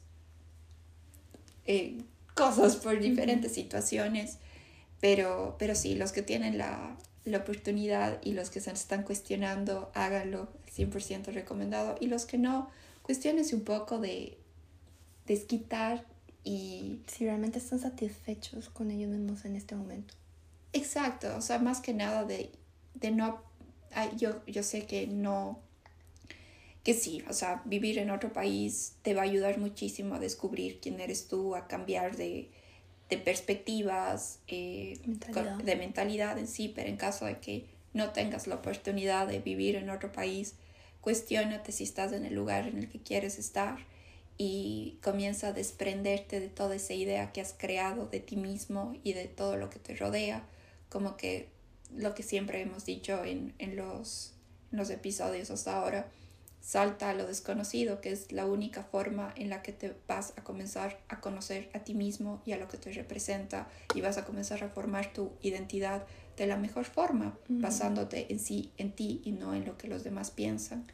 eh, 1.65 1.97
cosas, 2.35 2.75
por 2.75 2.99
diferentes 2.99 3.51
uh 3.51 3.53
-huh. 3.53 3.57
situaciones 3.57 4.37
pero, 4.99 5.55
pero 5.59 5.75
sí, 5.75 5.95
los 5.95 6.11
que 6.11 6.21
tienen 6.21 6.57
la, 6.57 6.97
la 7.25 7.37
oportunidad 7.39 8.19
y 8.23 8.33
los 8.33 8.49
que 8.49 8.59
se 8.59 8.71
están 8.71 9.03
cuestionando, 9.03 9.91
háganlo 9.93 10.49
100% 10.75 11.33
recomendado. 11.33 11.95
Y 11.99 12.07
los 12.07 12.25
que 12.25 12.37
no, 12.37 12.69
cuestionense 13.03 13.55
un 13.55 13.63
poco 13.63 13.99
de 13.99 14.37
desquitar 15.25 16.05
y... 16.43 17.01
Si 17.07 17.25
realmente 17.25 17.59
están 17.59 17.79
satisfechos 17.79 18.69
con 18.69 18.89
ellos 18.89 19.09
mismos 19.09 19.45
en 19.45 19.55
este 19.55 19.75
momento. 19.75 20.15
Exacto, 20.73 21.35
o 21.37 21.41
sea, 21.41 21.59
más 21.59 21.79
que 21.79 21.93
nada 21.93 22.23
de, 22.25 22.51
de 22.99 23.11
no... 23.11 23.41
Yo, 24.17 24.45
yo 24.45 24.63
sé 24.63 24.85
que 24.85 25.07
no... 25.07 25.59
Que 26.83 26.93
sí, 26.93 27.23
o 27.29 27.33
sea, 27.33 27.61
vivir 27.65 27.97
en 27.97 28.11
otro 28.11 28.31
país 28.31 28.95
te 29.01 29.13
va 29.13 29.21
a 29.21 29.25
ayudar 29.25 29.57
muchísimo 29.57 30.15
a 30.15 30.19
descubrir 30.19 30.79
quién 30.79 30.99
eres 31.01 31.27
tú, 31.27 31.55
a 31.55 31.67
cambiar 31.67 32.15
de, 32.15 32.49
de 33.09 33.17
perspectivas, 33.17 34.39
eh, 34.47 34.97
mentalidad. 35.05 35.57
de 35.57 35.75
mentalidad 35.75 36.37
en 36.37 36.47
sí, 36.47 36.71
pero 36.73 36.87
en 36.87 36.95
caso 36.95 37.25
de 37.25 37.39
que 37.39 37.65
no 37.93 38.11
tengas 38.11 38.47
la 38.47 38.55
oportunidad 38.55 39.27
de 39.27 39.39
vivir 39.39 39.75
en 39.75 39.89
otro 39.89 40.11
país, 40.11 40.55
cuestionate 41.01 41.71
si 41.71 41.83
estás 41.83 42.13
en 42.13 42.25
el 42.25 42.33
lugar 42.33 42.67
en 42.67 42.77
el 42.77 42.89
que 42.89 42.99
quieres 42.99 43.37
estar 43.37 43.79
y 44.37 44.97
comienza 45.01 45.47
a 45.47 45.53
desprenderte 45.53 46.39
de 46.39 46.49
toda 46.49 46.75
esa 46.75 46.93
idea 46.93 47.31
que 47.31 47.41
has 47.41 47.53
creado 47.57 48.05
de 48.05 48.19
ti 48.19 48.35
mismo 48.35 48.95
y 49.03 49.13
de 49.13 49.25
todo 49.25 49.57
lo 49.57 49.69
que 49.69 49.79
te 49.79 49.95
rodea, 49.95 50.43
como 50.89 51.17
que 51.17 51.49
lo 51.95 52.13
que 52.13 52.23
siempre 52.23 52.61
hemos 52.61 52.85
dicho 52.85 53.23
en, 53.23 53.53
en, 53.59 53.75
los, 53.75 54.33
en 54.71 54.77
los 54.77 54.89
episodios 54.89 55.49
hasta 55.51 55.77
ahora, 55.77 56.07
Salta 56.67 57.11
a 57.11 57.13
lo 57.13 57.25
desconocido, 57.25 58.01
que 58.01 58.11
es 58.11 58.33
la 58.33 58.45
única 58.45 58.83
forma 58.83 59.33
en 59.37 59.49
la 59.49 59.61
que 59.61 59.71
te 59.71 59.95
vas 60.05 60.33
a 60.35 60.43
comenzar 60.43 60.99
a 61.07 61.21
conocer 61.21 61.69
a 61.73 61.85
ti 61.85 61.93
mismo 61.93 62.41
y 62.45 62.51
a 62.51 62.57
lo 62.57 62.67
que 62.67 62.75
te 62.75 62.91
representa 62.91 63.69
y 63.95 64.01
vas 64.01 64.17
a 64.17 64.25
comenzar 64.25 64.61
a 64.65 64.67
formar 64.67 65.13
tu 65.13 65.31
identidad 65.41 66.05
de 66.35 66.45
la 66.45 66.57
mejor 66.57 66.83
forma, 66.83 67.37
basándote 67.47 68.33
en 68.33 68.39
sí, 68.39 68.73
en 68.77 68.91
ti 68.91 69.21
y 69.23 69.31
no 69.31 69.55
en 69.55 69.63
lo 69.63 69.77
que 69.77 69.87
los 69.87 70.03
demás 70.03 70.29
piensan. 70.29 70.85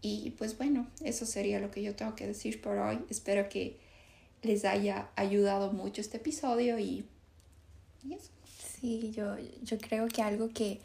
Y 0.00 0.30
pues 0.38 0.56
bueno, 0.56 0.86
eso 1.02 1.26
sería 1.26 1.58
lo 1.58 1.72
que 1.72 1.82
yo 1.82 1.96
tengo 1.96 2.14
que 2.14 2.28
decir 2.28 2.60
por 2.62 2.78
hoy. 2.78 3.04
Espero 3.10 3.48
que 3.48 3.80
les 4.42 4.64
haya 4.64 5.08
ayudado 5.16 5.72
mucho 5.72 6.02
este 6.02 6.18
episodio 6.18 6.78
y, 6.78 7.04
y 8.04 8.14
eso. 8.14 8.30
Sí, 8.84 9.12
yo, 9.12 9.36
yo 9.62 9.78
creo 9.78 10.08
que 10.08 10.20
algo 10.20 10.50
que, 10.50 10.78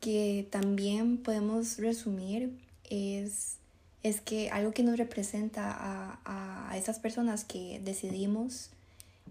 que 0.00 0.48
también 0.50 1.18
podemos 1.18 1.78
resumir 1.78 2.50
es, 2.90 3.58
es 4.02 4.20
que 4.20 4.50
algo 4.50 4.72
que 4.72 4.82
nos 4.82 4.98
representa 4.98 5.70
a, 5.70 6.68
a 6.68 6.76
esas 6.76 6.98
personas 6.98 7.44
que 7.44 7.80
decidimos 7.84 8.70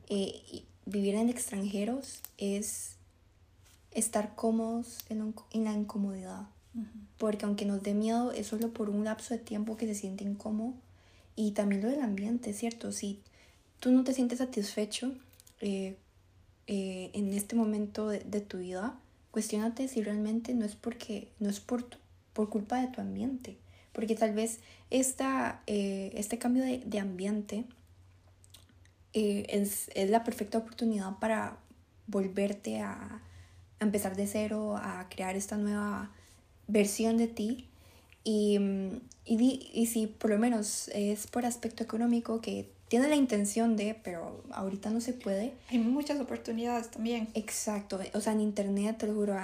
eh, 0.07 0.63
vivir 0.85 1.15
en 1.15 1.27
extranjeros 1.27 2.21
es 2.37 2.91
estar 3.91 4.35
cómodos 4.35 4.99
en, 5.09 5.35
en 5.51 5.65
la 5.65 5.73
incomodidad. 5.73 6.47
Uh 6.75 6.79
-huh. 6.79 6.85
Porque 7.17 7.43
aunque 7.43 7.65
nos 7.65 7.83
dé 7.83 7.93
miedo, 7.93 8.31
es 8.31 8.47
solo 8.47 8.69
por 8.69 8.89
un 8.89 9.03
lapso 9.03 9.33
de 9.33 9.41
tiempo 9.41 9.75
que 9.75 9.85
se 9.85 9.95
siente 9.95 10.23
incómodo. 10.23 10.75
Y 11.35 11.51
también 11.51 11.81
lo 11.81 11.89
del 11.89 11.99
ambiente, 11.99 12.53
¿cierto? 12.53 12.93
Si 12.93 13.19
tú 13.81 13.91
no 13.91 14.05
te 14.05 14.13
sientes 14.13 14.37
satisfecho 14.37 15.13
eh, 15.59 15.97
eh, 16.67 17.11
en 17.13 17.33
este 17.33 17.55
momento 17.55 18.09
de, 18.09 18.41
tu 18.41 18.57
vida, 18.57 18.99
cuestionate 19.31 19.87
si 19.87 20.03
realmente 20.03 20.53
no 20.53 20.65
es 20.65 20.75
porque 20.75 21.29
no 21.39 21.49
es 21.49 21.59
por 21.59 21.85
por 22.37 22.49
culpa 22.49 22.79
de 22.79 22.87
tu 22.89 23.01
ambiente. 23.01 23.57
Porque 23.93 24.13
tal 24.13 24.31
vez 24.35 24.59
esta, 24.91 25.63
eh, 25.65 26.11
este 26.13 26.37
cambio 26.37 26.63
de, 26.63 26.99
ambiente 26.99 27.65
eh, 29.13 29.47
es, 29.49 29.89
es, 29.95 30.11
la 30.11 30.23
perfecta 30.23 30.59
oportunidad 30.59 31.17
para 31.17 31.57
volverte 32.05 32.79
a, 32.79 33.23
empezar 33.79 34.15
de 34.15 34.27
cero, 34.27 34.75
a 34.77 35.07
crear 35.09 35.35
esta 35.35 35.57
nueva 35.57 36.11
versión 36.67 37.17
de 37.17 37.27
ti. 37.27 37.67
Y, 38.23 38.59
y, 39.25 39.71
y 39.73 39.85
si 39.87 40.05
por 40.05 40.29
lo 40.29 40.37
menos 40.37 40.89
es 40.89 41.25
por 41.25 41.43
aspecto 41.45 41.83
económico 41.83 42.39
que 42.39 42.69
tiene 42.87 43.09
la 43.09 43.15
intención 43.15 43.75
de, 43.75 43.99
pero 44.01 44.43
ahorita 44.51 44.89
no 44.89 45.01
se 45.01 45.13
puede. 45.13 45.53
Hay 45.69 45.79
muchas 45.79 46.19
oportunidades 46.19 46.89
también. 46.89 47.27
Exacto, 47.33 47.99
o 48.13 48.21
sea, 48.21 48.33
en 48.33 48.41
internet, 48.41 48.97
te 48.99 49.07
lo 49.07 49.13
juro, 49.13 49.35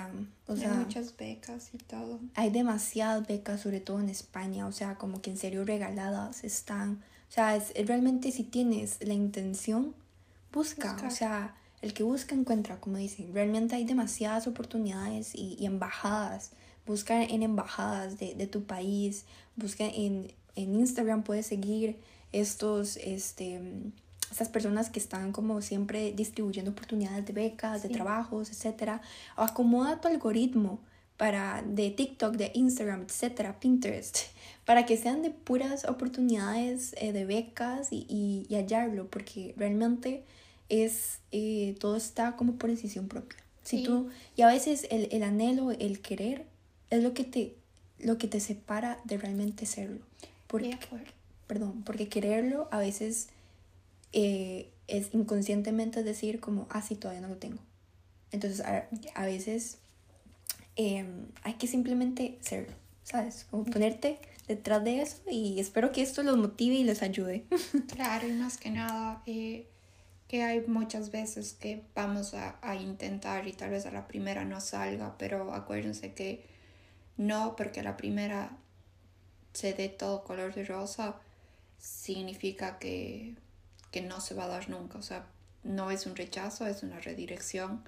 o 0.48 0.56
sea, 0.56 0.72
hay 0.72 0.78
muchas 0.78 1.16
becas 1.18 1.70
y 1.74 1.78
todo. 1.78 2.20
Hay 2.36 2.52
demasiadas 2.52 3.28
becas, 3.28 3.62
sobre 3.62 3.82
todo 3.82 4.00
en 4.00 4.10
España, 4.10 4.66
o 4.66 4.72
sea, 4.72 4.96
como 4.96 5.22
que 5.22 5.32
en 5.32 5.38
serio 5.38 5.66
regaladas 5.66 6.44
están. 6.44 7.04
O 7.30 7.34
sea, 7.34 7.56
es, 7.56 7.74
realmente 7.86 8.32
si 8.32 8.44
tienes 8.44 8.98
la 9.02 9.14
intención, 9.14 9.94
busca, 10.54 10.96
o 11.06 11.12
sea, 11.12 11.56
el 11.82 11.94
que 11.94 12.04
busca 12.04 12.36
encuentra, 12.36 12.80
como 12.80 12.98
dicen. 12.98 13.34
Realmente 13.34 13.76
hay 13.76 13.84
demasiadas 13.84 14.48
oportunidades 14.48 15.36
y, 15.36 15.58
y 15.60 15.66
embajadas. 15.66 16.52
Busca 16.86 17.22
en 17.22 17.44
embajadas 17.44 18.20
de, 18.20 18.36
de 18.36 18.48
tu 18.48 18.64
país, 18.64 19.26
busca 19.58 19.86
en, 19.86 20.32
en 20.56 20.76
Instagram, 20.76 21.24
puedes 21.24 21.48
seguir 21.48 21.98
estos, 22.34 22.98
este, 22.98 23.62
estas 24.30 24.50
personas 24.50 24.90
que 24.90 25.00
están 25.00 25.32
como 25.32 25.62
siempre 25.62 26.12
distribuyendo 26.12 26.72
oportunidades 26.72 27.26
de 27.26 27.34
becas, 27.34 27.84
de 27.84 27.90
trabajos, 27.90 28.50
etcétera. 28.50 29.02
Acomoda 29.38 30.02
tu 30.02 30.08
algoritmo 30.10 30.80
para 31.18 31.64
de 31.66 31.92
TikTok, 31.92 32.36
de 32.36 32.52
Instagram, 32.56 33.04
etcétera, 33.04 33.60
Pinterest, 33.60 34.18
para 34.66 34.86
que 34.86 34.98
sean 34.98 35.22
de 35.22 35.30
puras 35.30 35.86
oportunidades 35.86 36.96
eh, 36.98 37.14
de 37.14 37.26
becas 37.26 37.90
y, 37.92 38.06
y, 38.50 38.56
hallarlo, 38.56 39.08
porque 39.08 39.54
realmente 39.56 40.24
es 40.70 41.20
eh, 41.32 41.76
todo 41.80 41.96
está 41.96 42.36
como 42.36 42.56
por 42.56 42.70
decisión 42.70 43.08
propia. 43.08 43.38
Si 43.64 43.84
tú, 43.84 44.10
y 44.36 44.42
a 44.42 44.48
veces 44.48 44.88
el, 44.92 45.08
el 45.12 45.24
anhelo, 45.24 45.72
el 45.72 46.02
querer, 46.02 46.46
es 46.90 47.02
lo 47.02 47.14
que 47.14 47.24
te, 47.24 47.56
lo 48.00 48.18
que 48.18 48.28
te 48.28 48.42
separa 48.42 49.00
de 49.06 49.18
realmente 49.18 49.66
serlo. 49.66 50.02
Porque, 50.48 50.78
perdón, 51.54 51.84
porque 51.84 52.10
quererlo 52.10 52.68
a 52.72 52.80
veces 52.80 53.28
eh, 54.12 54.72
es 54.88 55.14
inconscientemente 55.14 56.02
decir 56.02 56.40
como, 56.40 56.66
ah, 56.72 56.82
sí, 56.82 56.96
todavía 56.96 57.22
no 57.22 57.28
lo 57.28 57.38
tengo. 57.38 57.60
Entonces 58.32 58.62
a, 58.62 58.88
a 59.14 59.26
veces 59.28 59.78
em, 60.76 61.28
hay 61.44 61.54
que 61.54 61.68
simplemente 61.68 62.40
serlo, 62.42 62.74
¿sabes? 63.04 63.46
Como 63.52 63.66
ponerte 63.66 64.18
detrás 64.48 64.84
de 64.84 65.04
eso 65.04 65.22
y 65.30 65.60
espero 65.60 65.92
que 65.92 66.02
esto 66.02 66.24
los 66.24 66.38
motive 66.38 66.74
y 66.74 66.84
les 66.84 67.04
ayude. 67.04 67.46
Claro, 67.94 68.28
y 68.28 68.32
más 68.32 68.58
que 68.58 68.72
nada, 68.72 69.22
eh, 69.28 69.68
que 70.28 70.42
hay 70.42 70.62
muchas 70.66 71.12
veces 71.12 71.54
que 71.54 71.84
vamos 71.94 72.34
a, 72.34 72.58
a, 72.64 72.76
intentar 72.78 73.48
y 73.48 73.54
tal 73.54 73.70
vez 73.70 73.86
a 73.86 73.92
la 73.92 74.08
primera 74.08 74.44
no 74.44 74.60
salga, 74.60 75.20
pero 75.20 75.54
acuérdense 75.54 76.16
que 76.16 76.48
no 77.16 77.56
porque 77.56 77.82
a 77.82 77.84
la 77.84 77.96
primera 77.96 78.58
se 79.54 79.74
dé 79.74 79.88
todo 79.88 80.24
color 80.24 80.56
de 80.56 80.66
rosa, 80.66 81.20
significa 81.84 82.80
que, 82.80 83.36
que 83.92 84.02
no 84.02 84.22
se 84.22 84.34
va 84.34 84.46
a 84.46 84.48
dar 84.48 84.70
nunca. 84.70 84.98
O 84.98 85.02
sea, 85.02 85.28
no 85.64 85.92
es 85.92 86.06
un 86.06 86.16
rechazo, 86.16 86.66
es 86.66 86.82
una 86.82 87.00
redirección. 87.00 87.84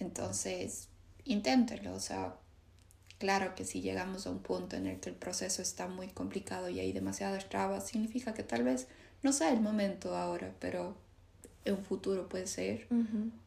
Entonces, 0.00 0.88
inténtenlo. 1.24 1.94
O 1.94 2.00
sea, 2.00 2.34
claro 3.18 3.54
que 3.54 3.64
si 3.64 3.80
llegamos 3.80 4.26
a 4.26 4.30
un 4.30 4.40
punto 4.40 4.76
en 4.76 4.88
el 4.88 4.98
que 4.98 5.10
el 5.10 5.14
proceso 5.14 5.62
está 5.62 5.86
muy 5.86 6.08
complicado 6.08 6.68
y 6.68 6.80
hay 6.80 6.92
demasiadas 6.92 7.48
trabas, 7.48 7.86
significa 7.86 8.34
que 8.34 8.42
tal 8.42 8.64
vez 8.64 8.88
no 9.22 9.32
sea 9.32 9.52
el 9.52 9.60
momento 9.60 10.16
ahora, 10.16 10.52
pero 10.58 10.96
en 11.64 11.74
un 11.74 11.84
futuro 11.84 12.28
puede 12.28 12.48
ser. 12.48 12.88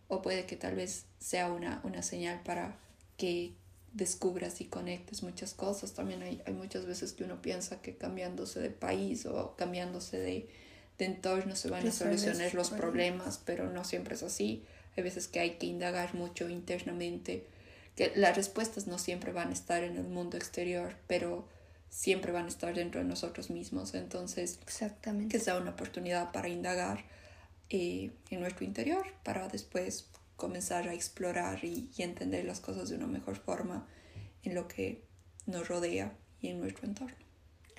O 0.08 0.22
puede 0.22 0.46
que 0.46 0.56
tal 0.56 0.76
vez 0.76 1.06
sea 1.20 1.52
una, 1.52 1.82
una 1.84 2.04
señal 2.04 2.42
para 2.44 2.78
que 3.18 3.54
descubras 3.94 4.60
y 4.60 4.66
conectes 4.66 5.24
muchas 5.24 5.54
cosas. 5.54 5.94
También 5.94 6.22
hay, 6.24 6.41
hay 6.46 6.54
muchas 6.54 6.86
veces 6.86 7.14
que 7.14 7.24
uno 7.24 7.41
piensa 7.41 7.82
que 7.82 7.96
cambiándose 7.96 8.60
de 8.60 8.70
país 8.70 9.26
o 9.26 9.56
cambiándose 9.56 10.20
de, 10.20 10.50
de 10.98 11.06
entorno 11.06 11.56
se 11.56 11.70
van 11.70 11.88
a 11.88 11.91
solucionar 11.91 12.54
los 12.54 12.72
problemas, 12.72 13.39
pero 13.46 13.70
no 13.72 13.84
siempre 13.84 14.16
es 14.16 14.24
así. 14.24 14.64
Hay 14.98 15.04
veces 15.04 15.28
que 15.28 15.39
hay 15.39 15.52
que 15.52 15.68
indagar 15.68 16.16
mucho 16.16 16.50
internamente, 16.50 17.46
que 17.96 18.12
las 18.16 18.36
respuestas 18.36 18.88
no 18.88 18.98
siempre 18.98 19.32
van 19.32 19.50
a 19.50 19.54
estar 19.54 19.84
en 19.84 19.96
el 19.98 20.04
mundo 20.04 20.38
exterior, 20.38 20.96
pero 21.08 21.48
siempre 21.89 22.32
van 22.32 22.46
a 22.46 22.50
estar 22.50 22.74
dentro 22.74 23.02
de 23.02 23.08
nosotros 23.08 23.52
mismos. 23.52 23.94
Entonces, 23.94 24.60
Exactamente. 24.64 25.38
que 25.38 25.44
sea 25.44 25.58
una 25.58 25.72
oportunidad 25.72 26.32
para 26.32 26.50
indagar 26.50 27.06
eh, 27.70 28.12
en 28.32 28.41
nuestro 28.41 28.66
interior, 28.66 29.06
para 29.24 29.48
después 29.48 30.08
comenzar 30.44 30.89
a 30.89 30.94
explorar 30.94 31.64
y, 31.64 31.89
y, 31.98 32.02
entender 32.02 32.44
las 32.44 32.60
cosas 32.60 32.89
de 32.89 32.98
una 32.98 33.08
mejor 33.08 33.38
forma 33.38 33.88
en 34.44 34.56
lo 34.56 34.68
que 34.68 35.02
nos 35.46 35.70
rodea 35.70 36.18
y 36.41 36.50
en 36.50 36.60
nuestro 36.60 36.86
entorno. 36.86 37.16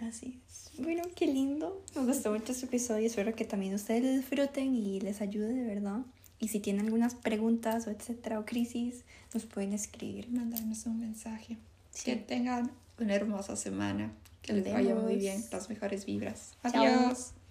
Así 0.01 0.41
es. 0.49 0.71
Bueno, 0.79 1.03
qué 1.15 1.27
lindo. 1.27 1.85
Me 1.95 2.07
gustó 2.07 2.33
mucho 2.33 2.53
este 2.53 2.65
episodio. 2.65 3.07
Espero 3.07 3.35
que 3.35 3.45
también 3.45 3.75
ustedes 3.75 4.03
lo 4.03 4.11
disfruten 4.11 4.75
y 4.75 4.99
les 5.01 5.21
ayude 5.21 5.53
de 5.53 5.63
verdad. 5.63 6.01
Y 6.39 6.49
si 6.49 6.59
tienen 6.59 6.87
algunas 6.87 7.15
preguntas 7.15 7.87
o 7.87 7.91
etcétera 7.91 8.41
o 8.41 8.47
crisis, 8.47 9.05
nos 9.35 9.45
pueden 9.45 9.75
escribir. 9.75 10.31
Mandarnos 10.31 10.87
un 10.87 11.01
mensaje. 11.01 11.59
Sí. 11.91 12.07
Que 12.07 12.17
tengan 12.17 12.71
una 12.99 13.15
hermosa 13.15 13.57
semana. 13.57 14.11
Que 14.41 14.55
les 14.55 14.73
vaya 14.73 14.95
muy 14.95 15.17
bien. 15.17 15.45
Las 15.53 15.69
mejores 15.69 16.07
vibras. 16.07 16.53
Adiós. 16.63 17.33
Chao. 17.33 17.44